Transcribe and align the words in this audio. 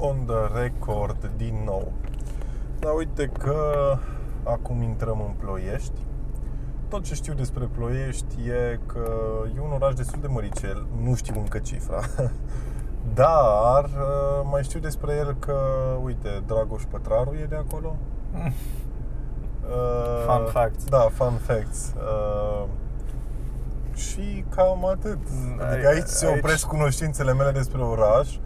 on 0.00 0.24
the 0.26 0.62
record 0.62 1.30
din 1.36 1.62
nou. 1.64 1.92
Dar 2.78 2.92
uite 2.96 3.26
că 3.38 3.62
acum 4.42 4.82
intrăm 4.82 5.20
în 5.20 5.32
Ploiești. 5.38 5.98
Tot 6.88 7.02
ce 7.02 7.14
știu 7.14 7.32
despre 7.34 7.64
Ploiești 7.76 8.34
e 8.48 8.78
că 8.86 9.08
e 9.56 9.60
un 9.60 9.72
oraș 9.72 9.94
destul 9.94 10.18
de 10.20 10.26
măricel, 10.26 10.86
nu 11.02 11.14
știu 11.14 11.34
încă 11.38 11.58
cifra, 11.58 12.00
dar 13.22 13.84
uh, 13.84 14.46
mai 14.50 14.62
știu 14.62 14.80
despre 14.80 15.14
el 15.14 15.36
că, 15.38 15.56
uite, 16.02 16.42
Dragoș 16.46 16.82
Pătraru 16.90 17.34
e 17.42 17.44
de 17.44 17.56
acolo. 17.56 17.96
Mm. 18.32 18.52
Fun 20.26 20.46
facts. 20.46 20.84
Da, 20.84 20.98
fun 21.12 21.32
facts. 21.46 21.92
Uh, 21.96 22.64
și 23.94 24.44
cam 24.48 24.86
atât. 24.86 25.18
Adică 25.70 25.88
aici 25.88 26.06
se 26.06 26.26
Aici- 26.26 26.38
opresc 26.38 26.66
cunoștințele 26.66 27.32
mele 27.32 27.50
despre 27.50 27.82
oraș. 27.82 28.36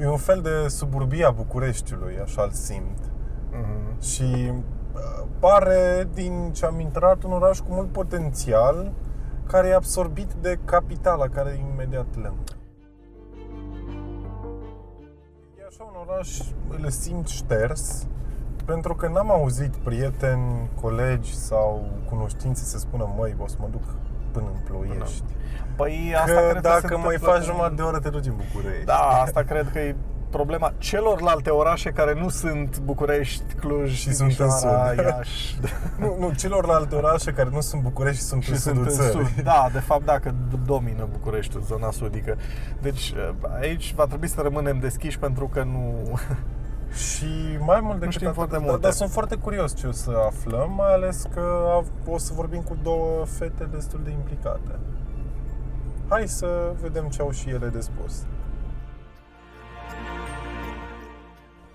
E 0.00 0.08
un 0.08 0.16
fel 0.16 0.40
de 0.40 0.68
suburbia 0.68 1.30
Bucureștiului, 1.30 2.18
așa 2.22 2.42
îl 2.42 2.50
simt. 2.50 2.98
Mhm. 3.50 4.00
Și 4.00 4.52
uh, 4.94 5.26
pare, 5.38 6.08
din 6.14 6.52
ce 6.52 6.66
am 6.66 6.80
intrat, 6.80 7.22
un 7.22 7.32
oraș 7.32 7.58
cu 7.58 7.72
mult 7.72 7.92
potențial 7.92 8.92
care 9.46 9.68
e 9.68 9.74
absorbit 9.74 10.32
de 10.32 10.58
capitala, 10.64 11.28
care 11.28 11.50
e 11.50 11.72
imediat 11.72 12.06
lângă. 12.14 12.52
E 15.58 15.66
așa 15.68 15.84
un 15.84 16.08
oraș, 16.08 16.40
îl 16.68 16.90
simt 16.90 17.26
șters, 17.26 18.06
pentru 18.64 18.94
că 18.94 19.08
n-am 19.08 19.30
auzit 19.30 19.76
prieteni, 19.76 20.70
colegi 20.80 21.34
sau 21.34 21.88
cunoștințe 22.08 22.64
să 22.64 22.78
spună 22.78 23.14
măi, 23.16 23.36
o 23.38 23.46
să 23.46 23.56
mă 23.60 23.68
duc 23.70 23.82
până 24.32 24.46
în 24.54 24.60
Ploiești. 24.64 25.22
Păi 25.76 26.14
asta 26.16 26.32
Că 26.34 26.40
cred 26.40 26.62
că 26.62 26.68
se 26.68 26.80
dacă 26.80 26.96
mai 26.96 27.04
întâmplă 27.14 27.28
faci 27.30 27.38
cu- 27.38 27.44
jumătate 27.44 27.74
de 27.74 27.82
oră, 27.82 27.98
te 27.98 28.08
duci 28.08 28.26
în 28.26 28.34
București. 28.36 28.84
Da, 28.84 28.94
asta 29.24 29.42
cred 29.42 29.70
că 29.72 29.78
e 29.78 29.94
problema 30.30 30.72
celorlalte 30.78 31.50
orașe 31.50 31.90
care 31.90 32.14
nu 32.14 32.28
sunt 32.28 32.78
București, 32.78 33.54
Cluj, 33.54 33.92
Și 33.94 34.12
sunt 34.14 34.28
în 34.30 34.34
Timișoara, 34.46 34.88
sud. 34.88 34.98
Iași 35.04 35.58
Nu, 35.98 36.16
nu, 36.18 36.32
celorlalte 36.36 36.94
orașe 36.94 37.32
care 37.32 37.48
nu 37.52 37.60
sunt 37.60 37.82
București 37.82 38.20
și 38.20 38.26
sunt 38.26 38.42
și 38.42 38.50
în 38.50 38.56
sunt 38.56 38.76
sudul 38.76 38.90
în 38.92 38.96
țării. 38.98 39.26
sud. 39.34 39.44
Da, 39.44 39.68
de 39.72 39.78
fapt, 39.78 40.04
dacă 40.04 40.34
domină 40.64 41.08
Bucureștiul, 41.12 41.62
zona 41.62 41.90
sudică. 41.90 42.36
Deci 42.82 43.14
aici 43.60 43.94
va 43.94 44.04
trebui 44.06 44.28
să 44.28 44.40
rămânem 44.40 44.78
deschiși 44.78 45.18
pentru 45.18 45.46
că 45.48 45.62
nu... 45.62 45.94
Și 46.92 47.56
mai 47.58 47.80
mult 47.80 47.98
decât 47.98 48.12
știm 48.14 48.26
atât, 48.26 48.36
foarte 48.36 48.54
dar, 48.56 48.64
multe. 48.64 48.80
dar 48.80 48.92
sunt 48.92 49.10
foarte 49.10 49.36
curios 49.36 49.76
ce 49.76 49.86
o 49.86 49.92
să 49.92 50.10
aflăm, 50.26 50.72
mai 50.76 50.92
ales 50.92 51.26
că 51.34 51.70
av- 51.76 51.90
o 52.06 52.18
să 52.18 52.32
vorbim 52.34 52.60
cu 52.62 52.76
două 52.82 53.24
fete 53.24 53.64
destul 53.64 54.00
de 54.04 54.10
implicate. 54.10 54.78
Hai 56.08 56.28
să 56.28 56.72
vedem 56.80 57.08
ce 57.08 57.22
au 57.22 57.30
și 57.30 57.48
ele 57.48 57.66
de 57.66 57.80
spus. 57.80 58.24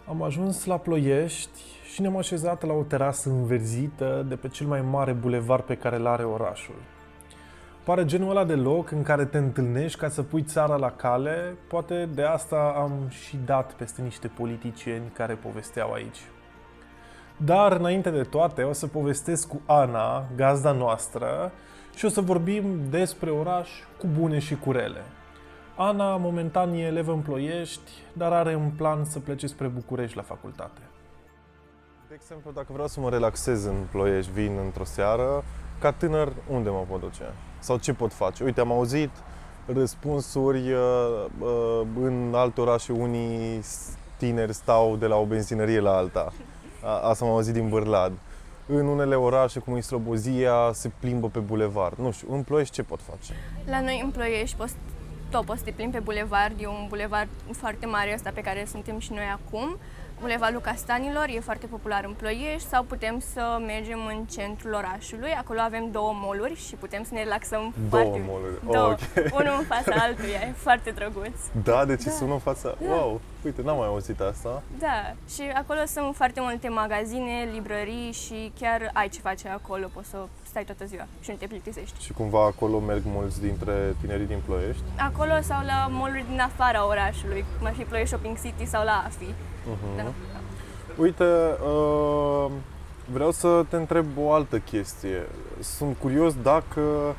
Am 0.09 0.21
ajuns 0.23 0.65
la 0.65 0.77
Ploiești 0.77 1.59
și 1.93 2.01
ne-am 2.01 2.17
așezat 2.17 2.63
la 2.63 2.73
o 2.73 2.81
terasă 2.83 3.29
înverzită 3.29 4.25
de 4.27 4.35
pe 4.35 4.47
cel 4.47 4.67
mai 4.67 4.81
mare 4.81 5.11
bulevard 5.11 5.63
pe 5.63 5.75
care 5.75 5.95
îl 5.95 6.07
are 6.07 6.23
orașul. 6.23 6.75
Pare 7.85 8.05
genul 8.05 8.29
ăla 8.29 8.43
de 8.43 8.55
loc 8.55 8.91
în 8.91 9.03
care 9.03 9.25
te 9.25 9.37
întâlnești 9.37 9.99
ca 9.99 10.09
să 10.09 10.23
pui 10.23 10.43
țara 10.43 10.75
la 10.75 10.91
cale, 10.91 11.55
poate 11.67 12.09
de 12.13 12.23
asta 12.23 12.73
am 12.77 12.91
și 13.09 13.37
dat 13.45 13.73
peste 13.73 14.01
niște 14.01 14.27
politicieni 14.27 15.11
care 15.13 15.33
povesteau 15.33 15.91
aici. 15.91 16.21
Dar 17.37 17.71
înainte 17.71 18.09
de 18.09 18.21
toate 18.23 18.63
o 18.63 18.73
să 18.73 18.87
povestesc 18.87 19.47
cu 19.47 19.61
Ana, 19.65 20.25
gazda 20.35 20.71
noastră, 20.71 21.51
și 21.95 22.05
o 22.05 22.09
să 22.09 22.21
vorbim 22.21 22.79
despre 22.89 23.29
oraș 23.29 23.69
cu 23.99 24.07
bune 24.19 24.39
și 24.39 24.55
cu 24.55 24.71
rele. 24.71 25.01
Ana 25.75 26.17
momentan 26.17 26.73
e 26.73 26.81
elevă 26.81 27.11
în 27.11 27.19
Ploiești, 27.19 27.91
dar 28.13 28.31
are 28.31 28.55
un 28.55 28.69
plan 28.69 29.03
să 29.03 29.19
plece 29.19 29.47
spre 29.47 29.67
București 29.67 30.15
la 30.15 30.23
facultate. 30.23 30.81
De 32.07 32.13
exemplu, 32.13 32.51
dacă 32.51 32.67
vreau 32.71 32.87
să 32.87 32.99
mă 32.99 33.09
relaxez 33.09 33.63
în 33.63 33.75
Ploiești, 33.91 34.31
vin 34.31 34.57
într-o 34.63 34.83
seară, 34.83 35.43
ca 35.79 35.91
tânăr, 35.91 36.33
unde 36.49 36.69
mă 36.69 36.85
pot 36.89 36.99
duce? 36.99 37.23
Sau 37.59 37.77
ce 37.77 37.93
pot 37.93 38.13
face? 38.13 38.43
Uite, 38.43 38.59
am 38.59 38.71
auzit 38.71 39.09
răspunsuri 39.65 40.71
uh, 40.71 41.25
uh, 41.39 41.81
în 42.01 42.33
alte 42.35 42.61
orașe, 42.61 42.91
unii 42.91 43.61
s- 43.61 43.89
tineri 44.17 44.53
stau 44.53 44.95
de 44.95 45.05
la 45.05 45.15
o 45.15 45.25
benzinărie 45.25 45.79
la 45.79 45.95
alta. 45.95 46.33
A, 46.83 46.99
asta 47.09 47.25
am 47.25 47.31
auzit 47.31 47.53
din 47.53 47.69
Bârlad. 47.69 48.11
În 48.67 48.87
unele 48.87 49.15
orașe, 49.15 49.59
cum 49.59 49.75
e 49.75 49.79
Slobozia, 49.79 50.71
se 50.73 50.91
plimbă 50.99 51.27
pe 51.27 51.39
bulevard. 51.39 51.97
Nu 51.97 52.11
știu, 52.11 52.33
în 52.33 52.43
Ploiești 52.43 52.73
ce 52.73 52.83
pot 52.83 52.99
face? 53.09 53.33
La 53.65 53.81
noi 53.81 54.01
în 54.03 54.09
Ploiești 54.11 54.55
poți, 54.55 54.73
tot 55.29 55.45
poți 55.45 55.59
să 55.59 55.65
te 55.65 55.71
plimbi 55.71 55.95
pe 55.95 56.01
bulevard, 56.01 56.61
e 56.61 56.67
un 56.67 56.85
bulevard 56.87 57.27
foarte 57.51 57.85
mare 57.85 58.11
ăsta 58.13 58.31
pe 58.33 58.41
care 58.41 58.65
suntem 58.71 58.99
și 58.99 59.11
noi 59.11 59.25
acum. 59.33 59.77
Bulevardul 60.19 60.61
Castanilor 60.61 61.25
e 61.35 61.39
foarte 61.39 61.65
popular 61.65 62.03
în 62.03 62.13
Ploiești 62.13 62.67
sau 62.67 62.83
putem 62.83 63.21
să 63.33 63.57
mergem 63.65 63.99
în 64.05 64.25
centrul 64.25 64.73
orașului. 64.73 65.31
Acolo 65.31 65.59
avem 65.59 65.91
două 65.91 66.11
moluri 66.15 66.55
și 66.67 66.75
putem 66.75 67.03
să 67.03 67.09
ne 67.13 67.23
relaxăm 67.23 67.73
Două 67.89 68.03
foarte 68.03 68.21
mall-uri, 68.27 68.71
Două, 68.71 68.87
ok. 68.91 69.33
unul 69.39 69.55
în 69.59 69.65
fața 69.65 69.95
altuia, 70.03 70.39
e 70.41 70.53
foarte 70.57 70.89
drăguț. 70.89 71.37
Da, 71.63 71.85
deci 71.85 72.03
Da. 72.03 72.11
sună 72.11 72.33
în 72.33 72.39
fața... 72.39 72.75
Da. 72.79 72.93
Wow, 72.93 73.21
uite, 73.45 73.61
n-am 73.61 73.77
mai 73.77 73.87
auzit 73.87 74.19
asta. 74.19 74.63
Da, 74.79 75.13
și 75.33 75.41
acolo 75.53 75.79
sunt 75.85 76.15
foarte 76.15 76.39
multe 76.41 76.67
magazine, 76.69 77.49
librării 77.53 78.11
și 78.11 78.51
chiar 78.59 78.89
ai 78.93 79.09
ce 79.09 79.19
face 79.19 79.47
acolo, 79.49 79.87
poți 79.93 80.09
să 80.09 80.17
stai 80.49 80.63
toată 80.63 80.85
ziua 80.85 81.05
și 81.21 81.29
nu 81.29 81.35
te 81.35 81.47
plictisești. 81.47 82.03
Și 82.03 82.13
cumva 82.13 82.45
acolo 82.45 82.79
merg 82.79 83.01
mulți 83.05 83.41
dintre 83.41 83.95
tinerii 84.01 84.25
din 84.25 84.41
Ploiești. 84.45 84.83
Acolo 84.97 85.33
sau 85.41 85.59
la 85.65 85.87
mall 85.91 86.23
din 86.29 86.39
afara 86.39 86.87
orașului, 86.87 87.45
cum 87.57 87.67
ar 87.67 87.73
fi 87.73 87.83
Ploiești 87.83 88.09
Shopping 88.13 88.37
City 88.41 88.65
sau 88.65 88.83
la 88.83 89.03
AFI. 89.05 89.33
Mhm. 89.65 89.95
Da. 89.97 90.03
Uite, 90.97 91.23
uh, 91.23 92.51
vreau 93.11 93.31
să 93.31 93.65
te 93.69 93.75
întreb 93.75 94.05
o 94.17 94.31
altă 94.31 94.59
chestie. 94.59 95.27
Sunt 95.59 95.97
curios 95.97 96.33
dacă 96.43 97.15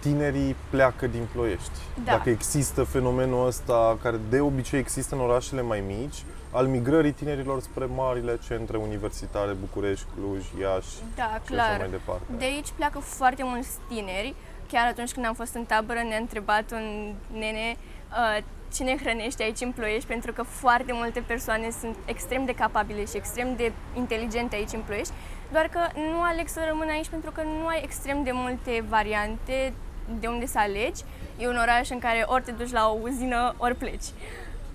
tinerii 0.00 0.56
pleacă 0.70 1.06
din 1.06 1.26
Ploiești. 1.32 1.78
Da. 2.04 2.12
Dacă 2.12 2.30
există 2.30 2.84
fenomenul 2.84 3.46
ăsta, 3.46 3.98
care 4.02 4.16
de 4.28 4.40
obicei 4.40 4.78
există 4.78 5.14
în 5.14 5.20
orașele 5.20 5.62
mai 5.62 5.82
mici, 5.86 6.24
al 6.50 6.66
migrării 6.66 7.12
tinerilor 7.12 7.60
spre 7.60 7.84
marile 7.84 8.38
centre 8.46 8.76
universitare, 8.76 9.52
București, 9.52 10.06
Cluj, 10.14 10.44
Iași 10.60 10.96
Da, 11.14 11.22
și 11.22 11.54
așa 11.54 11.64
clar. 11.66 11.78
mai 11.78 11.90
departe. 11.90 12.22
De 12.38 12.44
aici 12.44 12.68
pleacă 12.76 12.98
foarte 12.98 13.42
mulți 13.44 13.70
tineri. 13.88 14.34
Chiar 14.72 14.86
atunci 14.86 15.12
când 15.12 15.26
am 15.26 15.34
fost 15.34 15.54
în 15.54 15.64
tabără 15.64 16.00
ne-a 16.08 16.18
întrebat 16.18 16.72
un 16.72 17.14
nene 17.32 17.76
uh, 18.10 18.44
ce 18.72 18.82
ne 18.82 18.96
hrănește 18.96 19.42
aici 19.42 19.60
în 19.60 19.72
Ploiești, 19.72 20.08
pentru 20.08 20.32
că 20.32 20.42
foarte 20.42 20.92
multe 20.92 21.20
persoane 21.26 21.70
sunt 21.80 21.96
extrem 22.04 22.44
de 22.44 22.54
capabile 22.54 23.04
și 23.04 23.16
extrem 23.16 23.56
de 23.56 23.72
inteligente 23.96 24.56
aici 24.56 24.72
în 24.72 24.80
Ploiești, 24.80 25.12
doar 25.52 25.68
că 25.68 25.80
nu 26.10 26.20
aleg 26.20 26.48
să 26.48 26.60
rămân 26.68 26.88
aici 26.88 27.08
pentru 27.08 27.30
că 27.30 27.42
nu 27.42 27.66
ai 27.66 27.80
extrem 27.82 28.22
de 28.22 28.30
multe 28.32 28.84
variante 28.88 29.72
de 30.20 30.26
unde 30.26 30.46
să 30.46 30.58
alegi. 30.58 31.02
E 31.38 31.48
un 31.48 31.56
oraș 31.56 31.90
în 31.90 31.98
care 31.98 32.22
ori 32.26 32.42
te 32.42 32.50
duci 32.50 32.70
la 32.72 32.88
o 32.88 32.98
uzină, 33.02 33.54
ori 33.56 33.74
pleci. 33.74 34.04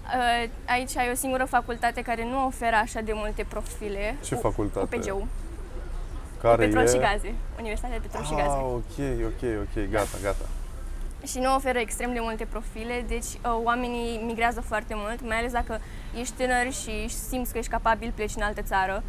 Uh, 0.04 0.50
Aici 0.66 0.98
ai 0.98 1.10
o 1.12 1.16
singură 1.16 1.46
facultate 1.46 2.02
care 2.02 2.24
nu 2.26 2.46
oferă 2.46 2.76
așa 2.76 3.02
de 3.02 3.12
multe 3.16 3.46
profile. 3.50 4.16
Ce 4.26 4.36
U- 4.36 4.40
facultate? 4.40 4.96
UPG-ul. 4.96 5.28
Care 6.42 6.66
Petrol 6.66 6.84
e... 6.84 6.88
și 6.88 6.98
gaze. 6.98 7.34
Universitatea 7.60 7.98
de 8.00 8.08
Petrol 8.08 8.26
și 8.26 8.34
Gaze. 8.36 8.50
Ah, 8.50 8.64
ok, 8.64 8.98
ok, 9.26 9.44
ok, 9.62 9.90
gata, 9.90 10.18
gata. 10.24 10.46
Și 11.26 11.40
nu 11.40 11.56
oferă 11.56 11.80
extrem 11.80 12.14
de 12.14 12.20
multe 12.22 12.46
profile, 12.46 13.06
deci 13.08 13.26
uh, 13.26 13.60
oamenii 13.64 14.22
migrează 14.26 14.62
foarte 14.62 14.94
mult, 14.98 15.28
mai 15.28 15.38
ales 15.38 15.52
dacă 15.52 15.80
ești 16.20 16.34
tânăr 16.38 16.72
și 16.72 17.08
simți 17.10 17.52
că 17.52 17.58
ești 17.58 17.72
capabil, 17.72 18.12
pleci 18.16 18.36
în 18.36 18.42
altă 18.42 18.62
țară, 18.62 18.94
că 18.94 19.04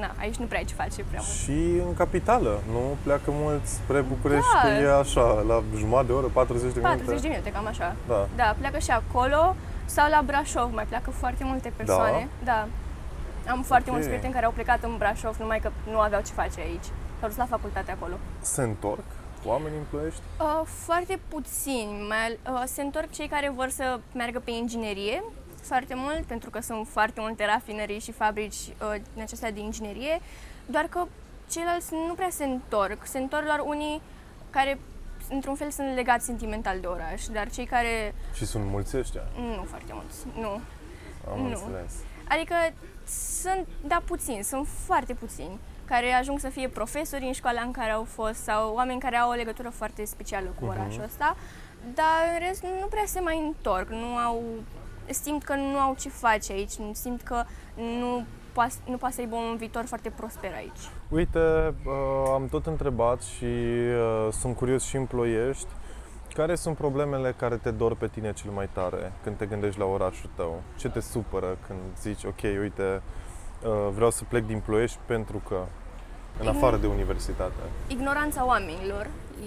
na, 0.00 0.10
aici 0.20 0.34
nu 0.36 0.46
prea 0.46 0.58
ai 0.58 0.64
ce 0.64 0.74
face 0.74 1.04
prea 1.10 1.20
mult. 1.22 1.36
Și 1.42 1.58
în 1.86 1.94
capitală, 1.94 2.60
nu? 2.72 2.96
Pleacă 3.02 3.30
mulți 3.30 3.72
spre 3.74 4.00
București, 4.00 4.46
Da. 4.62 4.68
că 4.68 4.74
e 4.74 4.98
așa, 4.98 5.44
la 5.48 5.62
jumătate 5.76 6.06
de 6.06 6.12
oră, 6.12 6.26
40 6.26 6.72
de 6.72 6.80
minute. 6.80 6.96
40 6.96 7.20
de 7.20 7.28
minute, 7.28 7.50
cam 7.52 7.66
așa. 7.66 7.96
Da. 8.08 8.28
Da, 8.36 8.54
pleacă 8.58 8.78
și 8.78 8.90
acolo 8.90 9.56
sau 9.84 10.08
la 10.10 10.22
Brașov, 10.26 10.72
mai 10.74 10.84
pleacă 10.84 11.10
foarte 11.10 11.44
multe 11.44 11.72
persoane. 11.76 12.28
Da. 12.44 12.66
Am 13.48 13.62
foarte 13.62 13.86
Ok. 13.88 13.94
mulți 13.94 14.08
prieteni 14.08 14.32
care 14.32 14.44
au 14.44 14.50
plecat 14.52 14.82
în 14.82 14.96
Brașov, 14.96 15.36
numai 15.38 15.58
că 15.60 15.70
nu 15.90 15.98
aveau 15.98 16.20
ce 16.26 16.32
face 16.32 16.60
aici. 16.60 16.88
S-au 17.18 17.28
dus 17.28 17.36
la 17.36 17.46
facultate 17.46 17.90
acolo. 17.90 18.14
Se 18.40 18.62
întorc 18.62 19.04
oamenii 19.46 19.78
în 19.78 19.84
Ploiești? 19.90 20.20
Uh, 20.40 20.60
foarte 20.64 21.18
puțini. 21.28 21.92
Mai, 22.08 22.38
uh, 22.54 22.62
se 22.66 22.82
întorc 22.82 23.10
cei 23.10 23.28
care 23.28 23.52
vor 23.56 23.68
să 23.68 23.98
meargă 24.14 24.38
pe 24.44 24.50
inginerie 24.50 25.22
foarte 25.66 25.94
mult, 25.96 26.22
pentru 26.24 26.50
că 26.50 26.60
sunt 26.60 26.86
foarte 26.88 27.20
multe 27.20 27.44
rafinării 27.44 27.98
și 28.00 28.12
fabrici 28.12 28.54
uh, 28.54 28.94
din 29.12 29.22
acestea 29.22 29.50
de 29.52 29.60
inginerie, 29.60 30.20
doar 30.66 30.84
că 30.84 31.06
ceilalți 31.50 31.92
nu 32.08 32.14
prea 32.14 32.30
se 32.30 32.44
întorc. 32.44 33.06
Se 33.06 33.18
întorc 33.18 33.44
doar 33.44 33.60
unii 33.64 34.00
care, 34.50 34.78
într-un 35.30 35.54
fel, 35.54 35.70
sunt 35.70 35.94
legați 35.94 36.24
sentimental 36.24 36.80
de 36.80 36.86
oraș, 36.86 37.24
dar 37.26 37.50
cei 37.50 37.64
care... 37.66 38.14
Și 38.34 38.46
sunt 38.46 38.64
mulți 38.66 38.96
ăștia, 38.96 39.22
Nu 39.56 39.62
foarte 39.68 39.92
mulți, 39.92 40.16
nu. 40.40 40.48
am 41.32 41.38
Nu. 41.40 41.44
înțeles. 41.48 41.92
Adică 42.28 42.54
sunt, 43.40 43.66
da, 43.86 44.02
puțini, 44.04 44.42
sunt 44.44 44.66
foarte 44.84 45.14
puțini 45.14 45.58
care 45.84 46.12
ajung 46.12 46.38
să 46.38 46.48
fie 46.48 46.68
profesori 46.68 47.24
în 47.24 47.32
școala 47.32 47.60
în 47.60 47.70
care 47.70 47.90
au 47.90 48.04
fost 48.04 48.42
sau 48.42 48.74
oameni 48.74 49.00
care 49.00 49.16
au 49.16 49.30
o 49.30 49.34
legătură 49.34 49.68
foarte 49.68 50.04
specială 50.04 50.46
cu 50.58 50.64
Mhm. 50.64 50.78
orașul 50.78 51.02
ăsta, 51.02 51.36
dar 51.94 52.22
în 52.32 52.46
rest 52.46 52.62
nu 52.80 52.86
prea 52.86 53.02
se 53.06 53.20
mai 53.20 53.38
întorc, 53.46 53.88
nu 53.88 54.16
au 54.16 54.42
simt 55.10 55.44
că 55.44 55.54
nu 55.54 55.78
au 55.78 55.94
ce 55.98 56.08
face 56.08 56.52
aici, 56.52 56.72
simt 56.92 57.22
că 57.22 57.44
nu 57.74 58.24
poate, 58.52 58.74
nu 58.88 58.96
poate 58.96 59.14
să 59.14 59.20
aibă 59.20 59.36
un 59.36 59.56
viitor 59.56 59.84
foarte 59.84 60.10
prosper 60.10 60.52
aici. 60.54 60.80
Uite, 61.08 61.74
uh, 61.84 62.30
am 62.32 62.48
tot 62.48 62.66
întrebat 62.66 63.22
și 63.22 63.44
uh, 63.44 64.28
sunt 64.32 64.56
curios 64.56 64.84
și 64.84 64.96
în 64.96 65.06
Ploiești, 65.06 65.66
care 66.34 66.54
sunt 66.54 66.76
problemele 66.76 67.34
care 67.36 67.56
te 67.56 67.70
dor 67.70 67.94
pe 67.94 68.08
tine 68.08 68.32
cel 68.32 68.50
mai 68.50 68.68
tare 68.72 69.12
când 69.22 69.36
te 69.36 69.46
gândești 69.46 69.78
la 69.78 69.84
orașul 69.84 70.30
tău? 70.34 70.62
Ce 70.76 70.88
te 70.88 71.00
supără 71.00 71.58
când 71.66 71.78
zici, 72.00 72.24
ok, 72.24 72.42
uite, 72.60 73.02
uh, 73.62 73.88
vreau 73.94 74.10
să 74.10 74.24
plec 74.28 74.46
din 74.46 74.60
Ploiești 74.60 74.98
pentru 75.06 75.42
că, 75.48 75.64
în 76.40 76.46
afară 76.46 76.76
de 76.76 76.86
universitate? 76.86 77.62
Ignoranța 77.86 78.46
oamenilor 78.46 79.06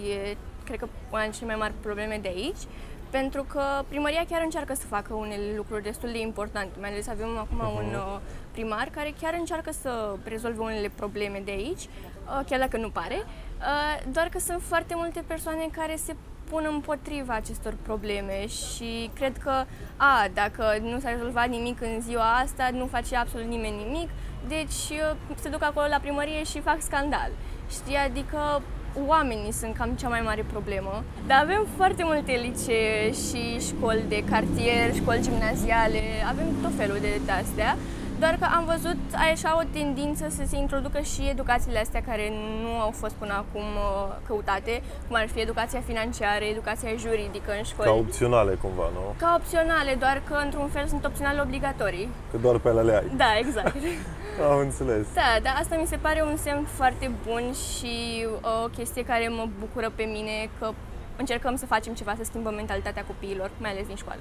e, 0.09 0.36
cred 0.63 0.80
că, 0.80 0.88
una 1.12 1.21
dintre 1.21 1.39
cele 1.39 1.51
mai 1.51 1.59
mari 1.59 1.74
probleme 1.81 2.19
de 2.21 2.27
aici 2.27 2.63
pentru 3.09 3.44
că 3.44 3.62
primăria 3.88 4.25
chiar 4.30 4.42
încearcă 4.44 4.74
să 4.74 4.86
facă 4.86 5.13
unele 5.13 5.56
lucruri 5.56 5.83
destul 5.83 6.09
de 6.12 6.19
importante. 6.19 6.80
Mai 6.80 6.89
ales 6.89 7.07
avem 7.07 7.38
acum 7.38 7.59
uh-huh. 7.59 7.83
un 7.83 7.94
uh, 7.94 8.19
primar 8.51 8.89
care 8.95 9.13
chiar 9.21 9.36
încearcă 9.39 9.71
să 9.81 10.15
rezolve 10.24 10.62
unele 10.62 10.92
probleme 10.95 11.42
de 11.45 11.51
aici, 11.51 11.83
uh, 11.83 12.39
chiar 12.50 12.59
dacă 12.59 12.77
nu 12.77 12.89
pare, 12.89 13.15
uh, 13.18 14.12
doar 14.12 14.27
că 14.30 14.39
sunt 14.39 14.62
foarte 14.62 14.94
multe 14.95 15.24
persoane 15.27 15.69
care 15.71 15.95
se 15.95 16.15
pun 16.50 16.68
împotriva 16.71 17.33
acestor 17.33 17.74
probleme 17.81 18.48
și 18.48 19.09
cred 19.13 19.38
că, 19.38 19.63
a, 19.98 20.27
dacă 20.33 20.77
nu 20.81 21.00
s-a 21.00 21.09
rezolvat 21.09 21.48
nimic 21.48 21.81
în 21.81 22.01
ziua 22.01 22.33
asta, 22.33 22.69
nu 22.71 22.86
face 22.86 23.15
absolut 23.15 23.48
nimeni 23.48 23.83
nimic, 23.86 24.09
deci 24.48 25.01
se 25.36 25.50
duc 25.50 25.63
acolo 25.63 25.88
la 25.88 26.00
primărie 26.00 26.44
și 26.44 26.59
fac 26.59 26.81
scandal. 26.81 27.31
Știi, 27.69 27.95
adică 27.95 28.62
oamenii 29.08 29.52
sunt 29.52 29.76
cam 29.76 29.90
cea 29.90 30.08
mai 30.08 30.22
mare 30.22 30.46
problemă. 30.52 31.04
Dar 31.28 31.40
avem 31.44 31.66
foarte 31.76 32.04
multe 32.06 32.32
licee 32.32 33.12
și 33.12 33.68
școli 33.68 34.04
de 34.08 34.24
cartier, 34.30 34.94
școli 34.94 35.22
gimnaziale, 35.22 36.02
avem 36.30 36.46
tot 36.62 36.72
felul 36.78 36.98
de 37.26 37.32
astea. 37.32 37.78
Doar 38.19 38.36
că 38.40 38.48
am 38.58 38.66
văzut 38.66 38.98
așa 39.31 39.58
o 39.62 39.64
tendință 39.72 40.25
să 40.30 40.44
se 40.48 40.58
introducă 40.58 41.00
și 41.00 41.30
educațiile 41.30 41.80
astea 41.80 42.02
care 42.02 42.31
nu 42.64 42.80
au 42.80 42.92
fost 42.92 43.14
până 43.14 43.34
acum 43.34 43.62
uh, 43.62 44.16
căutate, 44.28 44.81
cum 45.08 45.16
ar 45.16 45.28
fi 45.34 45.40
educația 45.40 45.81
financiară, 45.86 46.44
educația 46.44 46.90
juridică 46.98 47.52
în 47.58 47.64
școli. 47.64 47.90
Ca 47.90 47.96
opționale 47.96 48.54
cumva, 48.62 48.90
nu? 48.94 49.04
Ca 49.18 49.34
opționale, 49.40 49.96
doar 50.00 50.22
că 50.28 50.34
într-un 50.46 50.68
fel 50.68 50.86
sunt 50.88 51.06
opționale 51.06 51.42
obligatorii. 51.42 52.10
Că 52.31 52.38
doar 52.38 52.58
pe 52.58 52.69
alea 52.69 52.84
le 52.84 52.96
ai. 52.96 53.12
Da, 53.16 53.38
exact. 53.38 53.75
Am 54.52 54.60
înțeles. 54.60 55.06
Da, 55.14 55.30
dar 55.44 55.54
asta 55.62 55.75
mi 55.80 55.88
se 55.88 55.98
pare 55.98 56.22
un 56.31 56.38
semn 56.38 56.66
foarte 56.66 57.12
bun 57.28 57.44
și 57.54 58.25
uh, 58.25 58.64
o 58.66 58.68
chestie 58.68 59.04
care 59.06 59.28
mă 59.28 59.48
bucură 59.60 59.92
pe 59.96 60.04
mine 60.04 60.50
că 60.60 60.72
încercăm 61.18 61.56
să 61.56 61.66
facem 61.66 61.94
ceva 61.94 62.14
să 62.18 62.24
schimbăm 62.24 62.54
mentalitatea 62.54 63.04
copiilor, 63.04 63.52
mai 63.58 63.72
ales 63.72 63.86
din 63.88 63.96
școală. 63.96 64.19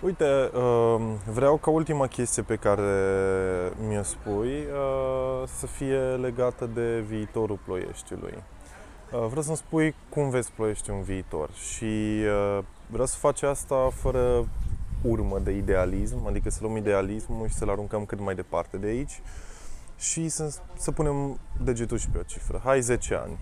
Uite, 0.00 0.50
um, 0.54 1.18
vreau 1.32 1.56
ca 1.56 1.70
ultima 1.70 2.06
chestie 2.06 2.42
pe 2.42 2.56
care 2.56 2.82
mi-o 3.88 4.02
spui 4.02 4.48
uh, 4.48 5.48
să 5.58 5.66
fie 5.66 5.98
legată 5.98 6.70
de 6.74 7.00
viitorul 7.00 7.58
Ploieștiului. 7.64 8.34
Uh, 9.12 9.26
vreau 9.26 9.42
să-mi 9.42 9.56
spui 9.56 9.94
cum 10.08 10.30
vezi 10.30 10.52
Ploiești 10.52 10.90
în 10.90 11.02
viitor 11.02 11.50
și 11.50 11.84
uh, 11.84 12.58
vreau 12.86 13.06
să 13.06 13.16
faci 13.16 13.42
asta 13.42 13.88
fără 13.92 14.48
urmă 15.02 15.38
de 15.38 15.50
idealism, 15.50 16.26
adică 16.26 16.50
să 16.50 16.58
luăm 16.62 16.76
idealismul 16.76 17.48
și 17.48 17.54
să-l 17.54 17.70
aruncăm 17.70 18.04
cât 18.04 18.20
mai 18.20 18.34
departe 18.34 18.76
de 18.76 18.86
aici 18.86 19.20
și 19.98 20.28
să, 20.28 20.58
să 20.76 20.92
punem 20.92 21.38
degetul 21.62 21.98
și 21.98 22.08
pe 22.08 22.18
o 22.18 22.22
cifră. 22.22 22.60
Hai 22.64 22.80
10 22.80 23.14
ani. 23.14 23.38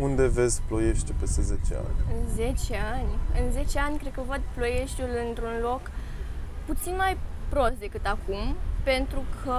Unde 0.00 0.26
vezi 0.26 0.62
Ploiești 0.68 1.12
peste 1.12 1.42
10 1.42 1.60
ani? 1.74 2.20
În 2.20 2.34
10 2.34 2.76
ani? 2.94 3.44
În 3.44 3.50
10 3.50 3.78
ani 3.78 3.98
cred 3.98 4.12
că 4.12 4.22
văd 4.26 4.40
Ploieștiul 4.54 5.08
într-un 5.28 5.58
loc 5.62 5.90
puțin 6.66 6.94
mai 6.96 7.16
prost 7.48 7.74
decât 7.78 8.06
acum, 8.06 8.56
pentru 8.84 9.22
că 9.44 9.56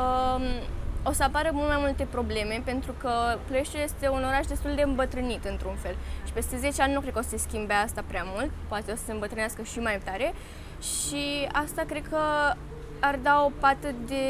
o 1.03 1.11
să 1.11 1.23
apară 1.23 1.49
mult 1.53 1.67
mai 1.67 1.77
multe 1.79 2.07
probleme, 2.11 2.61
pentru 2.65 2.91
că 2.91 3.09
Ploieștiul 3.45 3.81
este 3.81 4.09
un 4.09 4.23
oraș 4.23 4.45
destul 4.45 4.71
de 4.75 4.81
îmbătrânit 4.81 5.45
într-un 5.45 5.75
fel. 5.75 5.95
Și 6.25 6.33
peste 6.33 6.57
10 6.57 6.81
ani 6.81 6.93
nu 6.93 6.99
cred 6.99 7.13
că 7.13 7.19
o 7.19 7.21
să 7.21 7.29
se 7.29 7.37
schimbe 7.37 7.73
asta 7.73 8.03
prea 8.07 8.23
mult, 8.25 8.49
poate 8.67 8.91
o 8.91 8.95
să 8.95 9.03
se 9.05 9.11
îmbătrânească 9.11 9.61
și 9.61 9.79
mai 9.79 9.99
tare. 10.03 10.33
Și 10.79 11.47
asta 11.51 11.83
cred 11.87 12.07
că 12.07 12.21
ar 12.99 13.19
da 13.21 13.43
o 13.45 13.51
pată 13.59 13.87
de, 14.07 14.25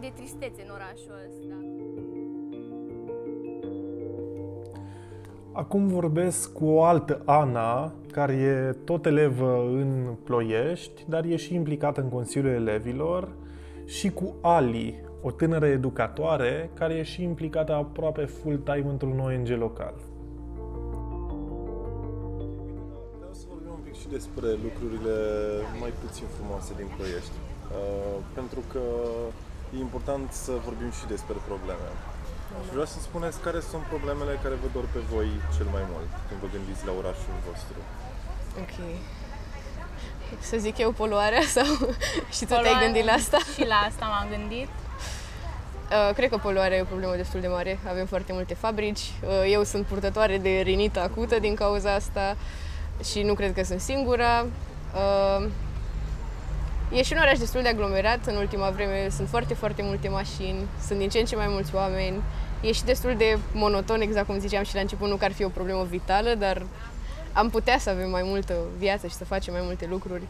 de 0.00 0.12
tristețe 0.14 0.62
în 0.66 0.70
orașul 0.74 1.14
ăsta. 1.26 1.61
Acum 5.54 5.86
vorbesc 5.88 6.52
cu 6.52 6.64
o 6.66 6.82
altă 6.82 7.22
Ana, 7.24 7.92
care 8.12 8.32
e 8.32 8.72
tot 8.84 9.06
elevă 9.06 9.64
în 9.72 10.14
Ploiești, 10.24 11.04
dar 11.08 11.24
e 11.24 11.36
și 11.36 11.54
implicată 11.54 12.00
în 12.00 12.08
Consiliul 12.08 12.52
Elevilor, 12.52 13.28
și 13.84 14.10
cu 14.10 14.34
Ali, 14.40 15.04
o 15.22 15.30
tânără 15.30 15.66
educatoare, 15.66 16.70
care 16.74 16.94
e 16.94 17.02
și 17.02 17.22
implicată 17.22 17.72
aproape 17.74 18.24
full-time 18.24 18.86
într-un 18.88 19.18
ONG 19.18 19.48
local. 19.48 19.94
Vreau 23.16 23.32
să 23.32 23.44
vorbim 23.48 23.72
un 23.72 23.82
pic 23.84 23.94
și 23.94 24.08
despre 24.08 24.46
lucrurile 24.66 25.16
mai 25.80 25.92
puțin 26.04 26.26
frumoase 26.36 26.72
din 26.76 26.86
Ploiești, 26.96 27.36
uh, 27.38 28.16
pentru 28.34 28.60
că 28.72 28.82
e 29.74 29.78
important 29.78 30.30
să 30.30 30.52
vorbim 30.64 30.90
și 30.90 31.06
despre 31.06 31.36
probleme. 31.48 31.88
Și 32.64 32.70
vreau 32.70 32.88
să 32.94 32.98
spuneți 33.08 33.38
care 33.46 33.60
sunt 33.70 33.82
problemele 33.92 34.40
care 34.42 34.54
vă 34.62 34.68
dor 34.74 34.86
pe 34.94 35.00
voi 35.12 35.28
cel 35.56 35.68
mai 35.76 35.84
mult 35.92 36.10
când 36.28 36.38
vă 36.40 36.48
gândiți 36.54 36.86
la 36.88 36.92
orașul 37.00 37.34
vostru. 37.48 37.78
Ok. 38.62 38.76
Să 40.40 40.56
zic 40.56 40.78
eu 40.78 40.90
poluarea 40.90 41.44
sau 41.56 41.68
și 42.36 42.44
tu 42.44 42.54
te-ai 42.62 42.82
gândit 42.84 43.04
la 43.04 43.12
asta? 43.12 43.38
Și 43.54 43.66
la 43.66 43.78
asta 43.88 44.04
m-am 44.06 44.28
gândit. 44.34 44.68
Uh, 45.92 46.14
cred 46.14 46.28
că 46.30 46.36
poluarea 46.36 46.76
e 46.76 46.80
o 46.80 46.92
problemă 46.94 47.16
destul 47.16 47.40
de 47.40 47.48
mare. 47.48 47.78
Avem 47.88 48.06
foarte 48.06 48.32
multe 48.32 48.54
fabrici. 48.54 49.00
Uh, 49.00 49.28
eu 49.50 49.62
sunt 49.62 49.86
purtătoare 49.86 50.38
de 50.38 50.60
rinită 50.62 51.00
acută 51.00 51.38
din 51.38 51.54
cauza 51.54 51.94
asta 51.94 52.36
și 53.10 53.22
nu 53.22 53.34
cred 53.34 53.54
că 53.54 53.62
sunt 53.64 53.80
singura. 53.80 54.46
Uh, 54.94 55.48
E 56.94 57.02
și 57.02 57.12
un 57.12 57.18
oraș 57.18 57.38
destul 57.38 57.62
de 57.62 57.68
aglomerat 57.68 58.26
în 58.26 58.36
ultima 58.36 58.70
vreme, 58.70 59.08
sunt 59.08 59.28
foarte, 59.28 59.54
foarte 59.54 59.82
multe 59.82 60.08
mașini, 60.08 60.66
sunt 60.86 60.98
din 60.98 61.08
ce 61.08 61.18
în 61.18 61.24
ce 61.24 61.36
mai 61.36 61.46
mulți 61.48 61.74
oameni. 61.74 62.22
E 62.60 62.72
și 62.72 62.84
destul 62.84 63.14
de 63.16 63.38
monoton, 63.52 64.00
exact 64.00 64.26
cum 64.26 64.38
ziceam 64.38 64.64
și 64.64 64.74
la 64.74 64.80
început, 64.80 65.08
nu 65.08 65.16
că 65.16 65.24
ar 65.24 65.32
fi 65.32 65.44
o 65.44 65.48
problemă 65.48 65.86
vitală, 65.90 66.34
dar 66.34 66.66
am 67.32 67.50
putea 67.50 67.78
să 67.78 67.90
avem 67.90 68.10
mai 68.10 68.22
multă 68.24 68.54
viață 68.78 69.06
și 69.06 69.14
să 69.14 69.24
facem 69.24 69.52
mai 69.52 69.62
multe 69.64 69.86
lucruri 69.90 70.22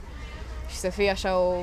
și 0.70 0.76
să 0.76 0.88
fie 0.88 1.10
așa 1.10 1.38
o... 1.38 1.54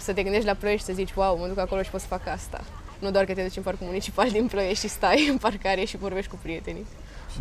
să 0.00 0.12
te 0.12 0.22
gândești 0.22 0.46
la 0.46 0.54
Ploiești 0.54 0.80
și 0.80 0.86
să 0.86 0.92
zici, 0.92 1.14
wow, 1.14 1.38
mă 1.38 1.46
duc 1.46 1.58
acolo 1.58 1.82
și 1.82 1.90
pot 1.90 2.00
să 2.00 2.06
fac 2.06 2.26
asta. 2.26 2.60
Nu 2.98 3.10
doar 3.10 3.24
că 3.24 3.34
te 3.34 3.42
duci 3.42 3.56
în 3.56 3.62
parcul 3.62 3.86
municipal 3.86 4.30
din 4.30 4.46
Ploiești 4.46 4.86
și 4.86 4.92
stai 4.92 5.28
în 5.30 5.38
parcare 5.38 5.84
și 5.84 5.96
vorbești 5.96 6.30
cu 6.30 6.38
prietenii. 6.42 6.86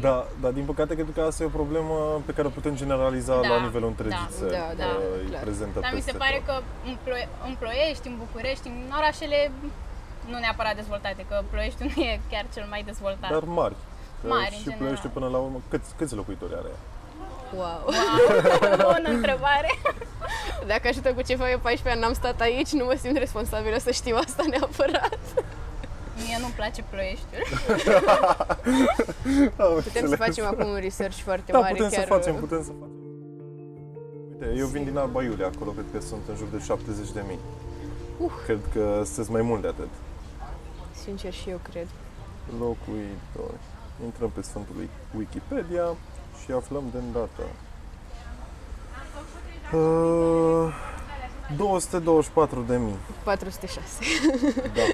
Da, 0.02 0.26
dar 0.42 0.52
din 0.52 0.66
păcate 0.66 0.94
cred 0.94 1.08
că 1.16 1.22
asta 1.22 1.44
e 1.44 1.46
o 1.46 1.58
problemă 1.62 2.22
pe 2.26 2.32
care 2.34 2.48
o 2.48 2.50
putem 2.50 2.76
generaliza 2.76 3.42
Da, 3.42 3.48
la 3.48 3.60
nivelul 3.62 3.88
întregii 3.88 4.28
da, 4.30 4.36
țări. 4.38 4.52
da, 4.52 4.68
da, 4.84 4.86
uh, 4.86 5.26
e 5.26 5.30
clar. 5.30 5.42
prezentă 5.42 5.80
Dar 5.80 5.92
mi 5.94 6.00
se 6.02 6.12
peste 6.12 6.18
pare 6.24 6.42
tot. 6.46 6.46
că 6.48 6.54
în, 6.90 6.96
Plo- 7.06 7.30
în 7.48 7.56
Ploiești, 7.62 8.08
în 8.08 8.16
București, 8.24 8.68
în 8.68 8.92
orașele 9.00 9.52
nu 10.32 10.38
neapărat 10.38 10.76
dezvoltate, 10.76 11.26
că 11.30 11.36
Ploieștiul 11.52 11.92
nu 11.96 12.02
e 12.04 12.20
chiar 12.32 12.46
cel 12.54 12.66
mai 12.70 12.82
dezvoltat. 12.90 13.30
Dar 13.36 13.44
mari. 13.44 13.76
Că 14.22 14.28
Mari, 14.28 14.48
în 14.52 14.58
și 14.58 14.64
general. 14.64 14.80
Ploiești 14.82 15.08
până 15.08 15.28
la 15.28 15.38
urmă, 15.46 15.60
câți, 15.72 15.90
câți 15.98 16.16
locuitori 16.16 16.54
are? 16.62 16.74
Wow! 17.60 17.84
Bună 18.94 19.10
întrebare! 19.18 19.72
Dacă 20.72 20.88
ajută 20.88 21.14
cu 21.14 21.22
ceva, 21.22 21.50
eu 21.50 21.60
14 21.60 21.90
ani 21.90 22.00
n-am 22.02 22.14
stat 22.22 22.42
aici, 22.42 22.72
nu 22.72 22.86
mă 22.86 22.96
simt 23.02 23.18
responsabilă 23.18 23.78
să 23.78 23.92
știu 23.92 24.16
asta 24.26 24.44
neapărat. 24.50 25.20
Mie 26.15 26.38
nu-mi 26.39 26.53
place 26.53 26.84
Ploieștiul. 26.89 27.43
Putem 29.84 30.08
să 30.08 30.15
facem 30.15 30.46
acum 30.46 30.67
un 30.70 30.79
research 30.79 31.17
foarte 31.17 31.51
Da, 31.51 31.60
mare. 31.60 31.72
putem 31.74 31.89
chiar, 31.89 32.01
să 32.01 32.08
facem, 32.08 32.36
putem 32.36 32.63
să 32.63 32.72
facem. 32.79 32.91
Uite, 34.32 34.53
eu 34.58 34.67
vin 34.67 34.84
din 34.84 34.98
Alba 34.98 35.24
Iulia, 35.24 35.46
acolo 35.55 35.72
cred 35.72 35.86
că 35.93 36.00
sunt 36.00 36.22
în 36.29 36.36
jur 36.36 36.48
de 36.51 36.60
70 36.63 37.12
de 37.12 37.24
mii. 37.27 37.39
Uh. 38.17 38.32
Cred 38.46 38.60
că 38.74 39.01
sunteți 39.05 39.32
mai 39.32 39.41
mult 39.41 39.62
de 39.62 39.67
atât. 39.67 39.89
Sincer 41.03 41.34
și 41.34 41.50
eu 41.50 41.60
cred. 41.72 41.88
Locuitori. 42.60 43.60
Intrăm 44.03 44.29
pe 44.29 44.41
Sfântul 44.41 44.75
Wikipedia 45.17 45.86
și 46.43 46.51
aflăm 46.51 46.84
de 46.91 46.98
îndată. 46.98 47.43
Uh, 49.74 50.74
224 51.58 52.62
de 52.67 52.77
mii, 52.77 52.96
406. 53.24 53.82
da. 54.74 54.82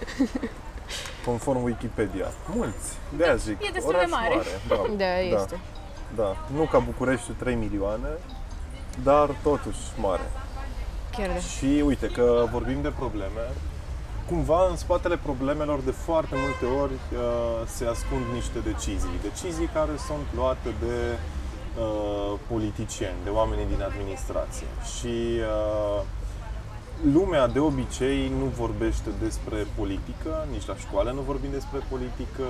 Conform 1.25 1.63
Wikipedia. 1.63 2.25
Mulți, 2.55 2.87
de 3.17 3.23
aia 3.23 3.35
zic. 3.35 3.57
E 3.61 3.69
destul 3.73 3.91
de 3.91 3.97
oraș 3.97 4.09
mare. 4.09 4.35
Da, 4.67 4.75
Da, 4.97 5.19
este. 5.19 5.59
Da, 6.15 6.35
nu 6.55 6.63
ca 6.63 6.79
București 6.79 7.31
3 7.31 7.55
milioane, 7.55 8.09
dar 9.03 9.29
totuși 9.43 9.79
mare. 10.01 10.31
Chiar 11.17 11.27
da. 11.27 11.35
Și 11.39 11.83
uite 11.85 12.07
că 12.07 12.47
vorbim 12.51 12.81
de 12.81 12.93
probleme, 12.97 13.41
cumva 14.29 14.67
în 14.69 14.75
spatele 14.75 15.17
problemelor 15.17 15.79
de 15.79 15.91
foarte 15.91 16.35
multe 16.43 16.65
ori 16.81 16.93
uh, 16.93 17.67
se 17.67 17.85
ascund 17.85 18.25
niște 18.33 18.59
decizii. 18.59 19.19
Decizii 19.21 19.69
care 19.73 19.91
sunt 20.07 20.25
luate 20.35 20.69
de 20.79 20.97
uh, 21.79 22.39
politicieni, 22.47 23.17
de 23.23 23.29
oamenii 23.29 23.65
din 23.65 23.81
administrație. 23.81 24.67
Și 24.95 25.15
uh, 25.39 26.01
lumea 27.03 27.47
de 27.47 27.59
obicei 27.59 28.31
nu 28.39 28.45
vorbește 28.45 29.09
despre 29.21 29.67
politică, 29.75 30.47
nici 30.51 30.65
la 30.65 30.75
școală 30.75 31.11
nu 31.11 31.21
vorbim 31.21 31.51
despre 31.51 31.79
politică 31.89 32.47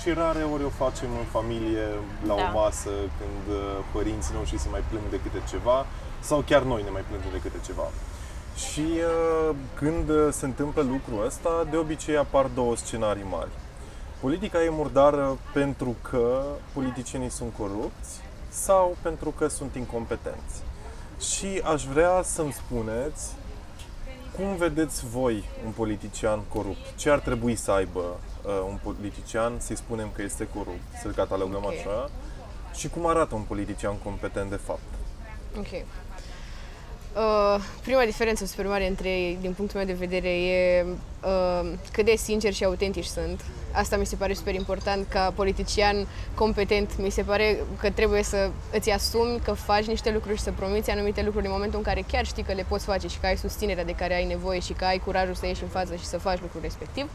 și 0.00 0.10
rare 0.10 0.42
ori 0.42 0.64
o 0.64 0.68
facem 0.68 1.08
în 1.18 1.24
familie, 1.24 1.86
la 2.26 2.34
o 2.34 2.36
Da. 2.36 2.42
masă, 2.42 2.90
când 3.18 3.56
uh, 3.56 3.78
părinții 3.92 4.34
noștri 4.34 4.58
se 4.58 4.68
mai 4.70 4.84
plâng 4.90 5.04
de 5.10 5.20
câte 5.20 5.42
ceva 5.48 5.86
sau 6.20 6.40
chiar 6.40 6.62
noi 6.62 6.82
ne 6.82 6.90
mai 6.90 7.04
plângem 7.08 7.30
de 7.32 7.40
câte 7.40 7.60
ceva. 7.66 7.88
Și 8.56 8.86
uh, 8.90 9.54
când 9.74 10.08
uh, 10.08 10.28
se 10.30 10.44
întâmplă 10.44 10.82
lucrul 10.82 11.26
ăsta, 11.26 11.66
de 11.70 11.76
obicei 11.76 12.16
apar 12.16 12.46
două 12.54 12.76
scenarii 12.76 13.26
mari. 13.30 13.50
Politica 14.20 14.62
e 14.62 14.68
murdară 14.68 15.38
pentru 15.52 15.96
că 16.10 16.42
politicienii 16.72 17.30
sunt 17.30 17.52
corupți 17.58 18.20
sau 18.48 18.96
pentru 19.02 19.30
că 19.30 19.48
sunt 19.48 19.74
incompetenți. 19.74 20.56
Și 21.20 21.60
aș 21.64 21.84
vrea 21.84 22.22
să-mi 22.22 22.52
spuneți 22.52 23.34
cum 24.38 24.56
vedeți 24.56 25.06
voi 25.06 25.44
un 25.64 25.70
politician 25.70 26.40
corupt? 26.48 26.94
Ce 26.96 27.10
ar 27.10 27.18
trebui 27.18 27.54
să 27.56 27.70
aibă 27.70 28.00
uh, 28.00 28.50
un 28.68 28.78
politician, 28.82 29.52
să-i 29.58 29.76
spunem 29.76 30.08
că 30.14 30.22
este 30.22 30.48
corupt, 30.54 30.82
să-l 31.02 31.12
catalogăm 31.12 31.64
Ok. 31.64 31.72
așa? 31.72 32.10
Și 32.74 32.88
cum 32.88 33.06
arată 33.06 33.34
un 33.34 33.42
politician 33.42 33.96
competent 33.98 34.50
de 34.50 34.56
fapt? 34.56 34.88
Ok. 35.56 35.66
Uh, 37.16 37.60
prima 37.82 38.04
diferență 38.04 38.46
super 38.46 38.66
mare 38.66 38.88
între 38.88 39.08
ei, 39.08 39.38
din 39.40 39.52
punctul 39.52 39.78
meu 39.78 39.86
de 39.86 39.92
vedere, 39.92 40.28
e 40.28 40.86
uh, 41.24 41.70
cât 41.92 42.04
de 42.04 42.14
sinceri 42.16 42.54
și 42.54 42.64
autentici 42.64 43.04
sunt. 43.04 43.44
Asta 43.72 43.96
mi 43.96 44.06
se 44.06 44.16
pare 44.16 44.32
super 44.32 44.54
important 44.54 45.06
ca 45.08 45.32
politician 45.34 46.06
competent. 46.34 46.98
Mi 46.98 47.10
se 47.10 47.22
pare 47.22 47.58
că 47.80 47.90
trebuie 47.90 48.22
să 48.22 48.50
îți 48.72 48.90
asumi 48.90 49.40
că 49.44 49.52
faci 49.52 49.84
niște 49.84 50.10
lucruri 50.10 50.36
și 50.36 50.42
să 50.42 50.52
promiți 50.52 50.90
anumite 50.90 51.22
lucruri 51.22 51.46
în 51.46 51.52
momentul 51.52 51.78
în 51.78 51.84
care 51.84 52.04
chiar 52.10 52.26
știi 52.26 52.42
că 52.42 52.52
le 52.52 52.64
poți 52.68 52.84
face 52.84 53.08
și 53.08 53.18
că 53.18 53.26
ai 53.26 53.36
susținerea 53.36 53.84
de 53.84 53.94
care 53.94 54.14
ai 54.14 54.24
nevoie 54.24 54.60
și 54.60 54.72
că 54.72 54.84
ai 54.84 54.98
curajul 54.98 55.34
să 55.34 55.46
ieși 55.46 55.62
în 55.62 55.68
față 55.68 55.94
și 55.94 56.04
să 56.04 56.18
faci 56.18 56.40
lucrul 56.40 56.60
respectiv. 56.62 57.10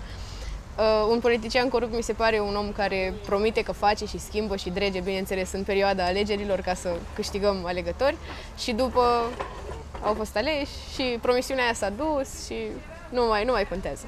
Uh, 0.78 1.08
un 1.10 1.20
politician 1.20 1.70
corupt 1.70 1.96
mi 1.96 2.04
se 2.04 2.14
pare 2.14 2.40
un 2.40 2.56
om 2.56 2.72
care 2.72 3.14
promite 3.26 3.62
că 3.62 3.72
face 3.72 4.06
și 4.06 4.20
schimbă 4.20 4.56
și 4.56 4.70
drege, 4.70 5.00
bineînțeles, 5.00 5.52
în 5.52 5.64
perioada 5.64 6.06
alegerilor 6.06 6.60
ca 6.60 6.74
să 6.74 6.96
câștigăm 7.16 7.66
alegători 7.66 8.16
și 8.58 8.72
după 8.72 9.02
au 10.02 10.14
fost 10.14 10.36
aleși 10.36 10.72
și 10.94 11.18
promisiunea 11.22 11.64
aia 11.64 11.74
s-a 11.74 11.90
dus 11.90 12.46
și 12.46 12.56
nu 13.10 13.26
mai, 13.26 13.46
nu 13.46 13.52
mai 13.52 13.68
contează. 13.68 14.06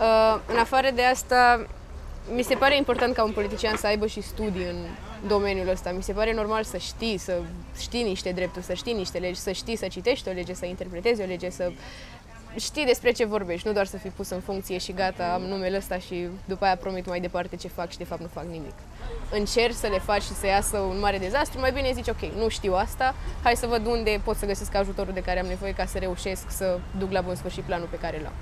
Uh, 0.00 0.40
în 0.46 0.58
afară 0.58 0.90
de 0.94 1.02
asta, 1.02 1.66
mi 2.34 2.42
se 2.42 2.54
pare 2.54 2.76
important 2.76 3.14
ca 3.14 3.24
un 3.24 3.32
politician 3.32 3.76
să 3.76 3.86
aibă 3.86 4.06
și 4.06 4.20
studii 4.20 4.66
în 4.66 4.76
domeniul 5.26 5.68
ăsta. 5.68 5.90
Mi 5.90 6.02
se 6.02 6.12
pare 6.12 6.34
normal 6.34 6.64
să 6.64 6.76
știi, 6.76 7.18
să 7.18 7.40
știi 7.78 8.02
niște 8.02 8.32
drepturi, 8.32 8.64
să 8.64 8.74
știi 8.74 8.92
niște 8.92 9.18
legi, 9.18 9.40
să 9.40 9.52
știi 9.52 9.76
să 9.76 9.86
citești 9.86 10.28
o 10.28 10.32
lege, 10.32 10.54
să 10.54 10.66
interpretezi 10.66 11.22
o 11.22 11.24
lege, 11.24 11.50
să 11.50 11.72
știi 12.56 12.84
despre 12.84 13.10
ce 13.12 13.24
vorbești, 13.24 13.66
nu 13.66 13.72
doar 13.72 13.86
să 13.86 13.96
fii 13.96 14.10
pus 14.10 14.30
în 14.30 14.40
funcție 14.40 14.78
și 14.78 14.92
gata, 14.92 15.32
am 15.32 15.42
numele 15.42 15.76
ăsta 15.76 15.98
și 15.98 16.28
după 16.44 16.64
aia 16.64 16.76
promit 16.76 17.06
mai 17.06 17.20
departe 17.20 17.56
ce 17.56 17.68
fac 17.68 17.90
și 17.90 17.98
de 17.98 18.04
fapt 18.04 18.20
nu 18.20 18.26
fac 18.26 18.44
nimic. 18.44 18.74
Încerci 19.32 19.74
să 19.74 19.86
le 19.86 19.98
faci 19.98 20.22
și 20.22 20.32
să 20.32 20.46
iasă 20.46 20.78
un 20.78 20.98
mare 20.98 21.18
dezastru, 21.18 21.60
mai 21.60 21.72
bine 21.72 21.92
zici 21.92 22.08
ok, 22.08 22.20
nu 22.36 22.48
știu 22.48 22.74
asta, 22.74 23.14
hai 23.42 23.56
să 23.56 23.66
văd 23.66 23.86
unde 23.86 24.20
pot 24.24 24.36
să 24.36 24.46
găsesc 24.46 24.74
ajutorul 24.74 25.12
de 25.12 25.22
care 25.22 25.40
am 25.40 25.46
nevoie 25.46 25.72
ca 25.72 25.84
să 25.84 25.98
reușesc 25.98 26.50
să 26.50 26.78
duc 26.98 27.10
la 27.10 27.20
bun 27.20 27.34
sfârșit 27.34 27.62
planul 27.64 27.88
pe 27.90 27.98
care 27.98 28.20
l-am. 28.22 28.32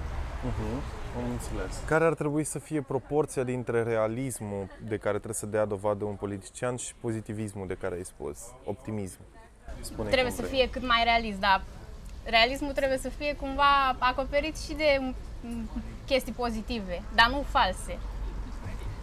Am 1.16 1.30
înțeles. 1.30 1.82
Care 1.86 2.04
ar 2.04 2.14
trebui 2.14 2.44
să 2.44 2.58
fie 2.58 2.80
proporția 2.80 3.42
dintre 3.42 3.82
realismul 3.82 4.66
de 4.88 4.96
care 4.96 5.14
trebuie 5.14 5.34
să 5.34 5.46
dea 5.46 5.64
dovadă 5.64 6.04
un 6.04 6.14
politician 6.14 6.76
și 6.76 6.94
pozitivismul 7.00 7.66
de 7.66 7.74
care 7.74 7.94
ai 7.94 8.04
spus? 8.04 8.38
Optimism. 8.64 9.18
Spune 9.80 10.08
Trebuie 10.08 10.32
să 10.32 10.42
fie 10.42 10.68
cât 10.70 10.86
mai 10.86 11.00
realist, 11.04 11.38
dar 11.38 11.62
realismul 12.30 12.72
trebuie 12.72 12.98
să 12.98 13.08
fie 13.08 13.34
cumva 13.34 13.96
acoperit 13.98 14.58
și 14.58 14.72
de 14.74 15.00
mm, 15.40 15.70
chestii 16.06 16.32
pozitive, 16.32 17.02
dar 17.14 17.28
nu 17.30 17.44
false. 17.48 17.98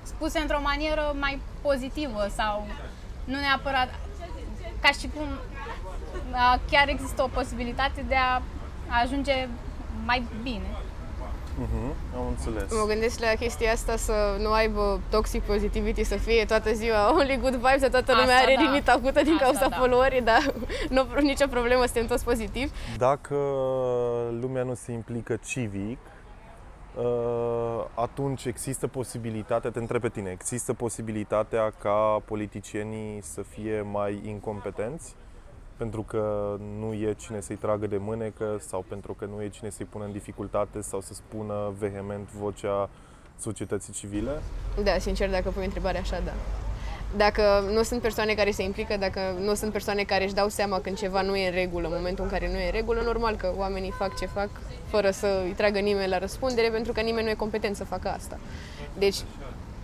Spuse 0.04 0.40
într-o 0.40 0.62
manieră 0.62 1.16
mai 1.20 1.42
pozitivă 1.62 2.28
sau 2.36 2.68
nu 3.24 3.40
neapărat 3.40 3.90
ca 4.82 4.92
și 4.92 5.10
cum 5.16 5.28
a, 6.32 6.60
chiar 6.72 6.88
există 6.90 7.24
o 7.24 7.28
posibilitate 7.28 8.02
de 8.08 8.16
a 8.16 8.42
ajunge 9.02 9.48
mai 10.06 10.24
bine. 10.44 10.68
Uh-huh, 11.64 12.16
am 12.16 12.28
înțeles. 12.28 12.72
Mă 12.72 12.86
gândesc 12.88 13.20
la 13.20 13.28
chestia 13.40 13.72
asta 13.72 13.96
să 13.96 14.38
nu 14.40 14.52
aibă 14.52 15.00
toxic 15.10 15.42
positivity, 15.44 16.04
să 16.04 16.16
fie 16.16 16.46
toată 16.46 16.74
ziua 16.74 17.10
only 17.20 17.38
good 17.42 17.54
vibes, 17.54 17.80
să 17.80 17.90
toată 17.90 18.12
lumea 18.12 18.36
Asta 18.36 18.46
are 18.46 18.56
da. 18.56 18.62
limita 18.62 18.92
acută 18.92 19.22
din 19.24 19.34
Asta 19.34 19.44
cauza 19.46 19.68
da. 19.68 19.76
followerii, 19.76 20.22
dar 20.22 20.54
nu 20.96 21.06
nicio 21.22 21.48
problemă, 21.48 21.84
suntem 21.84 22.06
toți 22.06 22.24
pozitivi. 22.24 22.72
Dacă 22.98 23.36
lumea 24.42 24.64
nu 24.64 24.74
se 24.74 24.92
implică 24.92 25.40
civic, 25.46 25.98
uh, 26.96 27.86
atunci 27.94 28.46
există 28.46 28.88
posibilitatea, 28.88 29.70
te 29.70 29.80
întreb 29.80 30.02
pe 30.02 30.10
tine, 30.10 30.30
există 30.30 30.74
posibilitatea 30.74 31.74
ca 31.82 32.22
politicienii 32.26 33.22
să 33.22 33.42
fie 33.42 33.82
mai 33.92 34.22
incompetenți? 34.26 35.16
Pentru 35.78 36.02
că 36.02 36.56
nu 36.80 36.94
e 36.94 37.16
cine 37.18 37.40
să-i 37.42 37.56
tragă 37.56 37.88
de 37.88 37.98
mânecă 37.98 38.58
sau 38.68 38.86
pentru 38.88 39.14
că 39.14 39.26
nu 39.36 39.42
e 39.42 39.50
cine 39.50 39.70
să-i 39.70 39.86
pună 39.86 40.06
în 40.06 40.12
dificultate 40.12 40.82
sau 40.82 41.02
să 41.02 41.14
spună 41.14 41.74
vehement 41.80 42.32
vocea 42.32 42.90
societății 43.40 43.94
civile? 43.94 44.42
Da, 44.84 44.98
sincer, 44.98 45.30
dacă 45.30 45.50
pui 45.50 45.66
întrebarea 45.66 46.00
așa, 46.00 46.22
da. 46.26 46.32
Dacă 47.18 47.42
nu 47.74 47.84
sunt 47.84 48.02
persoane 48.02 48.34
care 48.34 48.52
se 48.52 48.64
implică, 48.64 48.98
dacă 48.98 49.20
nu 49.40 49.54
sunt 49.54 49.72
persoane 49.72 50.04
care 50.04 50.24
își 50.24 50.34
dau 50.34 50.48
seama 50.48 50.80
când 50.80 50.98
ceva 50.98 51.22
nu 51.22 51.36
e 51.36 51.48
în 51.48 51.54
regulă, 51.54 51.88
în 51.88 51.94
momentul 51.96 52.24
în 52.24 52.30
care 52.30 52.52
nu 52.52 52.58
e 52.58 52.66
în 52.66 52.72
regulă, 52.72 53.02
normal 53.02 53.36
că 53.36 53.54
oamenii 53.58 53.92
fac 53.92 54.18
ce 54.18 54.26
fac 54.26 54.50
fără 54.88 55.10
să 55.10 55.42
îi 55.44 55.52
tragă 55.52 55.80
nimeni 55.80 56.10
la 56.10 56.18
răspundere, 56.18 56.70
pentru 56.70 56.92
că 56.92 57.02
nimeni 57.02 57.24
nu 57.26 57.32
e 57.32 57.34
competent 57.34 57.76
să 57.76 57.84
facă 57.84 58.10
asta. 58.10 58.40
Deci, 58.98 59.18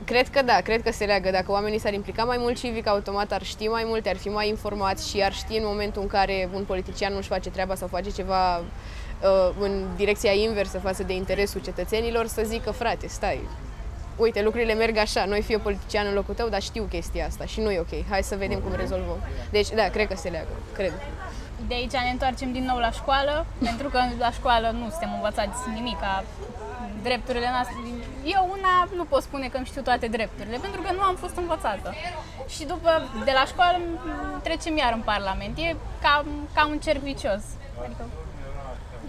cred 0.06 0.30
că 0.30 0.42
da, 0.42 0.62
cred 0.64 0.84
că 0.84 0.92
se 0.92 1.06
leagă. 1.06 1.32
Dacă 1.32 1.52
oamenii 1.52 1.80
s-ar 1.80 1.94
implica 1.94 2.24
mai 2.24 2.38
mult 2.40 2.58
civic, 2.58 2.88
automat 2.88 3.32
ar 3.32 3.44
ști 3.44 3.68
mai 3.68 3.84
multe, 3.86 4.10
ar 4.10 4.18
fi 4.18 4.30
mai 4.30 4.48
informați 4.48 5.10
și 5.10 5.24
ar 5.24 5.34
ști 5.34 5.58
în 5.58 5.64
momentul 5.66 6.02
în 6.02 6.08
care 6.08 6.50
un 6.54 6.64
politician 6.64 7.14
nu-și 7.14 7.28
face 7.28 7.50
treaba 7.50 7.76
sau 7.76 7.88
face 7.88 8.10
ceva 8.10 8.58
uh, 8.58 8.64
în 9.60 9.86
direcția 9.96 10.32
inversă 10.32 10.80
față 10.80 11.04
de 11.04 11.14
interesul 11.14 11.62
cetățenilor, 11.62 12.28
să 12.28 12.42
zică, 12.46 12.72
frate, 12.72 13.08
stai, 13.08 13.40
uite, 14.16 14.42
lucrurile 14.42 14.74
merg 14.74 14.98
așa, 14.98 15.26
noi 15.26 15.42
fi 15.42 15.52
eu 15.52 15.60
politician 15.60 16.08
în 16.08 16.14
locul 16.14 16.34
tău, 16.34 16.50
dar 16.50 16.62
știu 16.62 16.84
chestia 16.84 17.26
asta 17.26 17.46
și 17.46 17.60
nu 17.60 17.72
e 17.72 17.80
ok, 17.80 18.10
hai 18.10 18.24
să 18.24 18.36
vedem 18.36 18.60
cum 18.60 18.76
rezolvăm. 18.76 19.18
Deci, 19.50 19.70
da, 19.70 19.84
cred 19.84 20.08
că 20.08 20.16
se 20.16 20.30
leagă, 20.30 20.54
cred. 20.74 20.94
De 21.68 21.74
aici 21.74 21.92
ne 21.92 22.10
întoarcem 22.12 22.52
din 22.52 22.66
nou 22.66 22.78
la 22.78 22.92
școală, 22.92 23.46
pentru 23.64 23.90
că 23.90 24.00
la 24.20 24.32
școală 24.32 24.70
nu 24.80 24.90
suntem 24.90 25.12
învățați 25.14 25.70
nimic 25.74 26.00
ca 26.00 26.24
drepturile 27.04 27.50
noastre. 27.56 27.76
Eu 28.26 28.44
una 28.58 28.88
nu 28.96 29.04
pot 29.06 29.22
spune 29.22 29.48
că 29.48 29.58
îmi 29.58 29.66
știu 29.66 29.82
toate 29.82 30.08
drepturile, 30.08 30.58
pentru 30.62 30.82
că 30.82 30.92
nu 30.94 31.02
am 31.02 31.16
fost 31.16 31.36
învățată. 31.38 31.94
Și 32.48 32.66
după, 32.66 32.90
de 33.26 33.32
la 33.34 33.46
școală, 33.46 33.78
m- 33.78 34.44
trecem 34.44 34.78
iar 34.78 34.94
în 34.94 35.02
Parlament. 35.02 35.58
E 35.58 35.76
ca, 36.02 36.26
ca 36.54 36.68
un 36.68 36.78
cerc 36.80 37.00
vicios. 37.02 37.42
Adică 37.86 38.04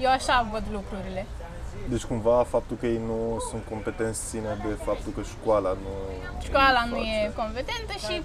eu 0.01 0.11
așa 0.11 0.47
văd 0.53 0.63
lucrurile. 0.73 1.27
Deci 1.89 2.05
cumva 2.05 2.45
faptul 2.49 2.77
că 2.77 2.87
ei 2.87 3.01
nu 3.07 3.37
sunt 3.51 3.63
competenți 3.71 4.27
ține 4.29 4.57
de 4.67 4.73
faptul 4.85 5.13
că 5.13 5.21
școala 5.23 5.69
nu 5.69 5.89
Școala 6.43 6.81
îi 6.85 6.91
nu 6.91 6.97
face. 6.97 7.09
e 7.25 7.31
competentă 7.37 7.93
și 8.07 8.23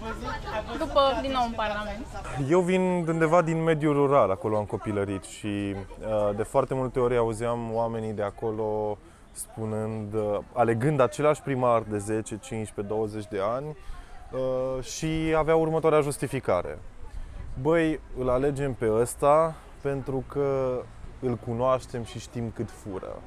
după, 0.77 1.01
din 1.21 1.31
nou, 1.31 1.43
în 1.45 1.51
Parlament. 1.51 2.05
Eu 2.49 2.59
vin 2.59 3.05
de 3.05 3.11
undeva 3.11 3.41
din 3.41 3.63
mediul 3.63 3.93
rural, 3.93 4.31
acolo 4.31 4.57
am 4.57 4.63
copilărit 4.65 5.23
și 5.23 5.75
uh, 5.99 6.35
de 6.35 6.43
foarte 6.43 6.73
multe 6.73 6.99
ori 6.99 7.17
auzeam 7.17 7.73
oamenii 7.73 8.11
de 8.13 8.23
acolo 8.23 8.97
spunând, 9.37 10.13
uh, 10.13 10.37
alegând 10.53 10.99
același 10.99 11.41
primar 11.41 11.81
de 11.81 11.97
10, 11.97 12.37
15, 12.37 12.93
20 12.93 13.27
de 13.27 13.39
ani 13.41 13.77
uh, 14.31 14.83
și 14.83 15.33
avea 15.37 15.55
următoarea 15.55 16.01
justificare. 16.01 16.79
Băi, 17.61 17.99
îl 18.19 18.29
alegem 18.29 18.73
pe 18.73 18.91
ăsta 18.91 19.55
pentru 19.81 20.23
că 20.27 20.81
îl 21.19 21.35
cunoaștem 21.35 22.03
și 22.03 22.19
știm 22.19 22.51
cât 22.55 22.69
fură. 22.71 23.21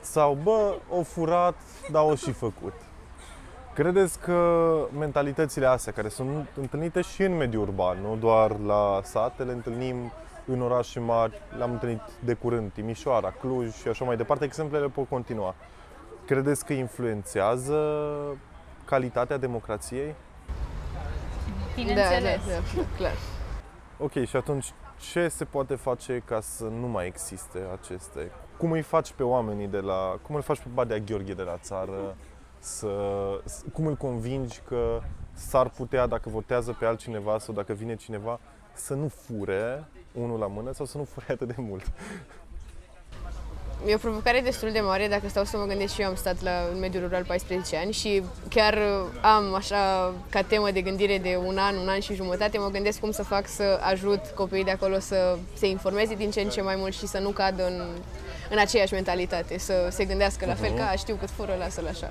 Sau, 0.00 0.38
bă, 0.42 0.74
o 0.88 1.02
furat, 1.02 1.56
dar 1.90 2.04
o 2.10 2.14
și 2.14 2.32
făcut. 2.32 2.72
Credeți 3.74 4.18
că 4.18 4.70
mentalitățile 4.98 5.66
astea, 5.66 5.92
care 5.92 6.08
sunt 6.08 6.48
întâlnite 6.54 7.00
și 7.00 7.22
în 7.22 7.36
mediul 7.36 7.62
urban, 7.62 7.98
nu 8.00 8.16
doar 8.16 8.58
la 8.58 9.00
sate, 9.02 9.42
le 9.42 9.52
întâlnim 9.52 10.12
în 10.46 10.60
orașe 10.62 11.00
mari, 11.00 11.42
le-am 11.56 11.72
întâlnit 11.72 12.00
de 12.24 12.34
curând, 12.34 12.72
Timișoara, 12.72 13.30
Cluj 13.30 13.74
și 13.74 13.88
așa 13.88 14.04
mai 14.04 14.16
departe, 14.16 14.44
exemplele 14.44 14.88
pot 14.88 15.08
continua. 15.08 15.54
Credeți 16.26 16.64
că 16.64 16.72
influențează 16.72 17.78
calitatea 18.84 19.36
democrației? 19.36 20.06
Da, 20.06 21.72
da, 21.72 21.74
Bineînțeles. 21.74 22.40
da, 22.46 22.80
da, 22.80 22.86
clar. 22.96 23.14
Ok, 23.98 24.24
și 24.24 24.36
atunci 24.36 24.72
ce 25.10 25.28
se 25.28 25.44
poate 25.44 25.74
face 25.74 26.22
ca 26.24 26.40
să 26.40 26.64
nu 26.64 26.86
mai 26.86 27.06
existe 27.06 27.58
aceste? 27.80 28.30
Cum 28.56 28.70
îi 28.70 28.82
faci 28.82 29.12
pe 29.12 29.22
oamenii 29.22 29.66
de 29.66 29.78
la... 29.78 30.18
Cum 30.22 30.34
îl 30.34 30.42
faci 30.42 30.58
pe 30.58 30.68
Badea 30.74 30.98
Gheorghe 30.98 31.34
de 31.34 31.42
la 31.42 31.56
țară 31.56 32.16
să... 32.58 32.88
Cum 33.72 33.86
îl 33.86 33.94
convingi 33.94 34.60
că 34.68 35.00
s-ar 35.32 35.68
putea, 35.68 36.06
dacă 36.06 36.28
votează 36.28 36.76
pe 36.78 36.84
altcineva 36.84 37.38
sau 37.38 37.54
dacă 37.54 37.72
vine 37.72 37.96
cineva, 37.96 38.40
să 38.72 38.94
nu 38.94 39.08
fure 39.08 39.88
unul 40.12 40.38
la 40.38 40.46
mână 40.46 40.72
sau 40.72 40.86
să 40.86 40.98
nu 40.98 41.04
fure 41.04 41.26
atât 41.28 41.46
de 41.46 41.54
mult. 41.56 41.84
E 43.86 43.94
o 43.94 43.98
provocare 43.98 44.40
destul 44.40 44.70
de 44.72 44.80
mare, 44.80 45.08
dacă 45.08 45.28
stau 45.28 45.44
să 45.44 45.56
mă 45.56 45.64
gândesc 45.64 45.94
și 45.94 46.00
eu 46.00 46.08
am 46.08 46.14
stat 46.14 46.42
la 46.42 46.50
în 46.72 46.78
mediul 46.78 47.02
rural 47.02 47.24
14 47.24 47.76
ani 47.76 47.92
și 47.92 48.22
chiar 48.48 48.78
am 49.20 49.54
așa 49.54 50.14
ca 50.30 50.42
temă 50.42 50.70
de 50.70 50.80
gândire 50.80 51.18
de 51.18 51.38
un 51.46 51.58
an, 51.58 51.76
un 51.76 51.88
an 51.88 52.00
și 52.00 52.14
jumătate, 52.14 52.58
mă 52.58 52.68
gândesc 52.68 53.00
cum 53.00 53.10
să 53.10 53.22
fac 53.22 53.48
să 53.48 53.80
ajut 53.82 54.20
copiii 54.34 54.64
de 54.64 54.70
acolo 54.70 54.98
să 54.98 55.38
se 55.56 55.66
informeze 55.66 56.14
din 56.14 56.30
ce 56.30 56.40
în 56.40 56.48
ce 56.48 56.60
mai 56.60 56.76
mult 56.76 56.94
și 56.94 57.06
să 57.06 57.18
nu 57.18 57.30
cadă 57.30 57.66
în, 57.66 57.86
în 58.50 58.58
aceeași 58.58 58.92
mentalitate, 58.92 59.58
să 59.58 59.88
se 59.90 60.04
gândească 60.04 60.46
la 60.46 60.54
fel 60.54 60.72
ca 60.72 60.92
știu 60.96 61.14
cât 61.14 61.30
fură, 61.30 61.56
lasă-l 61.58 61.86
așa. 61.86 62.10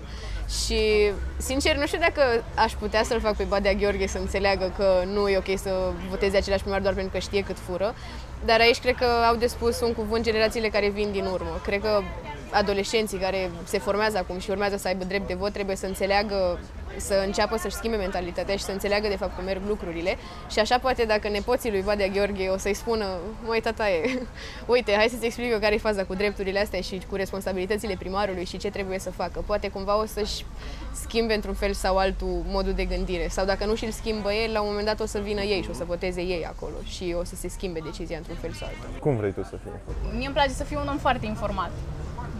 Și, 0.65 1.11
sincer, 1.37 1.75
nu 1.75 1.85
știu 1.85 1.99
dacă 1.99 2.43
aș 2.55 2.71
putea 2.73 3.03
să-l 3.03 3.19
fac 3.19 3.35
pe 3.35 3.43
Badea 3.43 3.73
Gheorghe 3.73 4.07
să 4.07 4.17
înțeleagă 4.17 4.73
că 4.77 5.03
nu 5.05 5.27
e 5.27 5.37
ok 5.37 5.59
să 5.59 5.91
voteze 6.09 6.37
același 6.37 6.61
primar 6.61 6.81
doar 6.81 6.93
pentru 6.93 7.11
că 7.11 7.19
știe 7.19 7.43
cât 7.43 7.57
fură, 7.67 7.95
dar 8.45 8.59
aici 8.59 8.79
cred 8.79 8.95
că 8.95 9.05
au 9.05 9.35
de 9.35 9.47
spus 9.47 9.81
un 9.81 9.93
cuvânt 9.93 10.23
generațiile 10.23 10.69
care 10.69 10.89
vin 10.89 11.11
din 11.11 11.25
urmă. 11.25 11.61
Cred 11.63 11.81
că 11.81 12.01
adolescenții 12.51 13.17
care 13.17 13.49
se 13.63 13.79
formează 13.79 14.17
acum 14.17 14.39
și 14.39 14.49
urmează 14.49 14.77
să 14.77 14.87
aibă 14.87 15.03
drept 15.03 15.27
de 15.27 15.33
vot 15.33 15.53
trebuie 15.53 15.75
să 15.75 15.85
înțeleagă, 15.85 16.59
să 16.97 17.23
înceapă 17.25 17.57
să-și 17.57 17.75
schimbe 17.75 17.97
mentalitatea 17.97 18.55
și 18.55 18.63
să 18.63 18.71
înțeleagă 18.71 19.07
de 19.07 19.15
fapt 19.15 19.35
cum 19.35 19.43
merg 19.43 19.61
lucrurile. 19.67 20.17
Și 20.51 20.59
așa 20.59 20.79
poate 20.79 21.03
dacă 21.03 21.29
nepoții 21.29 21.71
lui 21.71 21.81
Badea 21.81 22.07
Gheorghe 22.07 22.47
o 22.47 22.57
să-i 22.57 22.73
spună, 22.73 23.05
măi 23.45 23.61
tataie, 23.61 24.27
uite, 24.65 24.93
hai 24.95 25.07
să-ți 25.09 25.25
explic 25.25 25.51
eu 25.51 25.59
care 25.59 25.73
e 25.73 25.77
faza 25.77 26.03
cu 26.03 26.13
drepturile 26.13 26.59
astea 26.59 26.81
și 26.81 27.01
cu 27.09 27.15
responsabilitățile 27.15 27.95
primarului 27.99 28.45
și 28.45 28.57
ce 28.57 28.69
trebuie 28.69 28.99
să 28.99 29.11
facă. 29.11 29.43
Poate 29.45 29.67
cumva 29.69 30.01
o 30.01 30.05
să-și 30.05 30.45
schimbe 30.93 31.33
într-un 31.33 31.53
fel 31.53 31.73
sau 31.73 31.97
altul 31.97 32.43
modul 32.45 32.73
de 32.73 32.85
gândire. 32.85 33.27
Sau 33.27 33.45
dacă 33.45 33.65
nu 33.65 33.75
și-l 33.75 33.91
schimbă 33.91 34.33
el, 34.33 34.51
la 34.51 34.61
un 34.61 34.67
moment 34.67 34.85
dat 34.85 34.99
o 34.99 35.05
să 35.05 35.19
vină 35.19 35.41
ei 35.41 35.61
și 35.61 35.69
o 35.69 35.73
să 35.73 35.83
voteze 35.83 36.21
ei 36.21 36.45
acolo 36.45 36.75
și 36.83 37.15
o 37.19 37.23
să 37.23 37.35
se 37.35 37.47
schimbe 37.47 37.79
decizia 37.79 38.17
într-un 38.17 38.35
fel 38.35 38.51
sau 38.51 38.67
altul. 38.67 38.99
Cum 38.99 39.15
vrei 39.15 39.33
tu 39.33 39.43
să 39.43 39.57
fii? 39.63 39.71
Mie 40.17 40.25
îmi 40.25 40.35
place 40.35 40.49
să 40.49 40.63
fiu 40.63 40.79
un 40.79 40.87
om 40.87 40.97
foarte 40.97 41.25
informat. 41.25 41.71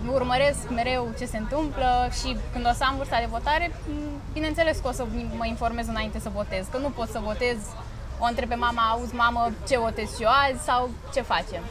Urmăresc 0.07 0.69
mereu 0.69 1.13
ce 1.17 1.25
se 1.25 1.37
întâmplă 1.37 2.09
și 2.21 2.37
când 2.51 2.65
o 2.65 2.73
să 2.73 2.83
am 2.83 2.95
vârsta 2.97 3.19
de 3.19 3.27
votare, 3.29 3.71
m, 3.87 4.21
bineînțeles 4.33 4.77
că 4.77 4.87
o 4.87 4.91
să 4.91 5.05
mă 5.37 5.45
informez 5.45 5.87
înainte 5.87 6.19
să 6.19 6.29
votez, 6.33 6.65
că 6.71 6.77
nu 6.77 6.89
pot 6.89 7.09
să 7.09 7.19
votez, 7.23 7.57
o 8.19 8.25
întreb 8.25 8.49
pe 8.49 8.55
mama, 8.55 8.81
auzi 8.91 9.15
mamă, 9.15 9.51
ce 9.67 9.79
votez 9.79 10.15
și 10.15 10.23
eu 10.23 10.29
azi 10.29 10.63
sau 10.63 10.89
ce 11.13 11.21
facem. 11.21 11.63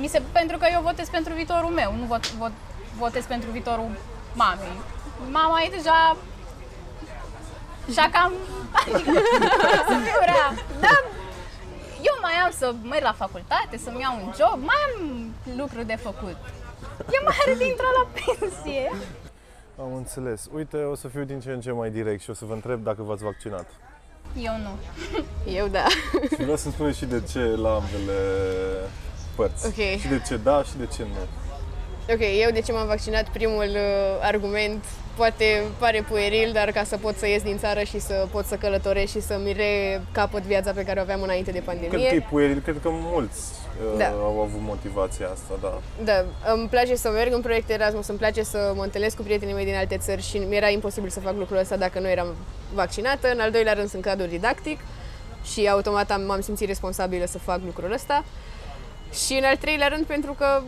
Mi 0.00 0.06
se, 0.06 0.22
pentru 0.32 0.56
că 0.56 0.66
eu 0.72 0.80
votez 0.80 1.08
pentru 1.08 1.32
viitorul 1.32 1.70
meu, 1.70 1.94
nu 2.00 2.04
vot, 2.04 2.32
vot, 2.32 2.52
votez 2.98 3.24
pentru 3.24 3.50
viitorul 3.50 3.90
mamei. 4.34 4.76
Mama 5.30 5.62
e 5.62 5.76
deja 5.76 6.16
și 7.90 8.08
cam, 8.10 8.32
adică, 8.78 9.10
să 9.88 9.94
fiu 10.04 10.20
rea, 10.20 10.48
dar 10.80 11.04
eu 12.02 12.16
mai 12.20 12.32
am 12.44 12.50
să 12.50 12.74
merg 12.82 13.02
la 13.02 13.12
facultate, 13.12 13.78
să-mi 13.84 14.00
iau 14.00 14.14
un 14.24 14.32
job, 14.38 14.58
mai 14.64 14.80
am 14.86 15.32
lucruri 15.56 15.86
de 15.86 15.96
făcut. 15.96 16.36
Eu 16.98 17.20
mai 17.24 17.36
are 17.46 17.54
de 17.54 17.66
intrat 17.66 17.92
la 18.00 18.06
pensie. 18.14 18.90
Am 19.78 19.94
înțeles. 19.94 20.48
Uite, 20.54 20.76
o 20.76 20.94
să 20.94 21.08
fiu 21.08 21.24
din 21.24 21.40
ce 21.40 21.50
în 21.50 21.60
ce 21.60 21.70
mai 21.70 21.90
direct 21.90 22.22
și 22.22 22.30
o 22.30 22.34
să 22.34 22.44
vă 22.44 22.52
întreb 22.52 22.82
dacă 22.82 23.02
v-ați 23.02 23.22
vaccinat. 23.22 23.66
Eu 24.36 24.52
nu. 24.62 24.78
Eu 25.58 25.66
da. 25.66 25.84
Și 26.28 26.42
vreau 26.42 26.56
să-mi 26.56 26.74
spuneți 26.74 26.98
și 26.98 27.04
de 27.04 27.22
ce 27.32 27.40
la 27.40 27.74
ambele 27.74 28.20
părți. 29.36 29.66
Ok. 29.66 29.98
Și 29.98 30.08
de 30.08 30.22
ce 30.26 30.36
da 30.36 30.62
și 30.62 30.76
de 30.76 30.86
ce 30.86 31.02
nu. 31.02 31.47
Ok, 32.12 32.20
eu 32.40 32.50
de 32.50 32.60
ce 32.60 32.72
m-am 32.72 32.86
vaccinat, 32.86 33.28
primul 33.28 33.68
uh, 33.68 34.18
argument 34.20 34.84
poate 35.16 35.62
pare 35.78 36.04
pueril, 36.08 36.50
dar 36.52 36.70
ca 36.70 36.84
să 36.84 36.96
pot 36.96 37.16
să 37.16 37.26
ies 37.28 37.42
din 37.42 37.58
țară 37.58 37.82
și 37.82 37.98
să 37.98 38.26
pot 38.30 38.44
să 38.44 38.54
călătoresc 38.54 39.12
și 39.12 39.20
să-mi 39.20 39.52
recapăt 39.52 40.42
viața 40.42 40.70
pe 40.72 40.84
care 40.84 40.98
o 40.98 41.02
aveam 41.02 41.22
înainte 41.22 41.50
de 41.50 41.58
pandemie. 41.64 41.88
Cred 41.88 42.08
că 42.08 42.14
e 42.14 42.26
pueril, 42.30 42.60
cred 42.60 42.76
că 42.82 42.88
mulți 42.92 43.40
uh, 43.92 43.98
Da. 43.98 44.06
au 44.08 44.40
avut 44.40 44.60
motivația 44.60 45.28
asta, 45.32 45.58
da. 45.60 45.80
Da, 46.04 46.24
îmi 46.52 46.68
place 46.68 46.94
să 46.94 47.10
merg 47.10 47.32
în 47.32 47.40
proiecte 47.40 47.72
Erasmus, 47.72 48.06
îmi 48.08 48.18
place 48.18 48.42
să 48.42 48.72
mă 48.76 48.82
întâlnesc 48.82 49.16
cu 49.16 49.22
prietenii 49.22 49.54
mei 49.54 49.64
din 49.64 49.74
alte 49.74 49.96
țări 49.96 50.22
și 50.22 50.38
mi 50.38 50.56
era 50.56 50.68
imposibil 50.68 51.10
să 51.10 51.20
fac 51.20 51.34
lucrul 51.38 51.58
ăsta 51.58 51.76
dacă 51.76 51.98
nu 52.00 52.08
eram 52.08 52.26
vaccinată. 52.74 53.30
În 53.32 53.40
al 53.40 53.50
doilea 53.50 53.72
rând 53.72 53.88
sunt 53.88 54.02
cadru 54.02 54.26
didactic 54.26 54.78
și 55.52 55.68
automat 55.68 56.10
am, 56.10 56.22
m-am 56.22 56.40
simțit 56.40 56.66
responsabilă 56.66 57.24
să 57.26 57.38
fac 57.38 57.60
lucrul 57.64 57.92
ăsta. 57.92 58.24
Și 59.12 59.32
în 59.32 59.44
al 59.44 59.56
treilea 59.56 59.88
rând 59.88 60.04
pentru 60.04 60.32
că 60.32 60.62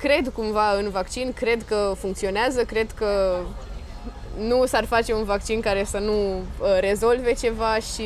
cred 0.00 0.28
cumva 0.34 0.72
în 0.76 0.88
vaccin, 0.90 1.32
cred 1.32 1.62
că 1.68 1.92
funcționează, 1.98 2.64
cred 2.64 2.90
că 2.94 3.40
nu 4.38 4.66
s-ar 4.66 4.84
face 4.84 5.12
un 5.12 5.24
vaccin 5.24 5.60
care 5.60 5.84
să 5.84 5.98
nu 5.98 6.12
uh, 6.36 6.78
rezolve 6.80 7.32
ceva 7.32 7.74
și 7.94 8.04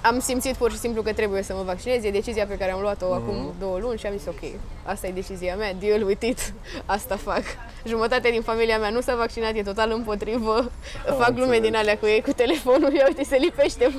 am 0.00 0.20
simțit 0.20 0.54
pur 0.56 0.70
și 0.70 0.78
simplu 0.78 1.02
că 1.02 1.12
trebuie 1.12 1.42
să 1.42 1.54
mă 1.54 1.62
vaccinez. 1.62 2.04
E 2.04 2.10
decizia 2.10 2.46
pe 2.46 2.56
care 2.56 2.72
am 2.72 2.80
luat-o 2.80 3.06
Mhm. 3.06 3.14
acum 3.14 3.54
două 3.60 3.78
luni 3.78 3.98
și 3.98 4.06
am 4.06 4.12
zis 4.16 4.26
ok, 4.26 4.50
asta 4.84 5.06
e 5.06 5.10
decizia 5.10 5.56
mea, 5.56 5.72
deal 5.74 6.02
with 6.02 6.26
it, 6.26 6.52
asta 6.86 7.16
fac. 7.16 7.42
Jumătate 7.86 8.30
din 8.30 8.42
familia 8.42 8.78
mea 8.78 8.90
nu 8.90 9.00
s-a 9.00 9.14
vaccinat, 9.14 9.54
e 9.54 9.62
total 9.62 9.90
împotrivă. 9.90 10.70
Fac 11.04 11.26
glume 11.28 11.42
înțeles. 11.42 11.60
din 11.60 11.76
alea 11.76 11.98
cu 11.98 12.06
ei, 12.06 12.22
cu 12.22 12.32
telefonul, 12.32 12.92
ia 12.94 13.04
uite, 13.06 13.24
se 13.24 13.36
lipește. 13.36 13.92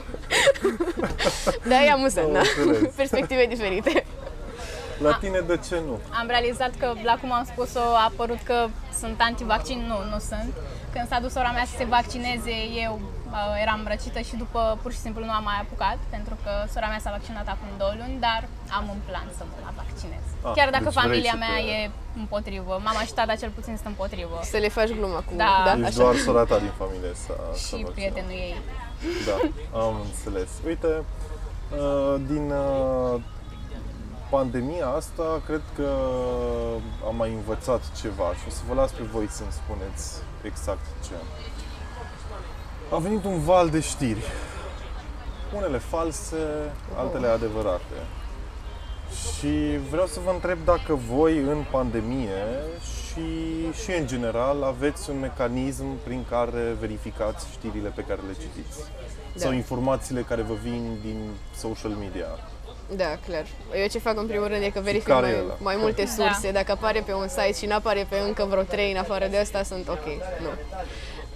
da, 1.70 1.84
e 1.84 1.90
amuzant, 1.92 2.28
Am 2.28 2.34
da? 2.34 2.40
înțeles. 2.40 2.94
Perspective 2.96 3.46
diferite. 3.46 4.06
La 5.08 5.14
tine 5.24 5.40
de 5.40 5.58
ce 5.68 5.76
nu? 5.88 5.96
Am 6.20 6.28
realizat 6.28 6.72
că, 6.80 6.88
la 7.04 7.16
cum 7.22 7.32
am 7.32 7.46
spus-o, 7.52 7.80
a 8.02 8.04
apărut 8.12 8.42
că 8.50 8.68
sunt 9.02 9.18
antivaccin. 9.30 9.80
Nu, 9.92 9.98
nu 10.12 10.20
sunt. 10.32 10.52
Când 10.94 11.08
s-a 11.08 11.20
dus 11.24 11.32
sora 11.32 11.52
mea 11.58 11.66
să 11.72 11.76
se 11.78 11.86
vaccineze, 11.98 12.56
eu 12.86 12.94
uh, 13.02 13.62
eram 13.64 13.82
răcită 13.94 14.20
și 14.20 14.36
după 14.44 14.62
pur 14.82 14.92
și 14.96 14.98
simplu 15.06 15.22
nu 15.26 15.32
am 15.40 15.44
mai 15.44 15.58
apucat, 15.64 15.98
pentru 16.16 16.36
că 16.44 16.52
sora 16.74 16.88
mea 16.88 17.02
s-a 17.04 17.12
vaccinat 17.18 17.48
acum 17.54 17.70
două 17.82 17.94
luni, 18.02 18.16
dar 18.28 18.42
am 18.78 18.86
un 18.94 19.00
plan 19.10 19.28
să 19.38 19.44
mă 19.50 19.56
la 19.66 19.72
vaccinez. 19.82 20.24
Ah, 20.46 20.52
Chiar 20.58 20.70
dacă 20.76 20.84
deci 20.90 20.94
vrei 20.94 21.04
familia 21.04 21.36
să 21.38 21.42
mea 21.46 21.56
te- 21.60 21.70
e 21.76 21.90
împotrivă. 22.22 22.74
Mama 22.88 23.02
și 23.08 23.14
tata 23.20 23.36
cel 23.42 23.52
puțin 23.58 23.74
sunt 23.76 23.88
împotrivă. 23.94 24.38
Să 24.54 24.58
le 24.66 24.70
faci 24.78 24.92
gluma 25.00 25.20
cu... 25.28 25.32
Da. 25.44 25.54
da? 25.68 25.74
Ești 25.74 25.86
Așa. 25.90 25.98
doar 26.04 26.16
sora 26.28 26.44
ta 26.52 26.58
din 26.66 26.74
familie 26.84 27.14
să 27.26 27.34
să 27.54 27.60
Și 27.66 27.72
vaccinat. 27.72 27.92
prietenul 27.98 28.36
ei. 28.48 28.56
Da, 29.28 29.36
am 29.86 29.96
înțeles. 30.08 30.50
Uite, 30.70 30.92
uh, 31.82 32.16
din 32.32 32.46
uh, 32.64 33.16
pandemia 34.30 34.88
asta, 34.88 35.42
cred 35.46 35.62
că 35.76 35.90
am 37.08 37.16
mai 37.16 37.34
învățat 37.34 37.82
ceva 38.02 38.34
și 38.34 38.44
o 38.48 38.50
să 38.50 38.62
vă 38.68 38.74
las 38.74 38.92
pe 38.92 39.04
voi 39.04 39.28
să-mi 39.30 39.52
spuneți 39.52 40.14
exact 40.42 40.86
ce. 41.08 41.14
A 42.96 42.98
venit 42.98 43.24
un 43.24 43.40
val 43.40 43.70
de 43.70 43.80
știri. 43.80 44.24
Unele 45.56 45.78
false, 45.78 46.72
altele 46.98 47.28
adevărate. 47.28 47.98
Și 49.38 49.78
vreau 49.90 50.08
să 50.08 50.20
vă 50.26 50.32
întreb 50.32 50.58
dacă 50.66 50.94
voi 50.94 51.38
în 51.38 51.66
pandemie 51.72 52.44
și, 52.82 53.82
și 53.84 53.92
în 54.00 54.08
general 54.08 54.64
aveți 54.64 55.10
un 55.10 55.20
mecanism 55.20 56.04
prin 56.04 56.26
care 56.30 56.76
verificați 56.80 57.48
știrile 57.52 57.90
pe 57.90 58.02
care 58.02 58.22
le 58.28 58.34
citiți. 58.34 58.80
Da. 58.80 59.40
Sau 59.40 59.52
informațiile 59.52 60.22
care 60.22 60.42
vă 60.42 60.54
vin 60.54 60.98
din 61.02 61.30
social 61.56 61.92
media. 61.92 62.28
Da, 62.96 63.18
clar. 63.28 63.46
Eu 63.82 63.88
ce 63.88 64.00
fac 64.00 64.18
în 64.18 64.28
primul 64.28 64.48
rând 64.48 64.64
e 64.64 64.70
că 64.70 64.80
verific 64.80 65.08
care 65.08 65.28
e 65.28 65.32
mai, 65.32 65.40
ăla? 65.44 65.56
mai 65.60 65.76
multe 65.78 66.04
Da. 66.04 66.10
surse. 66.24 66.52
Dacă 66.52 66.72
apare 66.72 67.00
pe 67.06 67.14
un 67.14 67.28
site 67.28 67.54
și 67.60 67.66
nu 67.66 67.76
apare 67.76 68.06
pe 68.10 68.18
încă 68.18 68.46
vreo 68.50 68.62
trei 68.64 68.92
în 68.92 68.98
afară 68.98 69.28
de 69.28 69.38
asta, 69.38 69.64
sunt 69.64 69.88
ok. 69.88 70.06
Nu. 70.42 70.50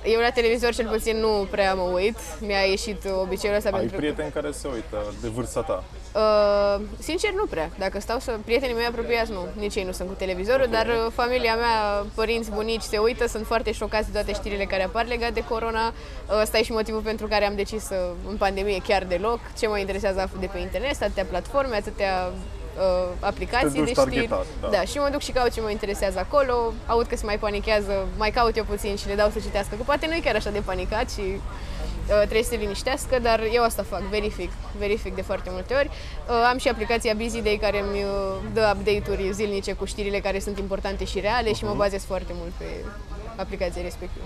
Eu 0.06 0.20
la 0.20 0.30
televizor 0.30 0.74
cel 0.74 0.88
puțin 0.88 1.18
nu 1.18 1.48
prea 1.52 1.74
mă 1.74 1.82
uit. 1.82 2.18
Mi-a 2.40 2.60
ieșit 2.60 3.04
obiceiul 3.22 3.56
ăsta 3.56 3.70
Ai 3.74 3.80
pentru 3.80 3.98
prieteni 3.98 4.32
care 4.32 4.52
se 4.52 4.68
uită 4.74 5.14
de 5.22 5.28
vârsta 5.28 5.62
ta. 5.62 5.84
Uh, 6.16 6.82
sincer, 7.00 7.32
nu 7.34 7.46
prea. 7.46 7.70
Dacă 7.78 8.00
stau 8.00 8.20
să... 8.20 8.38
Prietenii 8.46 8.76
mei 8.76 8.86
apropiați, 8.86 9.32
nu. 9.32 9.46
Nici 9.60 9.76
ei 9.76 9.84
nu 9.84 9.92
sunt 9.92 10.08
cu 10.08 10.14
televizorul, 10.14 10.68
dar 10.72 10.86
uh, 10.86 11.12
familia 11.14 11.56
mea, 11.56 12.06
părinți, 12.16 12.52
bunici 12.52 12.82
se 12.82 12.98
uită, 12.98 13.28
sunt 13.28 13.46
foarte 13.46 13.72
șocați 13.72 14.06
de 14.06 14.14
toate 14.14 14.34
știrile 14.34 14.64
care 14.66 14.84
apar 14.84 15.06
legate 15.06 15.32
de 15.32 15.44
corona. 15.44 15.88
Uh, 15.88 16.42
Ăsta 16.42 16.58
e 16.58 16.64
și 16.64 16.72
motivul 16.72 17.02
pentru 17.02 17.28
care 17.28 17.46
am 17.46 17.56
decis 17.56 17.84
să, 17.84 18.10
în 18.30 18.38
pandemie 18.38 18.82
chiar 18.88 19.04
deloc. 19.04 19.40
Ce 19.60 19.68
mă 19.68 19.78
interesează 19.78 20.20
aflu 20.20 20.40
de 20.40 20.50
pe 20.54 20.58
internet, 20.58 21.02
atâtea 21.02 21.26
platforme, 21.30 21.76
atâtea 21.76 22.32
uh, 22.78 23.10
aplicații 23.20 23.70
Te 23.70 23.78
duci 23.78 23.94
de 23.94 24.02
știri. 24.02 24.28
targetat, 24.28 24.46
da. 24.62 24.68
da, 24.68 24.82
și 24.82 24.98
mă 24.98 25.10
duc 25.12 25.22
și 25.22 25.32
caut 25.32 25.52
ce 25.52 25.62
mă 25.62 25.70
interesează 25.70 26.20
acolo, 26.20 26.74
aud 26.86 27.06
că 27.08 27.16
se 27.16 27.26
mai 27.26 27.38
panichează, 27.38 28.08
mai 28.18 28.32
caut 28.32 28.58
eu 28.58 28.64
puțin 28.64 28.96
și 28.96 29.08
le 29.08 29.16
dau 29.16 29.30
să 29.30 29.40
citească, 29.40 29.76
că 29.76 29.84
poate 29.84 30.08
nu 30.08 30.14
e 30.14 30.20
chiar 30.24 30.36
așa 30.36 30.50
de 30.50 30.60
panicat 30.66 31.12
și 31.12 31.22
uh, 31.22 32.16
trebuie 32.16 32.44
să 32.44 32.50
se 32.50 32.56
liniștească, 32.56 33.20
dar 33.20 33.40
eu 33.54 33.64
asta 33.64 33.84
fac, 33.84 34.02
verific, 34.02 34.52
verific 34.78 35.16
de 35.16 35.22
foarte 35.22 35.50
multe 35.52 35.74
ori. 35.74 35.90
Uh, 35.90 36.50
am 36.52 36.58
și 36.58 36.68
aplicația 36.68 37.14
Busy 37.14 37.42
Day 37.42 37.58
care 37.62 37.80
îmi 37.80 38.04
uh, 38.04 38.36
dă 38.54 38.74
update-uri 38.76 39.32
zilnice 39.32 39.74
cu 39.74 39.86
știrile 39.86 40.20
care 40.20 40.40
sunt 40.40 40.58
importante 40.60 41.06
și 41.06 41.20
reale 41.20 41.54
și 41.54 41.64
mă 41.64 41.74
bazez 41.74 42.04
foarte 42.04 42.34
mult 42.36 42.52
pe 42.52 42.66
aplicația 43.36 43.82
respectivă. 43.82 44.26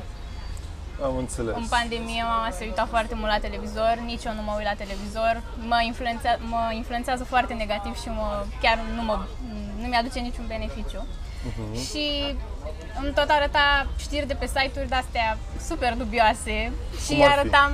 Am 1.03 1.17
înțeles. 1.17 1.55
În 1.55 1.67
pandemie 1.67 2.23
mama 2.23 2.49
se 2.57 2.63
uita 2.65 2.85
foarte 2.89 3.15
mult 3.15 3.31
la 3.31 3.39
televizor, 3.39 3.95
nici 4.05 4.23
eu 4.23 4.33
nu 4.33 4.41
mă 4.41 4.53
uit 4.57 4.65
la 4.71 4.73
televizor. 4.83 5.41
Mă, 5.67 5.79
influențează, 5.85 6.39
mă 6.53 6.71
influențează 6.73 7.23
foarte 7.23 7.53
negativ 7.53 7.95
și 8.01 8.09
mă, 8.09 8.45
chiar 8.61 8.77
nu, 8.95 9.01
mă, 9.01 9.15
nu 9.81 9.87
mi-aduce 9.87 10.19
niciun 10.19 10.45
beneficiu. 10.47 11.05
Și 11.89 12.35
îmi 13.01 13.13
tot 13.13 13.29
arăta 13.29 13.87
știri 13.97 14.27
de 14.27 14.33
pe 14.33 14.47
site-uri 14.47 14.89
de-astea 14.89 15.37
super 15.67 15.93
dubioase 15.93 16.71
și 17.05 17.13
Cum 17.13 17.21
ar 17.23 17.31
fi? 17.31 17.37
arătam 17.39 17.71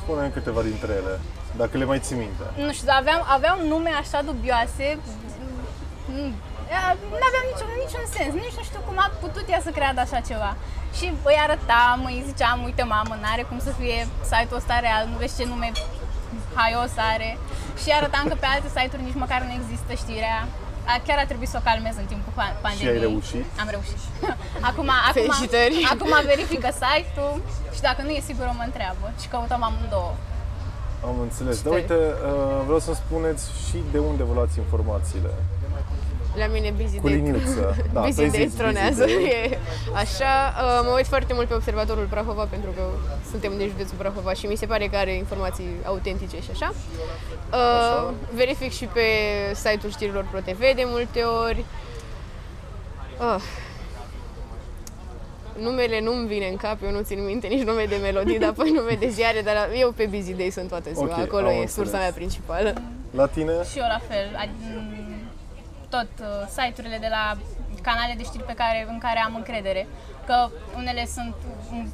spune 0.00 0.28
câteva 0.28 0.62
dintre 0.62 0.92
ele, 0.92 1.20
dacă 1.56 1.76
le 1.78 1.84
mai 1.84 1.98
ții 1.98 2.16
minte. 2.16 2.42
Nu 2.56 2.72
știu, 2.72 2.88
aveam, 2.90 3.24
aveam 3.36 3.58
nume 3.72 3.90
așa 4.02 4.22
dubioase, 4.22 4.98
nu 7.18 7.24
aveam 7.28 7.46
niciun, 7.52 7.70
niciun 7.84 8.04
sens, 8.16 8.32
nici 8.34 8.56
nu 8.58 8.62
știu 8.62 8.80
cum 8.86 8.96
a 8.98 9.10
putut 9.20 9.44
ea 9.48 9.60
să 9.62 9.70
creadă 9.70 10.00
așa 10.00 10.20
ceva. 10.20 10.56
Și 10.96 11.06
îi 11.30 11.38
arătam, 11.46 11.98
îi 12.10 12.24
ziceam, 12.28 12.58
uite 12.68 12.82
mamă, 12.94 13.14
n-are 13.22 13.44
cum 13.50 13.58
să 13.66 13.70
fie 13.80 13.98
site-ul 14.30 14.60
ăsta 14.60 14.74
real, 14.86 15.02
nu 15.10 15.16
vezi 15.22 15.36
ce 15.38 15.44
nume 15.52 15.68
haios 16.58 16.92
are. 17.12 17.30
Și 17.82 17.88
arătam 17.98 18.24
că 18.30 18.36
pe 18.42 18.46
alte 18.54 18.68
site-uri 18.76 19.06
nici 19.08 19.22
măcar 19.24 19.40
nu 19.48 19.52
există 19.60 19.92
știrea. 20.02 20.38
A, 20.90 20.94
chiar 21.06 21.18
a 21.18 21.26
trebuit 21.30 21.50
să 21.52 21.58
o 21.60 21.66
calmez 21.68 21.94
în 22.02 22.08
timpul 22.12 22.32
pa- 22.38 22.56
pandemiei. 22.64 22.96
Și 22.96 23.02
ai 23.02 23.06
reușit? 23.08 23.46
Am 23.62 23.68
reușit. 23.76 24.00
acum, 24.68 24.88
acum, 25.08 25.12
Felicitări! 25.20 25.76
acum 25.94 26.12
verifică 26.32 26.68
site-ul 26.82 27.34
și 27.74 27.80
dacă 27.88 28.00
nu 28.02 28.10
e 28.18 28.20
sigur 28.30 28.44
mă 28.58 28.64
întreabă. 28.70 29.06
Și 29.20 29.26
căutăm 29.32 29.62
amândouă. 29.68 30.14
Am 31.08 31.16
înțeles. 31.26 31.56
Dar 31.62 31.72
tare. 31.72 31.80
uite, 31.80 31.98
uh, 32.30 32.60
vreau 32.66 32.80
să-mi 32.86 33.00
spuneți 33.04 33.44
și 33.66 33.78
de 33.94 33.98
unde 34.10 34.22
vă 34.28 34.32
luați 34.38 34.58
informațiile. 34.64 35.32
La 36.38 36.46
mine 36.46 36.70
Busy 36.80 36.98
Cu 36.98 37.06
Day. 37.08 37.16
liniuță. 37.16 37.76
Da, 37.92 38.00
Busy 38.00 38.14
preziți 38.20 38.36
Day 38.36 38.44
Busy 38.44 38.56
tronează. 38.56 39.04
Day. 39.04 39.24
E 39.52 39.58
așa, 39.94 40.32
uh, 40.64 40.80
mă 40.84 40.92
uit 40.96 41.06
foarte 41.06 41.32
mult 41.34 41.48
pe 41.48 41.54
observatorul 41.54 42.06
Prahova 42.10 42.44
pentru 42.50 42.70
că 42.70 42.82
suntem 43.30 43.52
de 43.56 43.66
județul 43.66 43.96
Prahova 43.96 44.32
și 44.32 44.46
mi 44.46 44.56
se 44.56 44.66
pare 44.66 44.86
că 44.86 44.96
are 44.96 45.14
informații 45.16 45.68
autentice 45.84 46.36
și 46.40 46.50
așa. 46.52 46.72
Uh, 47.50 47.54
Așa. 47.54 48.14
Verific 48.34 48.72
și 48.72 48.84
pe 48.84 49.00
site-ul 49.54 49.92
știrilor 49.92 50.26
ProTV 50.30 50.58
de 50.58 50.82
multe 50.86 51.20
ori. 51.22 51.64
Ah. 53.18 53.42
Numele 55.58 56.00
nu-mi 56.00 56.26
vine 56.26 56.46
în 56.48 56.56
cap, 56.56 56.76
eu 56.84 56.90
nu 56.90 57.00
țin 57.02 57.24
minte 57.24 57.46
nici 57.46 57.62
nume 57.62 57.84
de 57.88 57.96
melodii, 58.02 58.38
dar 58.38 58.52
pe 58.52 58.62
nume 58.74 58.96
de 59.00 59.08
ziare, 59.08 59.40
dar 59.40 59.68
eu 59.78 59.92
pe 59.96 60.08
Busy 60.10 60.32
Day 60.32 60.50
sunt 60.50 60.68
toată 60.68 60.88
ziua, 60.92 61.04
Ok, 61.04 61.18
acolo 61.18 61.46
am 61.46 61.52
e 61.52 61.52
înțeles. 61.52 61.72
sursa 61.72 61.98
mea 61.98 62.10
principală. 62.14 62.72
La 63.10 63.26
tine? 63.26 63.52
Și 63.70 63.78
eu 63.78 63.84
la 63.88 64.00
fel. 64.08 64.48
Ad- 65.86 65.92
m, 65.92 65.96
Tot 65.96 66.08
uh, 66.20 66.46
site-urile 66.48 66.98
de 66.98 67.06
la 67.10 67.36
canale 67.82 68.14
de 68.16 68.22
știri 68.22 68.42
pe 68.44 68.52
care, 68.54 68.86
în 68.88 68.98
care 68.98 69.18
am 69.18 69.34
încredere. 69.34 69.86
Că 70.26 70.48
unele 70.76 71.06
sunt 71.06 71.34
m, 71.70 71.88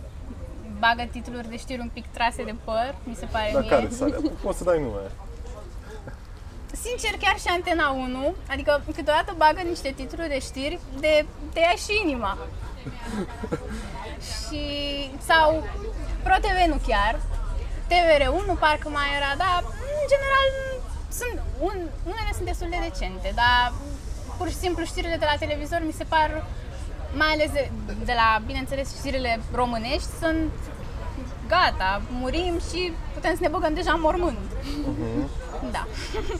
bagă 0.78 1.09
titluri 1.11 1.48
de 1.48 1.57
știri 1.57 1.81
un 1.81 1.90
pic 1.92 2.07
trase 2.07 2.44
de 2.44 2.55
păr, 2.64 2.94
mi 3.05 3.14
se 3.14 3.24
pare 3.26 3.50
La 3.52 3.59
mie. 3.61 3.68
care 3.68 3.88
sare? 3.90 4.16
Poți 4.42 4.59
să 4.59 4.64
dai 4.64 4.81
nume. 4.81 5.00
Sincer, 6.83 7.11
chiar 7.20 7.38
și 7.38 7.46
Antena 7.48 7.90
1, 7.90 8.35
adică 8.50 8.83
câteodată 8.94 9.35
bagă 9.37 9.61
niște 9.61 9.92
titluri 9.96 10.28
de 10.28 10.38
știri 10.40 10.78
de 11.00 11.26
te 11.52 11.61
ia 11.61 11.70
și 11.85 12.00
inima. 12.05 12.38
și 14.31 14.62
sau 15.26 15.64
ProTV 16.22 16.59
nu 16.68 16.78
chiar, 16.87 17.20
TVR1 17.90 18.59
parcă 18.59 18.88
mai 18.88 19.07
era, 19.16 19.33
dar 19.37 19.61
în 19.64 20.05
general 20.12 20.48
sunt, 21.20 21.37
un, 21.68 21.79
unele 22.12 22.33
sunt 22.35 22.46
destul 22.46 22.68
de 22.70 22.87
decente, 22.88 23.33
dar 23.35 23.72
pur 24.38 24.48
și 24.48 24.62
simplu 24.64 24.85
știrile 24.85 25.16
de 25.18 25.27
la 25.31 25.37
televizor 25.38 25.81
mi 25.87 25.92
se 25.92 26.05
par, 26.05 26.46
mai 27.16 27.31
ales 27.33 27.51
de, 27.53 27.70
de 28.05 28.14
la, 28.20 28.42
bineînțeles, 28.46 28.96
știrile 28.98 29.40
românești, 29.55 30.11
sunt 30.22 30.51
gata, 31.48 32.03
murim 32.11 32.55
și 32.70 32.92
putem 33.14 33.35
să 33.35 33.40
ne 33.40 33.48
băgăm 33.48 33.75
deja 33.75 33.92
în 33.92 34.01
mormânt. 34.01 34.48
Da. 35.70 35.87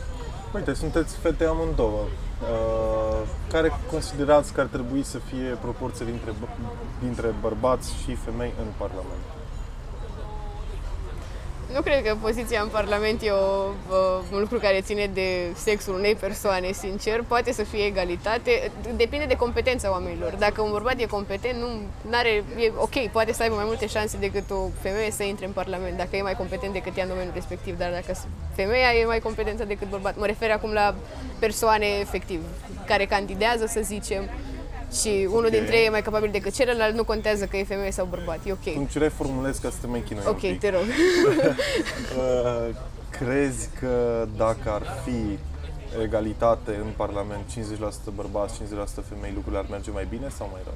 Uite, 0.55 0.75
sunteți 0.75 1.17
fete 1.17 1.45
amândouă. 1.45 2.05
Uh, 2.43 3.29
care 3.51 3.73
considerați 3.91 4.53
că 4.53 4.61
ar 4.61 4.67
trebui 4.67 5.03
să 5.03 5.19
fie 5.19 5.59
proporția 5.61 6.07
dintre, 6.07 6.31
bă- 6.31 6.57
dintre 7.01 7.35
bărbați 7.41 7.95
și 8.03 8.15
femei 8.15 8.53
în 8.59 8.67
Parlament? 8.77 9.25
Nu 11.73 11.81
cred 11.81 12.05
că 12.05 12.17
poziția 12.21 12.61
în 12.63 12.69
Parlament 12.69 13.23
e 13.23 13.31
o, 13.31 13.69
uh, 13.89 14.23
un 14.33 14.39
lucru 14.41 14.59
care 14.59 14.81
ține 14.81 15.11
de 15.15 15.53
sexul 15.55 15.95
unei 15.95 16.15
persoane, 16.15 16.73
sincer. 16.73 17.25
Poate 17.29 17.53
să 17.53 17.63
fie 17.63 17.85
egalitate, 17.85 18.71
depinde 18.97 19.25
de 19.25 19.37
competența 19.37 19.91
oamenilor. 19.91 20.35
Dacă 20.39 20.61
un 20.63 20.71
bărbat 20.71 21.01
e 21.01 21.07
competent, 21.07 21.59
nu 21.61 21.69
are, 22.13 22.29
e 22.59 22.73
ok, 22.77 23.11
poate 23.13 23.33
să 23.33 23.43
aibă 23.43 23.55
mai 23.55 23.65
multe 23.67 23.87
șanse 23.87 24.17
decât 24.21 24.51
o 24.51 24.69
femeie 24.81 25.11
să 25.11 25.23
intre 25.23 25.47
în 25.47 25.53
Parlament, 25.53 25.97
dacă 25.97 26.17
e 26.17 26.23
mai 26.23 26.37
competent 26.37 26.73
decât 26.73 26.97
ea 26.97 27.03
în 27.03 27.09
domeniul 27.09 27.35
respectiv. 27.35 27.79
Dar 27.79 27.91
dacă 27.91 28.19
femeia 28.55 28.93
e 28.93 29.05
mai 29.05 29.21
competentă 29.21 29.65
decât 29.65 29.89
bărbat, 29.89 30.17
mă 30.17 30.27
refer 30.27 30.51
acum 30.51 30.73
la 30.73 30.95
persoane 31.39 31.87
efectiv, 32.01 32.41
care 32.87 33.05
candidează, 33.05 33.67
să 33.67 33.81
zicem, 33.83 34.31
și 35.01 35.29
unul 35.31 35.51
dintre 35.51 35.77
ei 35.77 35.87
e 35.87 35.91
mai 35.91 36.03
capabil 36.03 36.31
decât 36.33 36.55
celălalt, 36.55 36.95
nu 36.95 37.05
contează 37.05 37.45
că 37.45 37.57
e 37.57 37.65
femeie 37.65 37.91
sau 37.91 38.07
bărbat, 38.11 38.39
e 38.45 38.53
ok. 38.53 38.75
Cum 38.75 38.85
ce 38.87 38.99
reformulez 38.99 39.59
ca 39.59 39.69
să 39.71 39.77
te 39.81 39.87
mai 39.87 40.01
chinui 40.07 40.23
un 40.27 40.31
Ok, 40.31 40.41
pic. 40.41 40.61
te 40.61 40.71
rog. 40.71 40.83
Uh, 42.19 42.75
crezi 43.11 43.69
că 43.81 44.27
dacă 44.37 44.71
ar 44.71 44.83
fi 45.05 45.39
egalitate 46.03 46.71
în 46.85 46.87
Parlament, 46.97 47.43
50% 47.51 48.15
bărbați, 48.15 48.55
50% 48.55 48.59
femei, 49.09 49.33
lucrurile 49.35 49.59
ar 49.59 49.67
merge 49.71 49.91
mai 49.91 50.07
bine 50.11 50.29
sau 50.37 50.49
mai 50.53 50.61
rău? 50.65 50.75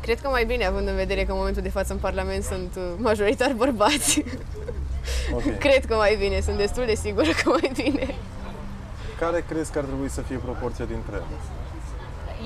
Cred 0.00 0.20
că 0.20 0.28
mai 0.28 0.44
bine, 0.44 0.64
având 0.66 0.88
în 0.88 0.94
vedere 0.94 1.24
că 1.24 1.30
în 1.32 1.36
momentul 1.38 1.62
de 1.62 1.68
față 1.68 1.92
în 1.92 1.98
Parlament 1.98 2.42
sunt 2.44 2.72
uh, 2.76 2.82
majoritar 2.96 3.52
bărbați. 3.64 4.24
Ok. 5.32 5.58
Cred 5.58 5.84
că 5.84 5.94
mai 5.94 6.16
bine, 6.18 6.40
sunt 6.40 6.56
destul 6.56 6.84
de 6.86 6.94
sigură 6.94 7.28
că 7.42 7.48
mai 7.48 7.70
bine. 7.74 8.14
Care 9.18 9.44
crezi 9.48 9.72
că 9.72 9.78
ar 9.78 9.84
trebui 9.84 10.08
să 10.10 10.20
fie 10.20 10.36
proporția 10.36 10.84
dintre 10.84 11.14
ele? 11.14 11.24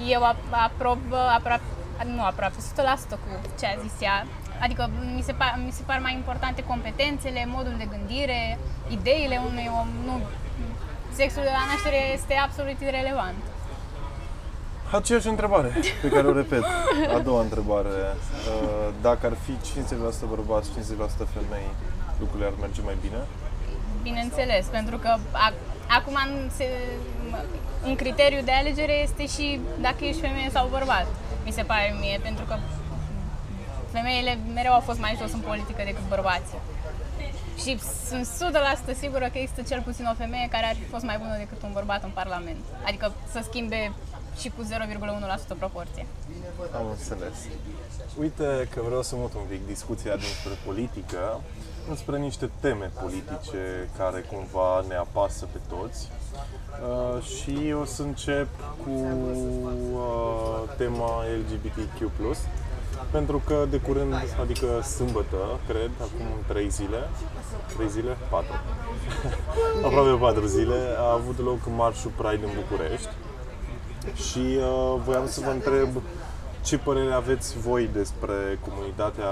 Eu 0.09 0.25
ap- 0.25 0.53
aprob 0.67 0.99
aproape, 1.37 1.63
nu 2.05 2.23
aproape, 2.25 2.55
100% 2.59 3.11
cu 3.11 3.31
ce 3.59 3.67
a 3.67 3.81
zis 3.83 4.01
ea. 4.01 4.27
Adică 4.63 4.91
mi 5.15 5.23
se, 5.23 5.33
par, 5.33 5.59
mi 5.65 5.71
se 5.73 5.83
par 5.87 5.99
mai 5.99 6.15
importante 6.15 6.63
competențele, 6.65 7.45
modul 7.47 7.75
de 7.79 7.89
gândire, 7.95 8.59
ideile 8.89 9.41
unui 9.51 9.71
om. 9.81 9.89
Nu, 10.05 10.21
sexul 11.13 11.43
de 11.43 11.53
la 11.59 11.65
naștere 11.73 12.13
este 12.13 12.35
absolut 12.47 12.79
irrelevant. 12.81 13.41
Aceeași 14.93 15.29
întrebare 15.29 15.71
pe 16.03 16.09
care 16.09 16.27
o 16.27 16.33
repet. 16.33 16.65
A 17.17 17.19
doua 17.19 17.41
întrebare. 17.41 17.89
Uh, 17.89 18.89
Dacă 19.01 19.27
ar 19.27 19.37
fi 19.45 19.53
50% 19.53 20.29
bărbați, 20.29 20.69
50% 20.71 20.73
femei, 21.37 21.69
lucrurile 22.21 22.47
ar 22.47 22.55
merge 22.61 22.81
mai 22.85 22.97
bine? 23.01 23.17
Bineînțeles, 24.03 24.67
pentru 24.67 24.97
că 24.97 25.09
a, 25.33 25.53
acum 25.99 26.17
în, 26.27 26.51
se, 26.57 26.65
un 27.85 27.97
criteriu 27.97 28.43
de 28.43 28.53
alegere 28.53 29.03
este 29.03 29.27
și 29.27 29.61
dacă 29.81 30.05
ești 30.05 30.21
femeie 30.21 30.51
sau 30.51 30.69
bărbat, 30.69 31.07
mi 31.45 31.53
se 31.53 31.63
pare 31.63 31.97
mie, 32.01 32.19
pentru 32.23 32.45
că 32.45 32.57
femeile 33.91 34.39
mereu 34.55 34.73
au 34.73 34.81
fost 34.81 34.99
mai 34.99 35.17
jos 35.21 35.33
în 35.33 35.41
politică 35.41 35.83
decât 35.85 36.09
bărbații. 36.09 36.59
Și 37.63 37.79
sunt 38.09 38.27
100% 38.95 38.99
sigură 38.99 39.29
că 39.33 39.39
există 39.39 39.63
cel 39.63 39.83
puțin 39.83 40.05
o 40.13 40.15
femeie 40.15 40.49
care 40.51 40.67
ar 40.67 40.75
fi 40.75 40.85
fost 40.85 41.05
mai 41.05 41.19
bună 41.19 41.37
decât 41.37 41.63
un 41.63 41.73
bărbat 41.73 42.03
în 42.05 42.11
Parlament. 42.11 42.63
Adică 42.87 43.13
să 43.33 43.41
schimbe 43.49 43.93
și 44.41 44.49
cu 44.49 44.63
0,1% 44.63 45.59
proporție. 45.59 46.07
Am 46.75 46.87
înțeles. 46.91 47.37
Uite 48.19 48.69
că 48.75 48.81
vreau 48.85 49.03
să 49.03 49.15
mut 49.17 49.35
un 49.35 49.47
pic 49.49 49.67
discuția 49.67 50.17
dinspre 50.17 50.53
politică 50.67 51.41
înspre 51.89 52.19
niște 52.19 52.51
teme 52.61 52.91
politice 53.01 53.89
care 53.97 54.21
cumva 54.21 54.85
ne 54.89 54.95
apasă 54.95 55.47
pe 55.53 55.59
toți. 55.69 56.09
Uh, 56.33 57.23
și 57.23 57.75
o 57.81 57.85
să 57.85 58.03
încep 58.03 58.49
cu 58.85 58.91
uh, 59.93 60.77
tema 60.77 61.23
LGBTQ+. 61.39 62.11
Pentru 63.11 63.43
că 63.47 63.67
de 63.71 63.77
curând, 63.77 64.15
adică 64.41 64.81
sâmbătă, 64.83 65.37
cred, 65.69 65.91
acum 66.01 66.27
3 66.47 66.69
zile, 66.69 67.09
3 67.77 67.89
zile? 67.89 68.17
4. 68.31 68.47
Aproape 69.87 70.11
4 70.21 70.47
zile, 70.47 70.79
a 70.99 71.13
avut 71.13 71.39
loc 71.39 71.59
marșul 71.77 72.11
Pride 72.17 72.45
în 72.45 72.51
București. 72.55 73.09
Și 74.15 74.45
uh, 74.59 75.01
voiam 75.05 75.27
să 75.27 75.41
vă 75.41 75.51
întreb 75.51 75.89
ce 76.65 76.79
părere 76.79 77.13
aveți 77.13 77.59
voi 77.59 77.89
despre 77.93 78.59
comunitatea 78.69 79.31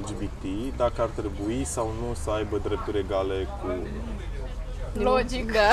LGBT, 0.00 0.44
dacă 0.76 1.02
ar 1.02 1.08
trebui 1.08 1.64
sau 1.64 1.86
nu 2.00 2.14
să 2.14 2.30
aibă 2.30 2.58
drepturi 2.58 2.98
egale 2.98 3.48
cu... 3.60 3.66
Logic. 4.92 5.52
Da, 5.52 5.72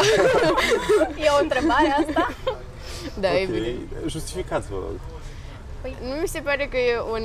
E 1.25 1.29
o 1.39 1.41
întrebare 1.41 1.95
asta? 2.07 2.33
da 3.19 3.27
Ok, 3.29 3.35
evident. 3.41 3.77
Justificați, 4.07 4.67
vă 4.67 4.75
rog. 4.75 4.99
Păi, 5.81 5.95
nu 6.01 6.21
mi 6.21 6.27
se 6.27 6.39
pare 6.39 6.67
că, 6.71 6.77
e 6.77 6.99
un, 7.11 7.23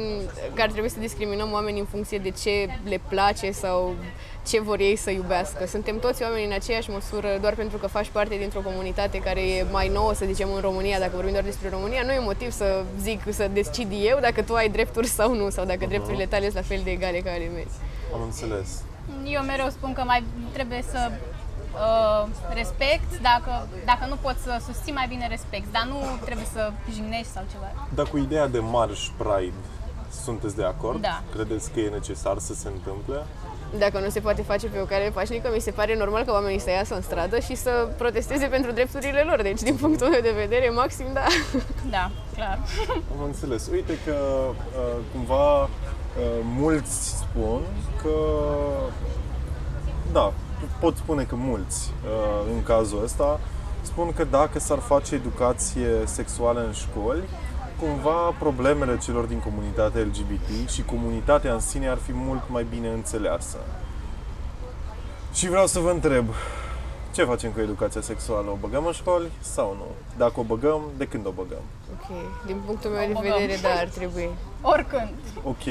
că 0.54 0.62
ar 0.62 0.70
trebui 0.70 0.88
să 0.88 0.98
discriminăm 0.98 1.52
oamenii 1.52 1.80
în 1.80 1.86
funcție 1.86 2.18
de 2.18 2.30
ce 2.30 2.68
le 2.88 3.00
place 3.08 3.50
sau 3.50 3.94
ce 4.46 4.60
vor 4.60 4.80
ei 4.80 4.96
să 4.96 5.10
iubească. 5.10 5.66
Suntem 5.66 5.98
toți 5.98 6.22
oameni 6.22 6.44
în 6.44 6.52
aceeași 6.52 6.90
măsură, 6.90 7.38
doar 7.40 7.54
pentru 7.54 7.78
că 7.78 7.86
faci 7.86 8.08
parte 8.08 8.36
dintr-o 8.36 8.60
comunitate 8.60 9.18
care 9.18 9.40
e 9.40 9.66
mai 9.70 9.88
nouă, 9.88 10.14
să 10.14 10.24
zicem, 10.26 10.52
în 10.54 10.60
România, 10.60 10.98
dacă 10.98 11.10
vorbim 11.14 11.32
doar 11.32 11.44
despre 11.44 11.68
România, 11.68 12.02
nu 12.04 12.12
e 12.12 12.18
motiv 12.18 12.50
să 12.50 12.84
zic, 13.02 13.20
să 13.28 13.48
decid 13.52 13.92
eu 14.02 14.18
dacă 14.20 14.42
tu 14.42 14.54
ai 14.54 14.68
drepturi 14.68 15.06
sau 15.06 15.34
nu, 15.34 15.50
sau 15.50 15.64
dacă 15.64 15.86
drepturile 15.86 16.26
tale 16.26 16.42
sunt 16.44 16.54
la 16.54 16.62
fel 16.62 16.80
de 16.84 16.90
egale 16.90 17.18
ca 17.18 17.30
ale 17.30 17.48
mele. 17.52 17.66
Am 18.14 18.22
înțeles. 18.22 18.82
Eu 19.24 19.42
mereu 19.42 19.68
spun 19.68 19.92
că 19.92 20.02
mai 20.06 20.24
trebuie 20.52 20.84
să 20.90 21.10
uh, 21.74 22.28
respect, 22.52 23.20
dacă, 23.22 23.66
dacă 23.84 24.06
nu 24.08 24.16
poți 24.20 24.42
să 24.42 24.60
susții, 24.66 24.92
mai 24.92 25.06
bine 25.08 25.26
respect, 25.26 25.72
dar 25.72 25.86
nu 25.88 26.00
trebuie 26.24 26.46
să 26.52 26.72
jignești 26.92 27.32
sau 27.32 27.44
ceva. 27.50 27.88
Dar 27.94 28.06
cu 28.06 28.18
ideea 28.18 28.46
de 28.46 28.58
marș 28.58 29.08
Pride, 29.16 29.60
sunteți 30.24 30.56
de 30.56 30.64
acord? 30.64 31.00
Da. 31.00 31.22
Credeți 31.32 31.70
că 31.70 31.80
e 31.80 31.88
necesar 31.88 32.38
să 32.38 32.54
se 32.54 32.68
întâmple? 32.68 33.24
Dacă 33.78 33.98
nu 33.98 34.08
se 34.08 34.20
poate 34.20 34.42
face 34.42 34.66
pe 34.66 34.80
o 34.80 34.84
cale 34.84 35.10
pașnică, 35.10 35.50
mi 35.54 35.60
se 35.60 35.70
pare 35.70 35.96
normal 35.96 36.24
că 36.24 36.32
oamenii 36.32 36.58
să 36.60 36.70
iasă 36.70 36.94
în 36.94 37.02
stradă 37.02 37.38
și 37.38 37.54
să 37.54 37.88
protesteze 37.96 38.46
pentru 38.46 38.72
drepturile 38.72 39.20
lor. 39.20 39.42
Deci, 39.42 39.60
din 39.60 39.76
punctul 39.76 40.08
meu 40.08 40.20
de 40.20 40.34
vedere, 40.36 40.70
maxim, 40.70 41.06
da. 41.12 41.26
Da, 41.90 42.10
clar. 42.34 42.58
Am 43.18 43.24
înțeles. 43.24 43.68
Uite 43.72 43.98
că 44.04 44.14
uh, 44.14 44.96
cumva 45.12 45.62
uh, 45.62 45.68
mulți 46.42 47.08
spun 47.08 47.60
că 48.02 48.16
da, 50.12 50.32
pot 50.80 50.96
spune 50.96 51.22
că 51.22 51.34
mulți 51.34 51.92
uh, 52.04 52.52
în 52.56 52.62
cazul 52.62 53.02
ăsta 53.04 53.40
spun 53.82 54.12
că 54.12 54.24
dacă 54.24 54.58
s-ar 54.58 54.78
face 54.78 55.14
educație 55.14 55.88
sexuală 56.04 56.64
în 56.66 56.72
școli, 56.72 57.22
cumva 57.80 58.34
problemele 58.38 58.98
celor 58.98 59.24
din 59.24 59.38
comunitatea 59.38 60.00
LGBT 60.00 60.68
și 60.68 60.82
comunitatea 60.82 61.52
în 61.52 61.60
sine 61.60 61.88
ar 61.88 61.96
fi 61.96 62.12
mult 62.12 62.42
mai 62.48 62.66
bine 62.70 62.88
înțeleasă. 62.88 63.56
Și 65.32 65.48
vreau 65.48 65.66
să 65.66 65.78
vă 65.78 65.90
întreb, 65.90 66.26
ce 67.14 67.24
facem 67.24 67.50
cu 67.50 67.60
educația 67.60 68.00
sexuală? 68.00 68.50
O 68.50 68.56
băgăm 68.60 68.86
în 68.86 68.92
școli 68.92 69.30
sau 69.40 69.74
nu? 69.78 69.86
Dacă 70.16 70.40
o 70.40 70.42
băgăm, 70.42 70.80
de 70.96 71.06
când 71.06 71.26
o 71.26 71.30
băgăm? 71.30 71.62
Ok, 71.92 72.16
din 72.46 72.56
punctul 72.66 72.90
meu 72.90 73.06
de 73.06 73.12
Băgăm. 73.12 73.32
vedere, 73.38 73.58
da, 73.62 73.68
ar 73.68 73.88
trebui. 73.88 74.28
Oricând. 74.60 75.10
Ok, 75.44 75.64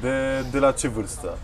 de, 0.00 0.44
de 0.50 0.58
la 0.58 0.72
ce 0.72 0.88
vârstă? 0.88 1.38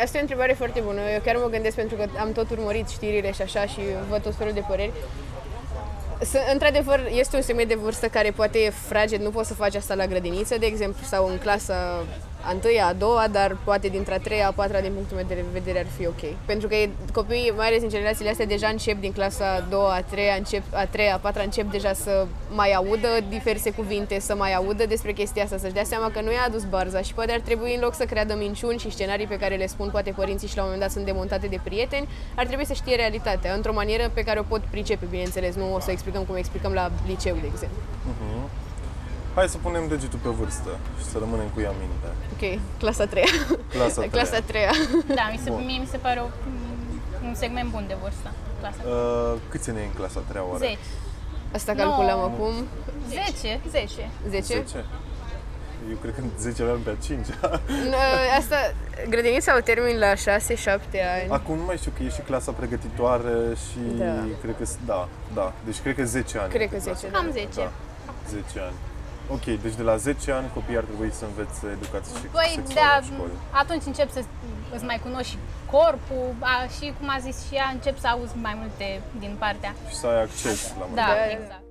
Asta 0.00 0.16
e 0.16 0.18
o 0.18 0.22
întrebare 0.22 0.52
foarte 0.52 0.80
bună. 0.80 1.00
Eu 1.00 1.20
chiar 1.24 1.36
mă 1.36 1.48
gândesc 1.48 1.76
pentru 1.76 1.96
că 1.96 2.04
am 2.18 2.32
tot 2.32 2.50
urmărit 2.50 2.88
știrile 2.88 3.32
și 3.32 3.42
așa 3.42 3.66
și 3.66 3.80
văd 4.08 4.22
tot 4.22 4.34
felul 4.36 4.52
de 4.52 4.64
păreri. 4.68 4.92
Să, 6.20 6.38
într-adevăr, 6.52 7.08
este 7.12 7.36
un 7.36 7.42
segment 7.42 7.68
de 7.68 7.74
vârstă 7.74 8.08
care 8.08 8.30
poate 8.30 8.58
e 8.58 8.70
fraged, 8.70 9.20
nu 9.20 9.30
poți 9.30 9.48
să 9.48 9.54
faci 9.54 9.74
asta 9.74 9.94
la 9.94 10.06
grădiniță, 10.06 10.58
de 10.58 10.66
exemplu, 10.66 11.04
sau 11.06 11.26
în 11.26 11.38
clasa 11.38 12.04
a 12.46 12.50
întâia, 12.52 12.86
a 12.86 12.92
doua, 12.92 13.28
dar 13.28 13.56
poate 13.64 13.88
dintre 13.88 14.14
a 14.14 14.18
treia, 14.18 14.46
a 14.48 14.52
patra, 14.52 14.80
din 14.80 14.92
punctul 14.92 15.16
meu 15.16 15.24
de 15.28 15.44
vedere, 15.52 15.78
ar 15.78 15.86
fi 15.96 16.06
ok. 16.06 16.22
Pentru 16.44 16.68
că 16.68 16.74
e- 16.74 16.90
copiii, 17.12 17.52
mai 17.56 17.66
ales 17.66 17.82
în 17.82 17.88
generațiile 17.88 18.30
astea, 18.30 18.46
deja 18.46 18.68
încep 18.68 19.00
din 19.00 19.12
clasa 19.12 19.54
a 19.54 19.60
doua, 19.60 19.94
a 19.94 20.02
treia, 20.02 20.34
încep, 20.34 20.62
a 20.72 20.86
treia, 20.86 21.14
a 21.14 21.18
patra, 21.18 21.42
încep 21.42 21.70
deja 21.70 21.92
să 21.92 22.26
mai 22.50 22.72
audă 22.72 23.08
diverse 23.28 23.70
cuvinte, 23.70 24.20
să 24.20 24.34
mai 24.36 24.54
audă 24.54 24.86
despre 24.86 25.12
chestia 25.12 25.42
asta, 25.42 25.56
să-și 25.58 25.72
dea 25.72 25.84
seama 25.84 26.10
că 26.10 26.20
nu 26.20 26.32
i-a 26.32 26.44
adus 26.46 26.64
barza 26.64 27.00
și 27.00 27.14
poate 27.14 27.32
ar 27.32 27.40
trebui, 27.40 27.74
în 27.74 27.80
loc 27.80 27.94
să 27.94 28.04
creadă 28.04 28.34
minciuni 28.34 28.78
și 28.78 28.90
scenarii 28.90 29.26
pe 29.26 29.38
care 29.38 29.54
le 29.56 29.66
spun 29.66 29.88
poate 29.90 30.10
părinții 30.16 30.48
și 30.48 30.56
la 30.56 30.62
un 30.62 30.68
moment 30.68 30.86
dat 30.86 30.94
sunt 30.94 31.04
demontate 31.04 31.46
de 31.46 31.60
prieteni, 31.62 32.08
ar 32.36 32.46
trebui 32.46 32.66
să 32.66 32.72
știe 32.72 32.96
realitatea, 32.96 33.54
într-o 33.54 33.72
manieră 33.72 34.10
pe 34.14 34.22
care 34.22 34.38
o 34.38 34.42
pot 34.42 34.60
pricepe, 34.70 35.06
bineînțeles, 35.10 35.54
nu 35.54 35.74
o 35.74 35.80
să 35.80 35.90
explicăm 35.90 36.22
cum 36.22 36.36
explicăm 36.36 36.72
la 36.72 36.90
liceu, 37.06 37.36
de 37.40 37.46
exemplu. 37.52 37.78
Hai 39.34 39.48
să 39.48 39.58
punem 39.58 39.88
degetul 39.88 40.18
pe 40.22 40.28
vârstă 40.28 40.70
și 40.98 41.04
să 41.04 41.18
rămânem 41.18 41.46
cu 41.54 41.60
ea 41.60 41.70
în 41.70 41.76
minte. 41.84 42.08
Ok, 42.34 42.60
clasa 42.78 43.06
3. 43.06 43.24
Clasa 43.68 44.02
a 44.06 44.08
clasa 44.10 44.40
3 44.40 44.62
Da, 45.18 45.28
mi 45.32 45.40
se, 45.44 45.50
Bun. 45.50 45.62
mie 45.64 45.78
mi 45.78 45.86
se 45.90 45.96
pare 45.96 46.20
o, 46.20 46.26
un 47.28 47.34
segment 47.34 47.70
bun 47.70 47.84
de 47.88 47.96
vârstă. 48.02 48.30
Clasa. 48.60 48.80
Uh, 48.88 49.34
câți 49.48 49.70
ani 49.70 49.78
e 49.78 49.82
în 49.84 49.92
clasa 49.98 50.20
a 50.24 50.28
treia 50.30 50.44
oară? 50.50 50.58
10. 50.58 50.78
Asta 51.54 51.72
calculăm 51.74 52.18
No. 52.18 52.24
acum. 52.24 52.54
10? 53.08 53.60
10. 53.70 54.10
10? 54.28 54.42
10? 54.54 54.84
Eu 55.90 55.96
cred 56.02 56.14
că 56.14 56.20
în 56.20 56.30
10 56.38 56.62
aveam 56.62 56.80
pe 56.80 56.90
a 56.90 56.96
5 57.04 57.26
Asta, 58.38 58.56
grădinița 59.08 59.56
o 59.56 59.60
termin 59.60 59.98
la 59.98 60.12
6-7 60.14 60.16
ani. 61.14 61.28
Acum 61.28 61.56
nu 61.56 61.64
mai 61.64 61.76
știu 61.76 61.92
că 61.96 62.02
e 62.02 62.08
și 62.08 62.20
clasa 62.20 62.52
pregătitoare 62.52 63.36
și 63.66 63.78
Da. 63.98 64.24
cred 64.42 64.54
că 64.58 64.64
da, 64.86 65.08
da. 65.34 65.52
Deci 65.64 65.80
cred 65.80 65.94
că 65.94 66.04
10 66.04 66.38
ani. 66.38 66.50
Cred 66.52 66.68
că 66.68 66.76
e 66.76 66.78
clasa. 66.78 66.98
10, 66.98 67.12
Cam 67.12 67.28
10. 67.32 67.48
Da, 67.54 67.70
10 68.28 68.42
ani. 68.68 68.74
Ok, 69.30 69.44
deci 69.44 69.74
de 69.74 69.82
la 69.82 69.96
10 69.96 70.32
ani 70.32 70.50
copiii 70.54 70.76
ar 70.76 70.84
trebui 70.84 71.10
să 71.12 71.24
învețe 71.24 71.66
educație 71.78 72.16
și 72.16 72.26
Păi, 72.26 72.52
sexuală 72.54 73.00
de 73.00 73.06
în 73.10 73.14
școli. 73.14 73.32
atunci 73.50 73.82
încep 73.86 74.10
să 74.10 74.20
îți 74.74 74.84
mai 74.84 74.98
cunoști 75.02 75.30
și 75.30 75.38
corpul 75.70 76.34
a, 76.40 76.54
și, 76.76 76.92
cum 76.98 77.08
a 77.08 77.18
zis 77.18 77.46
și 77.46 77.54
ea, 77.54 77.68
încep 77.72 77.98
să 77.98 78.06
auzi 78.06 78.36
mai 78.36 78.54
multe 78.56 79.00
din 79.18 79.36
partea. 79.38 79.74
Și 79.88 79.94
să 79.94 80.06
ai 80.06 80.22
acces 80.22 80.74
la 80.78 80.84
mai 80.84 80.94
Da, 80.94 81.06
Da. 81.06 81.30
exact. 81.30 81.62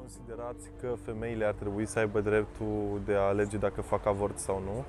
Considerați 0.00 0.64
că 0.80 0.88
femeile 1.04 1.44
ar 1.44 1.52
trebui 1.62 1.86
să 1.86 1.98
aibă 1.98 2.20
dreptul 2.20 3.00
de 3.04 3.14
a 3.14 3.20
alege 3.32 3.56
dacă 3.56 3.80
fac 3.80 4.06
avort 4.06 4.38
sau 4.38 4.62
nu? 4.64 4.84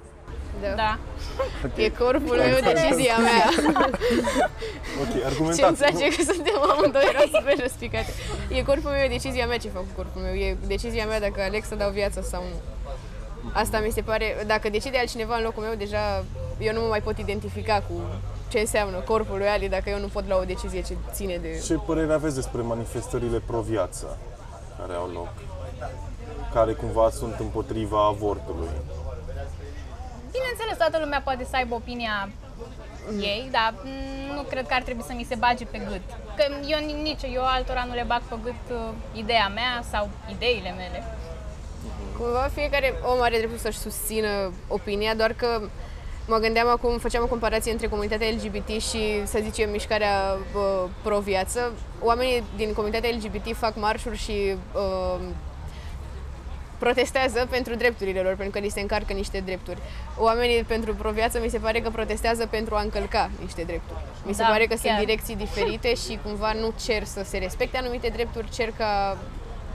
Da. 0.62 0.74
Da. 0.76 0.98
E 1.76 1.90
corpul 1.90 2.36
meu, 2.38 2.60
decizia 2.74 3.18
mea. 3.18 3.50
Ok, 5.02 5.12
Ce 5.12 5.16
îmi 5.16 5.24
argumentați. 5.26 5.78
place 5.84 6.08
că 6.16 6.22
suntem 6.34 6.54
amândoi 6.72 7.04
super 7.34 7.60
răspicate. 7.60 8.12
E 8.50 8.62
corpul 8.64 8.90
meu, 8.90 9.04
e 9.04 9.08
decizia 9.08 9.46
mea 9.46 9.58
ce 9.58 9.70
fac 9.70 9.82
cu 9.82 9.94
corpul 9.96 10.22
meu. 10.22 10.34
E 10.34 10.58
decizia 10.68 11.06
mea 11.06 11.20
dacă 11.20 11.42
aleg 11.42 11.64
să 11.64 11.76
dau 11.76 11.90
viață 11.90 12.22
sau 12.22 12.42
nu. 12.42 12.58
Asta 13.54 13.80
mi 13.80 13.92
se 13.92 14.02
pare, 14.02 14.44
dacă 14.48 14.70
decide 14.70 14.98
altcineva 14.98 15.36
în 15.38 15.44
locul 15.44 15.64
meu, 15.64 15.76
deja 15.76 16.24
eu 16.58 16.74
nu 16.74 16.80
mă 16.82 16.88
mai 16.88 17.02
pot 17.02 17.18
identifica 17.18 17.84
cu 17.90 17.94
ce 18.48 18.60
înseamnă 18.60 18.98
corpul 18.98 19.38
lui 19.38 19.48
Ali 19.48 19.70
dacă 19.70 19.90
eu 19.90 20.00
nu 20.00 20.08
pot 20.08 20.28
lua 20.28 20.40
o 20.40 20.44
decizie 20.44 20.82
ce 20.82 20.96
ține 21.12 21.38
de... 21.38 21.62
Ce 21.66 21.74
părere 21.74 22.14
aveți 22.14 22.36
despre 22.36 22.62
manifestările 22.62 23.42
pro-viață 23.46 24.18
care 24.80 24.94
au 24.94 25.10
loc? 25.14 25.30
Care 26.54 26.74
cumva 26.74 27.10
sunt 27.10 27.36
împotriva 27.40 28.06
avortului? 28.08 28.68
Bineînțeles, 30.38 30.78
toată 30.78 30.98
lumea 31.04 31.22
poate 31.24 31.44
să 31.50 31.56
aibă 31.56 31.74
opinia 31.76 32.30
ei, 33.20 33.48
dar 33.52 33.74
mm, 33.84 34.36
nu 34.36 34.42
cred 34.42 34.68
că 34.68 34.74
ar 34.74 34.82
trebui 34.82 35.04
să 35.04 35.14
mi 35.16 35.24
se 35.30 35.36
bage 35.36 35.66
pe 35.66 35.78
gât. 35.90 36.02
Că 36.36 36.44
eu 36.68 36.80
ni- 36.86 37.02
nici 37.02 37.24
eu 37.34 37.44
altora 37.46 37.84
nu 37.84 37.94
le 37.94 38.04
bag 38.08 38.22
pe 38.22 38.36
gât 38.44 38.64
uh, 38.72 38.78
ideea 39.14 39.48
mea 39.48 39.84
sau 39.92 40.10
ideile 40.32 40.70
mele. 40.72 41.04
Cumva 42.18 42.50
fiecare 42.54 42.94
om 43.04 43.22
are 43.22 43.38
dreptul 43.38 43.58
să-și 43.58 43.78
susțină 43.78 44.54
opinia, 44.68 45.16
doar 45.16 45.34
că 45.34 45.62
mă 46.28 46.38
gândeam 46.38 46.68
acum, 46.68 46.98
făceam 46.98 47.24
o 47.24 47.28
comparație 47.28 47.72
între 47.72 47.88
comunitatea 47.88 48.30
LGBT 48.30 48.68
și, 48.70 49.26
să 49.26 49.40
zicem, 49.44 49.70
mișcarea 49.70 50.38
uh, 50.56 50.90
pro-viață. 51.04 51.72
Oamenii 52.02 52.44
din 52.56 52.74
comunitatea 52.74 53.10
LGBT 53.10 53.56
fac 53.56 53.76
marșuri 53.76 54.18
și 54.18 54.56
uh, 54.74 55.20
protestează 56.78 57.48
pentru 57.50 57.76
drepturile 57.76 58.20
lor, 58.22 58.36
pentru 58.36 58.60
că 58.60 58.66
li 58.66 58.70
se 58.72 58.80
încarcă 58.82 59.14
niște 59.14 59.40
drepturi. 59.46 59.78
Oamenii 60.18 60.64
pentru 60.64 60.94
pro-viață 60.96 61.40
mi 61.44 61.50
se 61.50 61.58
pare 61.58 61.80
că 61.80 61.90
protestează 61.90 62.46
pentru 62.46 62.76
a 62.76 62.82
încălca 62.82 63.30
niște 63.42 63.62
drepturi. 63.62 64.00
Mi 64.26 64.34
se 64.34 64.42
Da, 64.42 64.48
pare 64.48 64.66
că 64.66 64.76
sunt 64.76 64.92
chiar. 64.92 65.00
direcții 65.00 65.36
diferite 65.36 65.96
și 65.96 66.20
cumva 66.24 66.52
nu 66.54 66.74
cer 66.86 67.04
să 67.04 67.22
se 67.24 67.38
respecte 67.38 67.78
anumite 67.78 68.08
drepturi, 68.08 68.50
cer 68.50 68.72
ca 68.78 69.18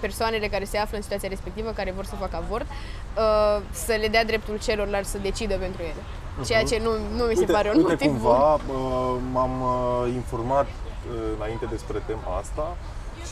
persoanele 0.00 0.48
care 0.48 0.64
se 0.64 0.78
află 0.78 0.96
în 0.96 1.02
situația 1.02 1.28
respectivă, 1.28 1.70
care 1.70 1.90
vor 1.90 2.04
să 2.04 2.14
facă 2.14 2.36
avort, 2.36 2.66
uh, 2.70 3.62
să 3.70 3.94
le 4.00 4.08
dea 4.08 4.24
dreptul 4.24 4.58
celorlalți 4.58 5.10
să 5.10 5.18
decidă 5.18 5.56
pentru 5.56 5.82
ele. 5.82 6.02
Ceea 6.46 6.62
ce 6.62 6.80
nu, 6.82 6.90
nu 7.16 7.24
mi 7.24 7.34
se 7.36 7.44
pare 7.44 7.68
un 7.68 7.76
uite 7.76 7.88
motiv 7.90 8.06
bun. 8.06 8.16
cumva 8.16 8.54
uh, 8.54 9.16
m-am 9.32 9.54
uh, 9.62 10.12
informat 10.14 10.66
uh, 10.66 11.20
înainte 11.36 11.64
despre 11.70 12.02
tema 12.06 12.36
asta 12.40 12.76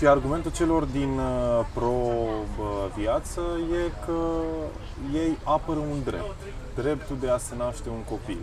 și 0.01 0.07
argumentul 0.07 0.51
celor 0.51 0.85
din 0.85 1.19
uh, 1.19 1.65
pro-viață 1.75 3.41
e 3.73 3.91
că 4.07 4.19
ei 5.15 5.39
apără 5.45 5.79
un 5.79 5.99
drept. 6.05 6.35
Dreptul 6.75 7.17
de 7.21 7.29
a 7.31 7.39
se 7.39 7.55
naște 7.57 7.89
un 7.89 8.03
copil. 8.11 8.39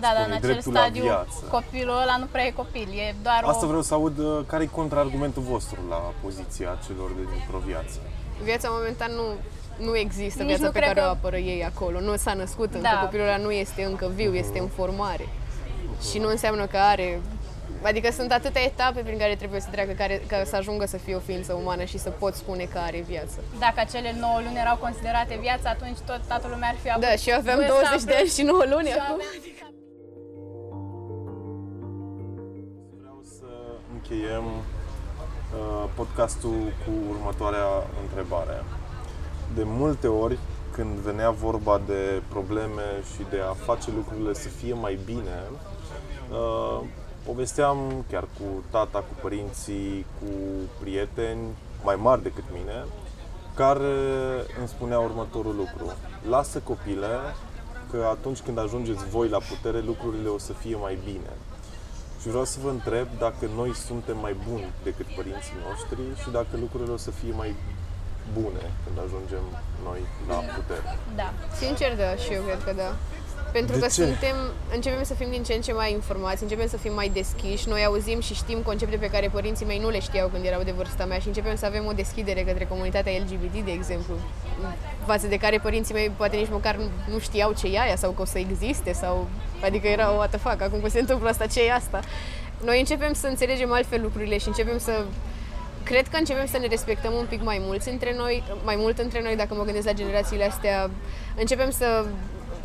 Da, 0.00 0.08
dar 0.16 0.16
în 0.16 0.22
Spune, 0.22 0.34
acel 0.36 0.48
dreptul 0.50 0.72
la 0.72 0.80
stadiu 0.80 1.02
viață. 1.02 1.38
copilul 1.50 1.96
ăla 2.02 2.16
nu 2.18 2.24
prea 2.30 2.44
e 2.44 2.50
copil, 2.50 2.88
e 3.06 3.14
doar 3.22 3.40
Asta 3.44 3.64
o... 3.64 3.66
vreau 3.66 3.82
să 3.82 3.94
aud 3.94 4.18
uh, 4.18 4.40
care 4.46 4.62
e 4.62 4.66
contraargumentul 4.66 5.42
vostru 5.42 5.78
la 5.88 6.00
poziția 6.22 6.78
celor 6.86 7.08
din 7.10 7.44
pro-viață. 7.50 7.96
Viața 8.42 8.68
momentan 8.70 9.10
nu, 9.20 9.26
nu 9.86 9.96
există, 9.96 10.38
Nici 10.42 10.48
viața 10.52 10.64
nu 10.66 10.70
pe 10.70 10.78
cred 10.78 10.88
care 10.88 11.00
o 11.00 11.04
că- 11.04 11.16
apără 11.16 11.36
ei 11.36 11.64
acolo. 11.64 12.00
Nu 12.00 12.16
s-a 12.16 12.34
născut 12.34 12.74
încă, 12.74 12.88
Da. 12.92 13.00
copilul 13.00 13.26
ăla 13.26 13.36
nu 13.36 13.50
este 13.50 13.84
încă 13.84 14.10
viu, 14.14 14.34
este 14.34 14.58
în 14.58 14.68
formare. 14.68 15.28
Și 16.10 16.18
nu 16.18 16.28
înseamnă 16.28 16.66
că 16.66 16.76
are... 16.76 17.20
Adică 17.82 18.10
sunt 18.12 18.32
atâtea 18.32 18.62
etape 18.62 19.00
prin 19.00 19.18
care 19.18 19.34
trebuie 19.36 19.60
să 19.60 19.68
treacă 19.70 19.92
care, 19.92 20.22
ca 20.26 20.44
să 20.44 20.56
ajungă 20.56 20.86
să 20.86 20.96
fie 20.96 21.14
o 21.14 21.18
ființă 21.18 21.52
umană 21.52 21.84
și 21.84 21.98
să 21.98 22.10
pot 22.10 22.34
spune 22.34 22.64
că 22.64 22.78
are 22.78 23.00
viață. 23.00 23.36
Dacă 23.58 23.74
acele 23.80 24.14
9 24.20 24.38
luni 24.44 24.58
erau 24.58 24.76
considerate 24.76 25.38
viață, 25.40 25.68
atunci 25.68 25.98
tot 26.06 26.20
toată 26.28 26.46
lumea 26.48 26.68
ar 26.68 26.76
fi 26.82 26.90
avut 26.90 27.02
Da, 27.02 27.10
și 27.16 27.30
eu 27.30 27.36
aveam 27.36 27.56
vârsta 27.56 27.78
20 27.80 28.02
de 28.02 28.14
ani 28.18 28.28
și 28.28 28.42
9 28.42 28.62
luni 28.72 28.86
și 28.86 28.92
acum. 28.98 29.14
aveam- 29.14 29.52
Vreau 33.00 33.20
să 33.38 33.46
încheiem 33.94 34.44
uh, 34.46 35.84
podcastul 35.94 36.72
cu 36.84 36.90
următoarea 37.10 37.66
întrebare. 38.02 38.64
De 39.54 39.62
multe 39.64 40.06
ori, 40.06 40.38
când 40.72 40.94
venea 40.98 41.30
vorba 41.30 41.80
de 41.86 42.22
probleme 42.28 42.82
și 43.14 43.22
de 43.30 43.40
a 43.50 43.52
face 43.52 43.90
lucrurile 43.94 44.32
să 44.32 44.48
fie 44.48 44.74
mai 44.74 44.98
bine, 45.04 45.36
uh, 46.30 46.80
povesteam 47.26 48.04
chiar 48.10 48.22
cu 48.22 48.64
tata, 48.70 48.98
cu 48.98 49.14
părinții, 49.20 50.06
cu 50.18 50.30
prieteni 50.80 51.40
mai 51.82 51.96
mari 51.96 52.22
decât 52.22 52.44
mine, 52.52 52.84
care 53.54 53.94
îmi 54.58 54.68
spunea 54.68 54.98
următorul 54.98 55.54
lucru. 55.56 55.96
Lasă 56.28 56.58
copile 56.58 57.16
că 57.90 58.06
atunci 58.10 58.40
când 58.40 58.58
ajungeți 58.58 59.08
voi 59.08 59.28
la 59.28 59.38
putere, 59.38 59.80
lucrurile 59.80 60.28
o 60.28 60.38
să 60.38 60.52
fie 60.52 60.76
mai 60.76 60.98
bine. 61.04 61.32
Și 62.20 62.28
vreau 62.28 62.44
să 62.44 62.58
vă 62.62 62.70
întreb 62.70 63.08
dacă 63.18 63.44
noi 63.54 63.74
suntem 63.74 64.18
mai 64.18 64.36
buni 64.48 64.72
decât 64.82 65.06
părinții 65.16 65.56
noștri 65.66 66.22
și 66.22 66.30
dacă 66.30 66.52
lucrurile 66.60 66.92
o 66.92 66.96
să 66.96 67.10
fie 67.10 67.32
mai 67.42 67.54
bune 68.32 68.64
când 68.84 68.96
ajungem 69.06 69.44
noi 69.88 70.00
la 70.28 70.34
putere. 70.34 70.98
Da. 71.20 71.28
Sincer, 71.62 71.96
da, 71.96 72.10
și 72.22 72.32
eu 72.32 72.42
cred 72.42 72.62
că 72.64 72.72
da. 72.82 72.90
Pentru 73.58 73.74
De 73.74 73.80
că 73.80 73.86
ce? 73.86 73.92
suntem, 74.02 74.36
începem 74.74 75.02
să 75.02 75.14
fim 75.14 75.30
din 75.30 75.42
ce 75.42 75.52
în 75.54 75.60
ce 75.60 75.72
mai 75.72 75.92
informați, 75.92 76.42
începem 76.42 76.68
să 76.68 76.76
fim 76.76 76.94
mai 76.94 77.08
deschiși, 77.08 77.68
noi 77.68 77.84
auzim 77.84 78.20
și 78.20 78.34
știm 78.34 78.58
concepte 78.58 78.96
pe 78.96 79.10
care 79.10 79.28
părinții 79.32 79.66
mei 79.66 79.78
nu 79.78 79.88
le 79.90 80.00
știau 80.00 80.28
când 80.28 80.44
erau 80.44 80.62
de 80.62 80.70
vârsta 80.76 81.04
mea 81.04 81.18
și 81.18 81.26
începem 81.26 81.56
să 81.56 81.66
avem 81.66 81.86
o 81.86 81.92
deschidere 81.92 82.42
către 82.42 82.64
comunitatea 82.64 83.12
LGBT, 83.20 83.64
de 83.64 83.70
exemplu, 83.70 84.14
față 85.06 85.26
de 85.26 85.36
care 85.36 85.58
părinții 85.58 85.94
mei 85.94 86.10
poate 86.16 86.36
nici 86.36 86.50
măcar 86.50 86.74
nu- 86.76 87.12
nu 87.12 87.18
știau 87.18 87.52
ce 87.52 87.66
e 87.66 87.80
aia 87.80 87.96
sau 87.96 88.10
că 88.10 88.22
o 88.22 88.24
să 88.24 88.38
existe 88.38 88.92
sau 88.92 89.26
adică 89.64 89.86
era 89.88 90.08
what 90.08 90.28
the 90.30 90.38
fuck, 90.38 90.60
acum 90.62 90.80
că 90.80 90.88
se 90.88 91.00
întâmplă 91.00 91.28
asta, 91.28 91.46
ce 91.46 91.64
e 91.64 91.72
asta? 91.72 92.00
Noi 92.64 92.78
începem 92.78 93.12
să 93.12 93.26
înțelegem 93.26 93.72
altfel 93.72 94.00
lucrurile 94.02 94.38
și 94.38 94.48
începem 94.48 94.78
să 94.78 95.04
cred 95.82 96.08
că 96.08 96.16
începem 96.16 96.46
să 96.46 96.58
ne 96.58 96.66
respectăm 96.66 97.12
un 97.12 97.26
pic 97.28 97.42
mai 97.42 97.58
mulți 97.60 97.88
între 97.88 98.14
noi, 98.16 98.42
mai 98.64 98.76
mult 98.78 98.98
între 98.98 99.22
noi, 99.22 99.36
dacă 99.36 99.54
mă 99.54 99.64
gândesc 99.64 99.86
la 99.86 99.92
generațiile 99.92 100.44
astea, 100.44 100.90
începem 101.36 101.70
să 101.70 102.04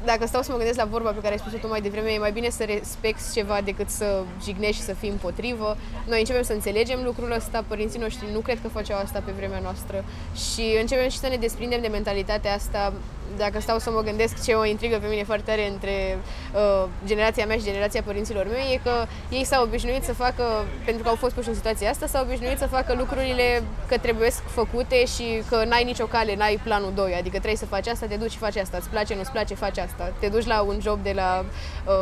dacă 0.05 0.25
stau 0.25 0.41
să 0.41 0.51
mă 0.51 0.57
gândesc 0.57 0.77
la 0.77 0.85
vorba 0.85 1.09
pe 1.09 1.19
care 1.19 1.33
ai 1.33 1.39
spus-o 1.39 1.57
tu 1.57 1.67
mai 1.67 1.81
devreme, 1.81 2.09
e 2.09 2.17
mai 2.17 2.31
bine 2.31 2.49
să 2.49 2.63
respecti 2.63 3.33
ceva 3.33 3.61
decât 3.63 3.89
să 3.89 4.23
jignești 4.43 4.75
și 4.75 4.81
să 4.81 4.93
fii 4.93 5.09
împotrivă. 5.09 5.77
Noi 6.07 6.19
începem 6.19 6.43
să 6.43 6.53
înțelegem 6.53 6.99
lucrul 7.03 7.31
ăsta, 7.31 7.63
părinții 7.67 7.99
noștri 7.99 8.25
nu 8.33 8.39
cred 8.39 8.59
că 8.61 8.67
făceau 8.67 8.99
asta 8.99 9.21
pe 9.25 9.31
vremea 9.31 9.59
noastră 9.59 10.03
și 10.35 10.77
începem 10.79 11.09
și 11.09 11.17
să 11.17 11.27
ne 11.27 11.35
desprindem 11.35 11.81
de 11.81 11.87
mentalitatea 11.87 12.53
asta. 12.53 12.93
Dacă 13.37 13.59
stau 13.59 13.79
să 13.79 13.91
mă 13.91 14.01
gândesc 14.01 14.43
ce 14.43 14.53
o 14.53 14.65
intrigă 14.65 14.97
pe 14.97 15.07
mine 15.07 15.23
foarte 15.23 15.43
tare 15.45 15.69
între 15.69 16.17
uh, 16.53 16.87
generația 17.05 17.45
mea 17.45 17.57
și 17.57 17.63
generația 17.63 18.01
părinților 18.01 18.47
mei, 18.51 18.73
e 18.73 18.79
că 18.83 19.05
ei 19.29 19.43
s-au 19.43 19.63
obișnuit 19.63 20.03
să 20.03 20.13
facă, 20.13 20.43
pentru 20.85 21.03
că 21.03 21.09
au 21.09 21.15
fost 21.15 21.33
puși 21.33 21.47
în 21.47 21.55
situația 21.55 21.89
asta, 21.89 22.07
s-au 22.07 22.23
obișnuit 22.23 22.57
să 22.57 22.65
facă 22.65 22.93
lucrurile 22.93 23.63
că 23.87 23.97
trebuie 23.97 24.29
făcute 24.29 25.05
și 25.05 25.43
că 25.49 25.63
n-ai 25.63 25.83
nicio 25.83 26.05
cale, 26.05 26.35
n-ai 26.35 26.59
planul 26.63 26.91
2, 26.95 27.13
adică 27.13 27.37
trebuie 27.37 27.55
să 27.55 27.65
faci 27.65 27.87
asta, 27.87 28.05
te 28.05 28.15
duci 28.15 28.31
și 28.31 28.37
faci 28.37 28.55
asta, 28.55 28.77
îți 28.77 28.89
place, 28.89 29.15
nu-ți 29.15 29.31
place, 29.31 29.53
faci 29.55 29.77
asta. 29.77 29.88
Te 30.19 30.27
duci 30.27 30.45
la 30.45 30.61
un 30.61 30.77
job 30.81 31.03
de 31.03 31.11
la 31.15 31.45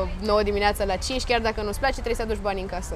uh, 0.04 0.10
9 0.26 0.44
dimineața 0.44 0.84
la 0.86 0.96
5, 0.96 1.24
chiar 1.24 1.40
dacă 1.40 1.62
nu-ți 1.62 1.80
place, 1.80 1.94
trebuie 1.94 2.16
să 2.16 2.22
aduci 2.22 2.38
bani 2.42 2.62
în 2.62 2.68
casă. 2.68 2.96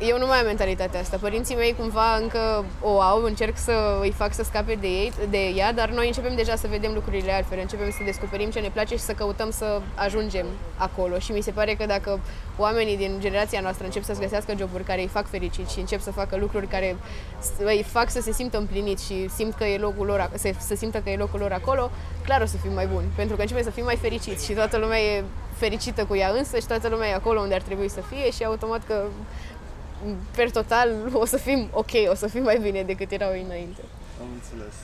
Eu 0.00 0.18
nu 0.18 0.26
mai 0.26 0.38
am 0.38 0.44
mentalitatea 0.46 1.00
asta. 1.00 1.16
Părinții 1.20 1.54
mei 1.54 1.74
cumva 1.78 2.16
încă 2.16 2.64
o 2.80 3.00
au, 3.00 3.22
încerc 3.22 3.56
să 3.58 3.98
îi 4.00 4.10
fac 4.10 4.32
să 4.34 4.42
scape 4.42 4.74
de, 4.80 4.86
ei, 4.86 5.12
de 5.30 5.38
ea, 5.56 5.72
dar 5.72 5.90
noi 5.90 6.06
începem 6.06 6.34
deja 6.36 6.56
să 6.56 6.66
vedem 6.70 6.92
lucrurile 6.94 7.32
altfel, 7.32 7.58
începem 7.58 7.90
să 7.90 7.98
descoperim 8.04 8.50
ce 8.50 8.60
ne 8.60 8.68
place 8.68 8.94
și 8.96 9.02
să 9.02 9.12
căutăm 9.12 9.50
să 9.50 9.80
ajungem 9.94 10.46
acolo. 10.76 11.18
Și 11.18 11.32
mi 11.32 11.40
se 11.40 11.50
pare 11.50 11.74
că 11.74 11.86
dacă 11.86 12.20
oamenii 12.58 12.96
din 12.96 13.16
generația 13.20 13.60
noastră 13.60 13.84
încep 13.84 14.02
să-ți 14.04 14.20
găsească 14.20 14.52
joburi 14.58 14.82
care 14.84 15.00
îi 15.00 15.06
fac 15.08 15.28
fericiți 15.28 15.72
și 15.72 15.78
încep 15.80 16.00
să 16.00 16.10
facă 16.10 16.36
lucruri 16.36 16.66
care 16.66 16.96
s- 17.40 17.50
îi 17.64 17.82
fac 17.88 18.10
să 18.10 18.20
se 18.20 18.32
simtă 18.32 18.58
împliniți 18.58 19.04
și 19.04 19.28
simt 19.28 19.54
că 19.54 19.64
e 19.64 19.78
locul 19.78 20.06
lor, 20.06 20.20
ac- 20.30 20.34
să, 20.38 20.50
să 20.58 20.74
simtă 20.74 20.98
că 20.98 21.10
e 21.10 21.16
locul 21.16 21.40
lor 21.40 21.52
acolo, 21.52 21.90
clar 22.24 22.40
o 22.42 22.46
să 22.46 22.56
fim 22.56 22.72
mai 22.72 22.86
buni, 22.86 23.06
pentru 23.16 23.34
că 23.36 23.40
începem 23.42 23.62
să 23.64 23.70
fim 23.70 23.84
mai 23.84 23.96
fericiți 23.96 24.25
și 24.34 24.52
toată 24.52 24.76
lumea 24.76 24.98
e 24.98 25.24
fericită 25.56 26.04
cu 26.04 26.16
ea 26.16 26.28
însă 26.28 26.58
și 26.58 26.66
toată 26.66 26.88
lumea 26.88 27.08
e 27.08 27.14
acolo 27.14 27.40
unde 27.40 27.54
ar 27.54 27.62
trebui 27.62 27.88
să 27.88 28.00
fie 28.00 28.30
și 28.30 28.44
automat 28.44 28.86
că 28.86 29.02
per 30.36 30.50
total 30.50 30.88
o 31.12 31.24
să 31.24 31.36
fim 31.36 31.68
ok, 31.72 31.90
o 32.10 32.14
să 32.14 32.26
fim 32.26 32.42
mai 32.42 32.58
bine 32.58 32.82
decât 32.82 33.10
erau 33.10 33.32
ei 33.32 33.42
înainte. 33.42 33.80
Am 34.20 34.26
înțeles. 34.34 34.74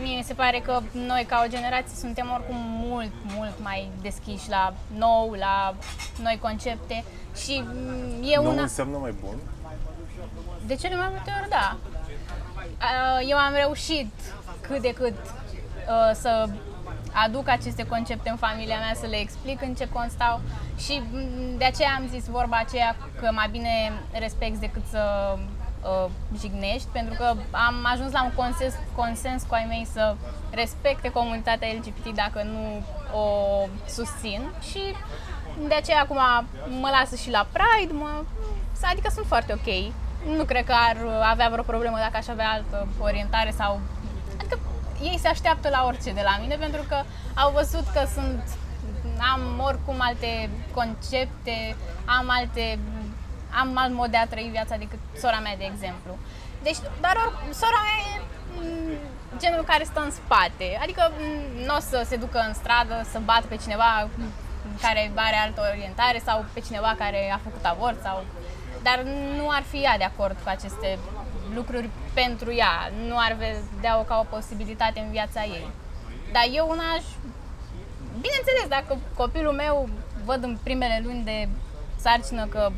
Mie 0.00 0.16
mi 0.16 0.22
se 0.22 0.34
pare 0.34 0.60
că 0.64 0.80
noi 0.92 1.24
ca 1.28 1.42
o 1.46 1.48
generație 1.48 1.96
suntem 1.96 2.30
oricum 2.34 2.56
mult, 2.58 3.12
mult 3.36 3.52
mai 3.62 3.90
deschiși 4.02 4.48
la 4.48 4.74
nou, 4.96 5.32
la 5.38 5.74
noi 6.22 6.38
concepte 6.40 7.04
și 7.44 7.64
mm, 7.66 8.22
e 8.22 8.36
Nu 8.36 8.50
una... 8.50 8.62
înseamnă 8.62 8.96
mai 8.96 9.14
bun? 9.24 9.36
De 10.66 10.74
cele 10.74 10.96
mai 10.96 11.08
multe 11.10 11.32
ori, 11.40 11.48
da. 11.48 11.76
Uh, 12.56 13.28
Eu 13.30 13.36
am 13.36 13.52
reușit 13.54 14.12
cât 14.60 14.80
de 14.80 14.92
cât 14.92 15.14
uh, 15.16 16.14
să 16.14 16.48
aduc 17.12 17.48
aceste 17.48 17.86
concepte 17.86 18.30
în 18.30 18.36
familia 18.36 18.78
mea, 18.78 18.94
să 18.94 19.06
le 19.06 19.16
explic 19.16 19.62
în 19.62 19.74
ce 19.74 19.88
constau 19.88 20.40
și 20.78 21.02
mm, 21.12 21.58
de 21.58 21.64
aceea 21.64 21.94
am 21.98 22.06
zis 22.08 22.26
vorba 22.26 22.56
aceea 22.56 22.96
că 23.20 23.30
mai 23.32 23.48
bine 23.50 23.92
respecti 24.12 24.58
decât 24.58 24.82
să 24.90 25.34
uh, 25.82 26.10
jignești, 26.40 26.88
pentru 26.92 27.14
că 27.18 27.34
am 27.50 27.74
ajuns 27.92 28.12
la 28.12 28.24
un 28.24 28.32
consens, 28.34 28.74
consens 28.96 29.42
cu 29.42 29.54
ai 29.54 29.64
mei 29.68 29.86
să 29.92 30.16
respecte 30.50 31.10
comunitatea 31.10 31.68
LGBT 31.78 32.14
dacă 32.14 32.42
nu 32.42 32.82
o 33.20 33.26
susțin 33.88 34.42
și 34.70 34.80
de 35.68 35.74
aceea 35.74 36.00
acum 36.00 36.18
mă 36.80 36.88
lasă 37.00 37.16
și 37.16 37.30
la 37.30 37.46
Pride, 37.52 37.92
mă, 37.92 38.24
adică 38.82 39.10
sunt 39.14 39.26
foarte 39.26 39.52
ok. 39.52 39.92
Nu 40.36 40.44
cred 40.44 40.64
că 40.64 40.72
ar 40.72 40.96
avea 41.30 41.48
vreo 41.48 41.62
problemă 41.62 41.96
dacă 41.96 42.16
aș 42.16 42.28
avea 42.28 42.50
altă 42.50 42.88
orientare 42.98 43.50
sau... 43.50 43.80
Adică 45.00 45.14
ei 45.14 45.18
se 45.18 45.28
așteaptă 45.28 45.68
la 45.68 45.84
orice 45.86 46.12
de 46.12 46.20
la 46.24 46.36
mine 46.40 46.56
pentru 46.56 46.82
că 46.88 47.02
au 47.34 47.50
văzut 47.50 47.86
că 47.92 48.02
sunt... 48.14 48.42
Am 49.32 49.42
oricum 49.68 49.96
alte 49.98 50.50
concepte, 50.74 51.76
am 52.04 52.26
alte... 52.28 52.78
Am 53.60 53.76
alt 53.76 53.92
mod 53.94 54.10
de 54.10 54.16
a 54.16 54.26
trăi 54.26 54.48
viața 54.50 54.76
decât 54.76 54.98
sora 55.16 55.38
mea, 55.38 55.56
de 55.56 55.64
exemplu. 55.72 56.18
Deci, 56.62 56.80
dar 57.00 57.14
or, 57.16 57.30
sora 57.60 57.80
mea 57.86 57.98
e 58.08 58.20
mm, 58.56 58.96
genul 59.38 59.64
care 59.64 59.84
stă 59.84 60.00
în 60.00 60.10
spate. 60.10 60.78
Adică 60.82 61.12
mm, 61.18 61.64
nu 61.66 61.74
o 61.76 61.80
să 61.80 62.04
se 62.06 62.16
ducă 62.16 62.38
în 62.46 62.54
stradă 62.54 63.06
să 63.12 63.18
bată 63.24 63.46
pe 63.48 63.56
cineva 63.56 64.08
care 64.80 65.12
are 65.14 65.36
altă 65.36 65.60
orientare 65.70 66.20
sau 66.24 66.44
pe 66.52 66.60
cineva 66.60 66.94
care 66.98 67.30
a 67.32 67.40
făcut 67.46 67.64
avort 67.64 68.02
sau 68.02 68.24
dar 68.82 69.02
nu 69.36 69.48
ar 69.48 69.62
fi 69.70 69.76
ea 69.76 69.96
de 69.98 70.04
acord 70.04 70.36
cu 70.42 70.48
aceste 70.48 70.98
lucruri 71.54 71.88
pentru 72.14 72.54
ea, 72.54 72.90
nu 73.06 73.16
ar 73.18 73.36
vedea-o 73.38 74.02
ca 74.02 74.18
o 74.18 74.36
posibilitate 74.36 75.00
în 75.00 75.10
viața 75.10 75.42
ei. 75.42 75.66
Dar 76.32 76.44
eu 76.52 76.66
una 76.70 76.82
aș... 76.96 77.04
Bineînțeles, 78.20 78.66
dacă 78.68 78.98
copilul 79.16 79.52
meu 79.52 79.88
văd 80.24 80.42
în 80.42 80.58
primele 80.62 81.00
luni 81.04 81.24
de 81.24 81.48
sarcină 81.96 82.46
că, 82.46 82.72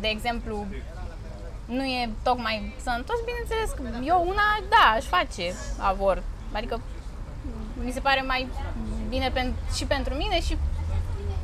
de 0.00 0.08
exemplu, 0.08 0.66
nu 1.64 1.84
e 1.84 2.10
tocmai 2.22 2.74
sănătos, 2.82 3.16
bineînțeles 3.24 3.70
că 3.70 4.04
eu 4.04 4.24
una, 4.28 4.48
da, 4.68 4.92
aș 4.96 5.04
face 5.04 5.54
avort. 5.78 6.22
Adică 6.52 6.80
mi 7.84 7.92
se 7.92 8.00
pare 8.00 8.20
mai 8.20 8.48
bine 9.08 9.32
pen- 9.32 9.74
și 9.74 9.84
pentru 9.84 10.14
mine 10.14 10.40
și 10.40 10.56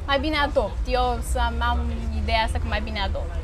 mai 0.06 0.18
bine 0.20 0.36
adopt. 0.36 0.78
Eu 0.86 1.18
să 1.30 1.38
am, 1.38 1.54
am 1.60 1.80
ideea 2.22 2.42
asta 2.44 2.58
că 2.58 2.64
mai 2.68 2.80
bine 2.80 3.00
adopt. 3.00 3.34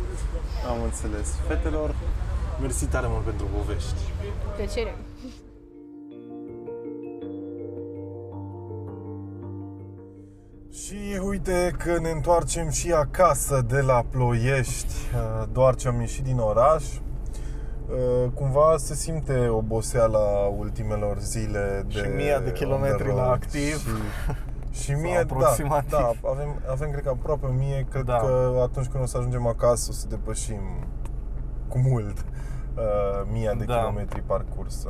Am 0.70 0.82
înțeles. 0.82 1.28
Fetelor, 1.46 1.94
Mersi 2.60 2.86
tare 2.86 3.06
mult 3.10 3.24
pentru 3.24 3.46
povești. 3.56 3.94
Plăcere. 4.56 4.94
Și 10.72 11.20
uite 11.26 11.74
că 11.78 11.98
ne 12.00 12.10
întoarcem 12.10 12.70
și 12.70 12.92
acasă 12.92 13.64
de 13.68 13.80
la 13.80 14.04
Ploiești, 14.10 14.94
uh, 15.14 15.48
doar 15.52 15.74
ce 15.74 15.88
am 15.88 16.00
ieșit 16.00 16.24
din 16.24 16.38
oraș. 16.38 16.84
Uh, 16.84 18.30
Cumva 18.34 18.74
se 18.76 18.94
simte 18.94 19.48
oboseala 19.48 20.46
ultimelor 20.58 21.18
zile 21.18 21.84
de 21.88 21.92
Și 21.98 22.06
mii 22.16 22.40
de 22.44 22.52
kilometri 22.52 23.08
on 23.08 23.14
the 23.14 23.16
la 23.16 23.22
road 23.24 23.32
activ. 23.42 23.76
Și, 24.70 24.80
și 24.82 24.90
Sau 24.90 25.00
mie, 25.00 25.14
da, 25.14 25.20
aproximativ. 25.20 25.90
da, 25.90 26.12
avem, 26.30 26.60
avem 26.70 26.90
cred 26.90 27.02
că 27.02 27.08
aproape 27.08 27.46
o 27.46 27.52
mie, 27.52 27.86
cred 27.90 28.04
Da. 28.04 28.16
că 28.16 28.58
atunci 28.62 28.86
când 28.86 29.02
o 29.02 29.06
să 29.06 29.16
ajungem 29.18 29.46
acasă 29.46 29.86
o 29.90 29.92
să 29.92 30.06
depășim 30.08 30.60
cu 31.68 31.78
mult 31.78 32.24
uh, 32.74 33.28
mia 33.32 33.54
de 33.54 33.64
Da. 33.64 33.74
kilometri 33.76 34.22
parcursă. 34.26 34.88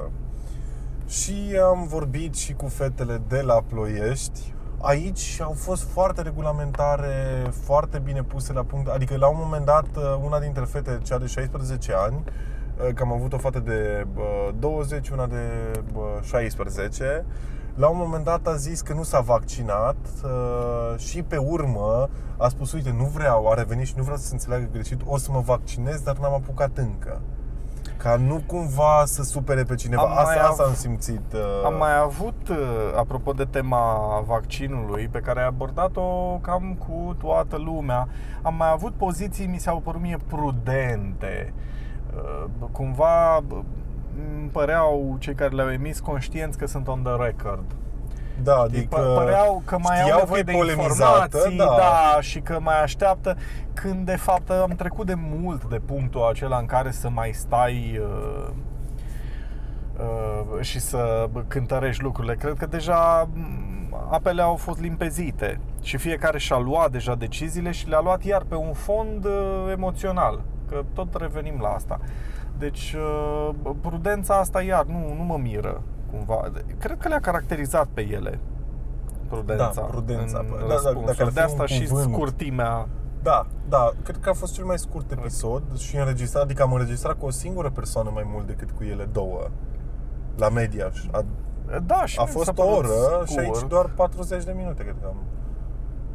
Și 1.06 1.58
am 1.62 1.86
vorbit 1.86 2.34
și 2.34 2.52
cu 2.52 2.66
fetele 2.66 3.20
de 3.28 3.40
la 3.40 3.62
Ploiești. 3.68 4.54
Aici 4.80 5.40
au 5.40 5.52
fost 5.52 5.82
foarte 5.90 6.22
regulamentare, 6.22 7.46
foarte 7.50 7.98
bine 7.98 8.22
puse 8.22 8.52
la 8.52 8.62
punct. 8.62 8.88
Adică 8.88 9.16
la 9.16 9.28
un 9.28 9.36
moment 9.40 9.64
dat, 9.64 9.86
uh, 9.96 10.20
una 10.24 10.40
dintre 10.40 10.64
fete, 10.64 10.98
cea 11.02 11.18
de 11.18 11.26
16 11.26 11.92
ani, 11.94 12.24
uh, 12.24 12.94
că 12.94 13.02
am 13.02 13.12
avut 13.12 13.32
o 13.32 13.38
fată 13.38 13.58
de 13.58 14.06
uh, 14.16 14.48
20, 14.58 15.08
una 15.08 15.26
de 15.26 15.70
uh, 15.94 16.02
16, 16.22 17.24
la 17.78 17.88
un 17.88 17.96
moment 17.98 18.24
dat 18.24 18.46
a 18.46 18.54
zis 18.54 18.80
că 18.80 18.92
nu 18.92 19.02
s-a 19.02 19.20
vaccinat 19.20 19.96
uh, 20.24 20.98
și 20.98 21.22
pe 21.22 21.36
urmă 21.36 22.08
a 22.36 22.48
spus, 22.48 22.72
uite, 22.72 22.94
nu 22.98 23.04
vreau, 23.04 23.50
a 23.50 23.54
revenit 23.54 23.86
și 23.86 23.94
nu 23.96 24.02
vreau 24.02 24.16
să 24.18 24.26
se 24.26 24.32
înțeleagă 24.32 24.68
greșit, 24.72 25.00
o 25.06 25.16
să 25.16 25.28
mă 25.32 25.40
vaccinez, 25.40 26.00
dar 26.00 26.16
n-am 26.16 26.32
apucat 26.34 26.70
încă. 26.78 27.20
Ca 27.96 28.16
nu 28.16 28.42
cumva 28.46 29.02
să 29.04 29.22
supere 29.22 29.62
pe 29.62 29.74
cineva. 29.74 30.02
Am 30.02 30.08
mai 30.12 30.22
asta, 30.34 30.42
asta 30.48 30.62
av- 30.62 30.68
am 30.68 30.74
simțit. 30.74 31.32
Uh, 31.34 31.40
Am 31.64 31.74
mai 31.76 31.98
avut, 31.98 32.48
uh, 32.48 32.56
apropo 32.96 33.32
de 33.32 33.44
tema 33.44 34.20
vaccinului, 34.26 35.08
pe 35.08 35.18
care 35.18 35.40
ai 35.40 35.46
abordat-o 35.46 36.38
cam 36.42 36.76
cu 36.88 37.14
toată 37.20 37.56
lumea, 37.56 38.08
am 38.42 38.54
mai 38.54 38.70
avut 38.70 38.92
poziții, 38.92 39.46
mi 39.46 39.58
s-au 39.58 39.78
părut 39.78 40.00
mie 40.00 40.18
prudente. 40.26 41.52
Uh, 42.16 42.44
Cumva 42.72 43.40
b- 43.46 43.50
îmi 43.50 43.64
păreau 44.52 45.16
cei 45.18 45.34
care 45.34 45.54
le-au 45.54 45.70
emis 45.70 46.00
conștienți 46.00 46.58
că 46.58 46.66
sunt 46.66 46.88
on 46.88 47.02
the 47.02 47.24
record. 47.24 47.64
Da, 48.42 48.64
Știi, 48.66 48.78
adică 48.78 49.00
pă- 49.00 49.14
păreau 49.14 49.62
că 49.64 49.78
mai 49.78 49.96
știau 49.96 50.18
au 50.18 50.24
că 50.24 50.24
nevoie 50.24 50.40
e 50.40 50.42
de 50.42 50.52
polemizată, 50.52 51.36
informații, 51.36 51.56
da. 51.56 51.64
da, 51.76 52.20
și 52.20 52.40
că 52.40 52.58
mai 52.60 52.82
așteaptă, 52.82 53.36
când 53.74 54.06
de 54.06 54.16
fapt 54.16 54.50
am 54.50 54.70
trecut 54.76 55.06
de 55.06 55.14
mult 55.16 55.64
de 55.64 55.80
punctul 55.84 56.22
acela 56.22 56.58
în 56.58 56.66
care 56.66 56.90
să 56.90 57.08
mai 57.08 57.30
stai 57.32 58.00
uh, 58.02 58.48
uh, 59.98 60.60
și 60.60 60.80
să 60.80 61.28
cântărești 61.48 62.02
lucrurile. 62.02 62.34
Cred 62.34 62.54
că 62.58 62.66
deja 62.66 63.28
m, 63.32 63.94
apele 64.10 64.42
au 64.42 64.56
fost 64.56 64.80
limpezite 64.80 65.60
și 65.82 65.96
fiecare 65.96 66.38
și-a 66.38 66.58
luat 66.58 66.90
deja 66.90 67.14
deciziile 67.14 67.70
și 67.70 67.88
le-a 67.88 68.00
luat 68.00 68.24
iar 68.24 68.42
pe 68.48 68.54
un 68.54 68.72
fond 68.72 69.24
uh, 69.24 69.68
emoțional, 69.70 70.42
că 70.68 70.82
tot 70.94 71.14
revenim 71.14 71.60
la 71.60 71.68
asta. 71.68 72.00
Deci 72.58 72.96
uh, 72.98 73.50
prudența 73.80 74.34
asta 74.34 74.62
iar 74.62 74.84
nu, 74.84 75.14
nu 75.16 75.22
mă 75.22 75.36
miră 75.36 75.82
cumva. 76.10 76.50
Cred 76.78 76.98
că 76.98 77.08
le-a 77.08 77.20
caracterizat 77.20 77.86
pe 77.86 78.00
ele 78.08 78.38
prudența, 79.28 79.70
Da, 79.74 79.80
prudența, 79.80 80.38
în 80.38 80.46
da, 80.50 80.66
da, 80.66 80.72
răspunsuri. 80.72 81.06
dacă 81.06 81.22
ar 81.22 81.28
fi 81.28 81.34
de 81.34 81.40
asta 81.40 81.60
un 81.60 81.66
și 81.66 81.86
cuvânt. 81.86 82.12
scurtimea 82.12 82.88
Da, 83.22 83.46
da, 83.68 83.90
cred 84.02 84.16
că 84.20 84.28
a 84.28 84.32
fost 84.32 84.52
cel 84.54 84.64
mai 84.64 84.78
scurt 84.78 85.10
episod 85.10 85.62
și 85.78 85.96
înregistrat, 85.96 86.42
adică 86.42 86.62
am 86.62 86.72
înregistrat 86.72 87.18
cu 87.18 87.26
o 87.26 87.30
singură 87.30 87.70
persoană 87.70 88.10
mai 88.14 88.22
mult 88.32 88.46
decât 88.46 88.70
cu 88.70 88.84
ele 88.84 89.04
două 89.04 89.50
la 90.36 90.48
media. 90.48 90.90
A, 91.12 91.24
Da, 91.86 92.04
și 92.06 92.18
a 92.18 92.22
mi 92.22 92.28
s-a 92.28 92.34
fost 92.36 92.48
o 92.48 92.52
părut 92.52 92.72
oră 92.76 93.24
și 93.26 93.32
scurt. 93.32 93.44
aici 93.46 93.68
doar 93.68 93.90
40 93.94 94.44
de 94.44 94.52
minute 94.56 94.82
cred 94.82 94.96
că 95.00 95.06
am, 95.06 95.16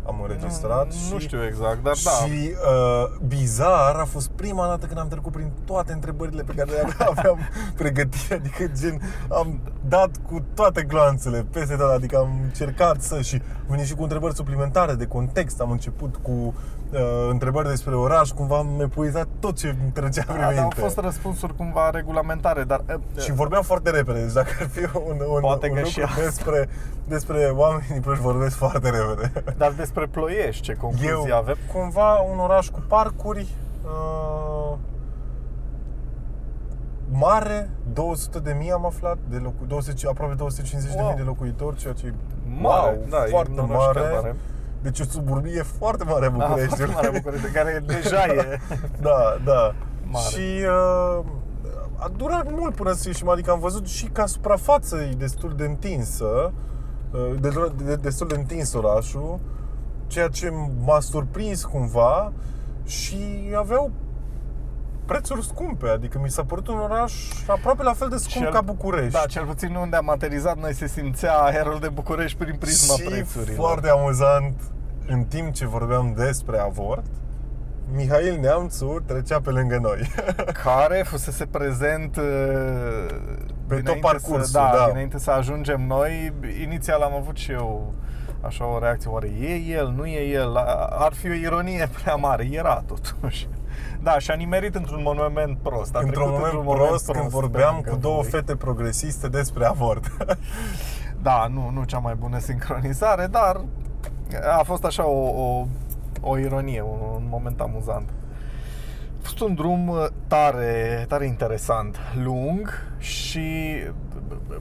am 0.06 0.22
înregistrat. 0.22 0.86
Nu, 0.86 0.92
și, 0.92 1.14
nu 1.14 1.20
știu 1.20 1.46
exact, 1.46 1.84
dar 1.84 1.96
da. 2.04 2.12
Și 2.12 2.32
uh, 2.32 3.20
bizar 3.28 3.96
a 3.96 4.06
fost 4.06 4.30
prima 4.30 4.68
dată 4.68 4.86
când 4.86 5.00
am 5.00 5.08
trecut 5.08 5.32
prin 5.32 5.52
toate 5.66 5.94
întrebările 5.94 6.44
pe 6.44 6.54
care 6.54 6.72
le 6.72 6.96
aveam 6.98 7.38
pregătite, 7.82 8.34
adică 8.34 8.72
gen 8.80 9.02
am 9.30 9.60
dat 9.88 10.10
cu 10.28 10.46
toate 10.54 10.84
glanțele 10.84 11.46
peste 11.52 11.76
tot, 11.76 11.90
adică 11.90 12.18
am 12.18 12.40
încercat 12.44 13.02
să 13.02 13.22
și 13.22 13.36
am 13.36 13.66
venit 13.68 13.86
și 13.86 13.96
cu 13.96 14.04
întrebări 14.04 14.36
suplimentare 14.36 14.94
de 14.94 15.06
context, 15.06 15.62
am 15.62 15.72
început 15.72 16.16
cu 16.22 16.54
uh, 16.94 17.28
întrebări 17.30 17.68
despre 17.68 17.96
oraș, 17.96 18.30
cumva 18.30 18.58
am 18.58 18.80
epuizat 18.82 19.28
tot 19.40 19.58
ce 19.58 19.68
îmi 19.68 19.92
trecea 19.94 20.24
prin 20.28 20.36
Da, 20.36 20.42
dar 20.42 20.54
au 20.54 20.60
minte. 20.62 20.80
fost 20.82 20.98
răspunsuri 20.98 21.56
cumva 21.56 21.90
regulamentare, 21.90 22.64
dar 22.64 22.84
uh, 23.16 23.22
Și 23.22 23.32
vorbeam 23.32 23.62
foarte 23.62 23.90
repede, 23.90 24.22
deci 24.24 24.34
dacă 24.34 24.50
ar 24.60 24.68
fi 24.68 24.80
un, 24.80 25.18
un, 25.34 25.40
Poate 25.42 25.68
un 25.68 25.74
că 25.74 25.80
lucru 25.80 25.90
și 25.90 26.02
asta. 26.02 26.22
despre, 26.22 26.70
despre 27.08 27.46
oamenii 27.56 27.88
din 27.92 28.02
Cluj 28.02 28.18
vorbesc 28.18 28.56
foarte 28.56 28.90
repede. 28.90 29.44
dar 29.58 29.72
despre 29.72 30.06
Ploiești, 30.06 30.62
ce 30.62 30.74
concluzie 30.74 31.10
Eu 31.30 31.36
avem? 31.38 31.56
cumva 31.74 32.16
un 32.20 32.40
oraș 32.40 32.70
cu 32.70 32.84
parcuri 32.88 33.48
uh, 33.86 34.78
mare, 37.12 37.70
200 37.94 38.40
de 38.40 38.56
mii 38.60 38.72
am 38.72 38.86
aflat, 38.86 39.18
de 39.30 39.38
locu- 39.38 39.66
200, 39.68 40.08
aproape 40.08 40.34
250 40.34 40.94
de 40.94 41.00
Wow. 41.02 41.08
mii 41.08 41.18
de 41.18 41.24
locuitori, 41.24 41.76
ceea 41.76 41.94
ce 41.94 42.06
e 42.08 42.14
Mare, 42.62 42.98
wow, 42.98 43.06
da, 43.10 43.24
e 43.26 43.30
foarte 43.30 43.52
un 43.62 43.70
oraș 43.70 43.86
mare. 43.86 44.00
chiar 44.00 44.12
mare. 44.22 44.36
Deci 44.84 45.00
o 45.00 45.04
suburbie 45.04 45.62
foarte 45.62 46.04
mare 46.04 46.28
Da, 46.28 46.46
București. 46.46 46.76
foarte 46.76 46.94
mare 46.94 47.10
București, 47.10 47.48
care 47.52 47.84
deja 47.86 48.26
e 48.26 48.60
da, 49.08 49.38
da. 49.46 49.76
Mare. 50.12 50.26
Și 50.30 50.66
uh, 51.20 51.26
a 51.96 52.12
durat 52.18 52.52
mult 52.52 52.76
până 52.76 52.92
să 52.92 53.04
ieșim, 53.08 53.30
adică 53.30 53.52
am 53.52 53.60
văzut 53.60 53.88
și 53.88 54.06
ca 54.06 54.26
suprafață 54.26 54.98
e 55.02 55.14
destul 55.18 55.54
de 55.56 55.64
întinsă, 55.66 56.54
uh, 57.12 57.40
de, 57.40 57.50
de, 57.84 57.96
destul 57.96 58.28
de 58.28 58.36
întins 58.36 58.74
orașul, 58.74 59.40
ceea 60.08 60.28
ce 60.28 60.52
m-a 60.84 61.00
surprins 61.00 61.64
cumva 61.64 62.32
și 62.86 63.18
aveau 63.58 63.92
prețuri 65.06 65.44
scumpe, 65.46 65.88
adică 65.90 66.20
mi 66.24 66.30
s-a 66.30 66.44
părut 66.44 66.68
un 66.68 66.80
oraș 66.80 67.14
aproape 67.48 67.84
la 67.84 67.94
fel 67.94 68.10
de 68.10 68.18
scump 68.18 68.44
Cel- 68.44 68.54
ca 68.54 68.62
București. 68.62 69.12
Da, 69.12 69.24
cel 69.28 69.46
puțin 69.46 69.76
unde 69.76 69.96
am 69.96 70.10
aterizat 70.10 70.58
noi 70.58 70.74
se 70.74 70.88
simțea 70.88 71.34
aerul 71.38 71.80
de 71.80 71.90
București 71.90 72.38
prin 72.38 72.56
prisma 72.56 72.96
și 72.96 73.02
prețurilor. 73.04 73.56
foarte 73.56 73.90
amuzant, 73.90 74.62
în 75.08 75.24
timp 75.24 75.54
ce 75.54 75.68
vorbeam 75.68 76.14
despre 76.18 76.58
avort, 76.58 77.06
Mihail 77.96 78.40
Neamțu 78.40 79.04
trecea 79.06 79.40
pe 79.42 79.50
lângă 79.50 79.78
noi. 79.82 80.12
care 80.64 81.04
fusese 81.08 81.46
prezent 81.46 82.16
uh, 82.16 82.24
Pe 83.68 83.76
tot 83.76 83.84
dinainte 83.84 84.00
parcursul, 84.02 84.44
să, 84.44 84.52
da, 84.58 84.72
da. 84.78 84.86
dinainte 84.88 85.20
să 85.20 85.32
ajungem 85.32 85.82
noi. 85.88 86.34
Inițial 86.64 87.02
am 87.02 87.14
avut 87.14 87.38
și 87.38 87.52
eu 87.52 87.94
așa 88.42 88.66
o 88.66 88.80
reacție, 88.80 89.10
oare 89.10 89.28
e 89.28 89.54
el, 89.56 89.94
nu 89.96 90.06
e 90.06 90.20
el? 90.30 90.56
A- 90.56 90.88
Ar 91.00 91.14
fi 91.14 91.30
o 91.30 91.34
ironie 91.34 91.90
prea 92.02 92.16
mare, 92.16 92.48
era 92.52 92.84
totuși. 92.88 93.48
Da, 94.04 94.20
și 94.20 94.32
a 94.32 94.34
nimerit 94.34 94.76
într-un 94.76 95.02
moment 95.04 95.58
prost. 95.58 95.96
A 95.96 96.00
într-un 96.00 96.24
trecut 96.24 96.54
moment 96.54 96.78
prost, 96.78 97.12
când 97.12 97.24
pe 97.24 97.30
vorbeam 97.30 97.74
lângă 97.74 97.90
cu 97.90 97.96
două 97.96 98.22
voi. 98.22 98.30
fete 98.30 98.56
progresiste 98.56 99.28
despre 99.28 99.66
avort. 99.66 100.06
Da, 101.22 101.48
nu, 101.54 101.70
nu 101.74 101.84
cea 101.84 101.98
mai 101.98 102.16
bună 102.16 102.40
sincronizare, 102.40 103.28
dar 103.28 103.62
a 104.58 104.64
fost 104.64 104.86
așa 104.86 105.08
o, 105.08 105.42
o, 105.42 105.66
o 106.22 106.38
ironie, 106.38 106.82
un, 106.82 107.00
un 107.16 107.28
moment 107.30 107.62
amuzant. 107.62 108.10
A 108.10 109.22
fost 109.22 109.40
un 109.40 109.54
drum 109.54 109.88
uh, 109.88 110.06
tare, 110.28 111.06
tare 111.08 111.26
interesant, 111.26 111.98
lung 112.24 112.70
și 112.98 113.74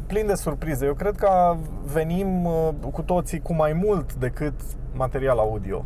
plin 0.07 0.27
de 0.27 0.35
surprize. 0.35 0.87
Eu 0.87 0.95
cred 0.95 1.17
că 1.17 1.57
venim 1.93 2.45
uh, 2.45 2.69
cu 2.93 3.03
toții 3.03 3.41
cu 3.41 3.55
mai 3.55 3.73
mult 3.73 4.15
decât 4.15 4.61
material 4.93 5.39
audio 5.39 5.85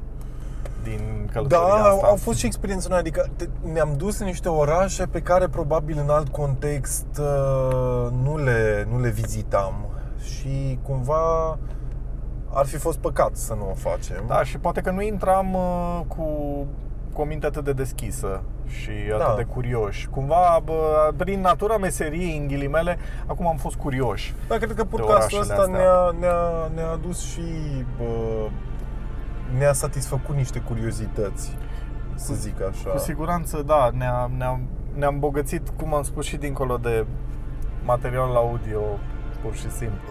din 0.91 1.29
călătoria 1.33 1.67
Da, 1.83 1.89
asta. 1.89 2.07
au 2.07 2.17
fost 2.17 2.39
și 2.39 2.47
experiențe 2.47 2.89
noi, 2.89 2.99
adică 2.99 3.29
te- 3.37 3.49
ne-am 3.73 3.95
dus 3.97 4.19
în 4.19 4.27
niște 4.27 4.49
orașe 4.49 5.07
pe 5.07 5.21
care 5.21 5.49
probabil 5.49 5.99
în 6.03 6.11
alt 6.11 6.29
context 6.29 7.07
uh, 7.21 8.09
nu 8.23 8.37
le, 8.37 8.87
nu 8.91 9.01
le 9.01 9.09
vizitam 9.09 9.75
și 10.19 10.79
cumva 10.83 11.59
ar 12.53 12.67
fi 12.67 12.77
fost 12.77 12.99
păcat 12.99 13.37
să 13.37 13.55
nu 13.55 13.69
o 13.71 13.75
facem. 13.75 14.25
Da, 14.27 14.45
și 14.45 14.59
poate 14.59 14.81
că 14.81 14.91
nu 14.91 15.03
intram 15.03 15.55
uh, 15.55 16.01
cu, 16.09 16.25
cu 17.13 17.21
o 17.21 17.25
minte 17.25 17.47
atât 17.47 17.65
de 17.65 17.73
deschisă 17.73 18.43
și 18.67 18.91
atât 19.15 19.27
Da. 19.27 19.35
de 19.37 19.43
curioși. 19.43 20.09
Cumva, 20.09 20.61
bă, 20.65 21.11
prin 21.17 21.41
natura 21.41 21.77
meseriei, 21.77 22.39
în 22.39 22.47
ghilimele, 22.47 22.99
acum 23.27 23.47
am 23.47 23.57
fost 23.57 23.77
curioși. 23.77 24.35
Da, 24.49 24.57
cred 24.57 24.75
că 24.75 24.85
orașele 24.91 25.03
podcastul 25.07 25.41
ăsta 25.41 25.55
astea. 25.55 25.77
ne-a, 25.77 26.15
ne-a, 26.21 26.71
ne-a 26.75 26.91
adus 26.91 27.21
și 27.21 27.41
bă, 27.99 28.05
ne-a 29.59 29.73
satisfăcut 29.73 30.35
niște 30.35 30.59
curiozități, 30.59 31.57
să 32.15 32.35
zic 32.35 32.63
așa. 32.63 32.91
Cu 32.91 32.99
siguranță, 32.99 33.63
da, 33.67 33.91
ne-a, 33.95 34.31
ne-a, 34.37 34.61
ne-am 34.95 35.15
îmbogățit, 35.15 35.69
cum 35.69 35.95
am 35.95 36.03
spus, 36.03 36.27
și 36.27 36.37
dincolo 36.37 36.77
de 36.77 37.07
material 37.85 38.35
audio, 38.35 38.81
pur 39.43 39.55
și 39.55 39.71
simplu. 39.71 40.09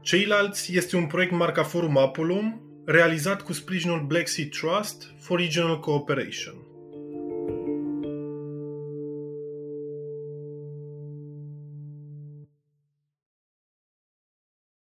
Ceilalți 0.00 0.76
este 0.76 0.96
un 0.96 1.06
proiect 1.06 1.32
marca 1.32 1.62
Forum 1.62 1.98
Apolum, 1.98 2.60
realizat 2.86 3.42
cu 3.42 3.52
sprijinul 3.52 4.04
Black 4.06 4.28
Sea 4.28 4.44
Trust 4.60 5.14
for 5.18 5.38
Regional 5.38 5.80
Cooperation. 5.80 6.54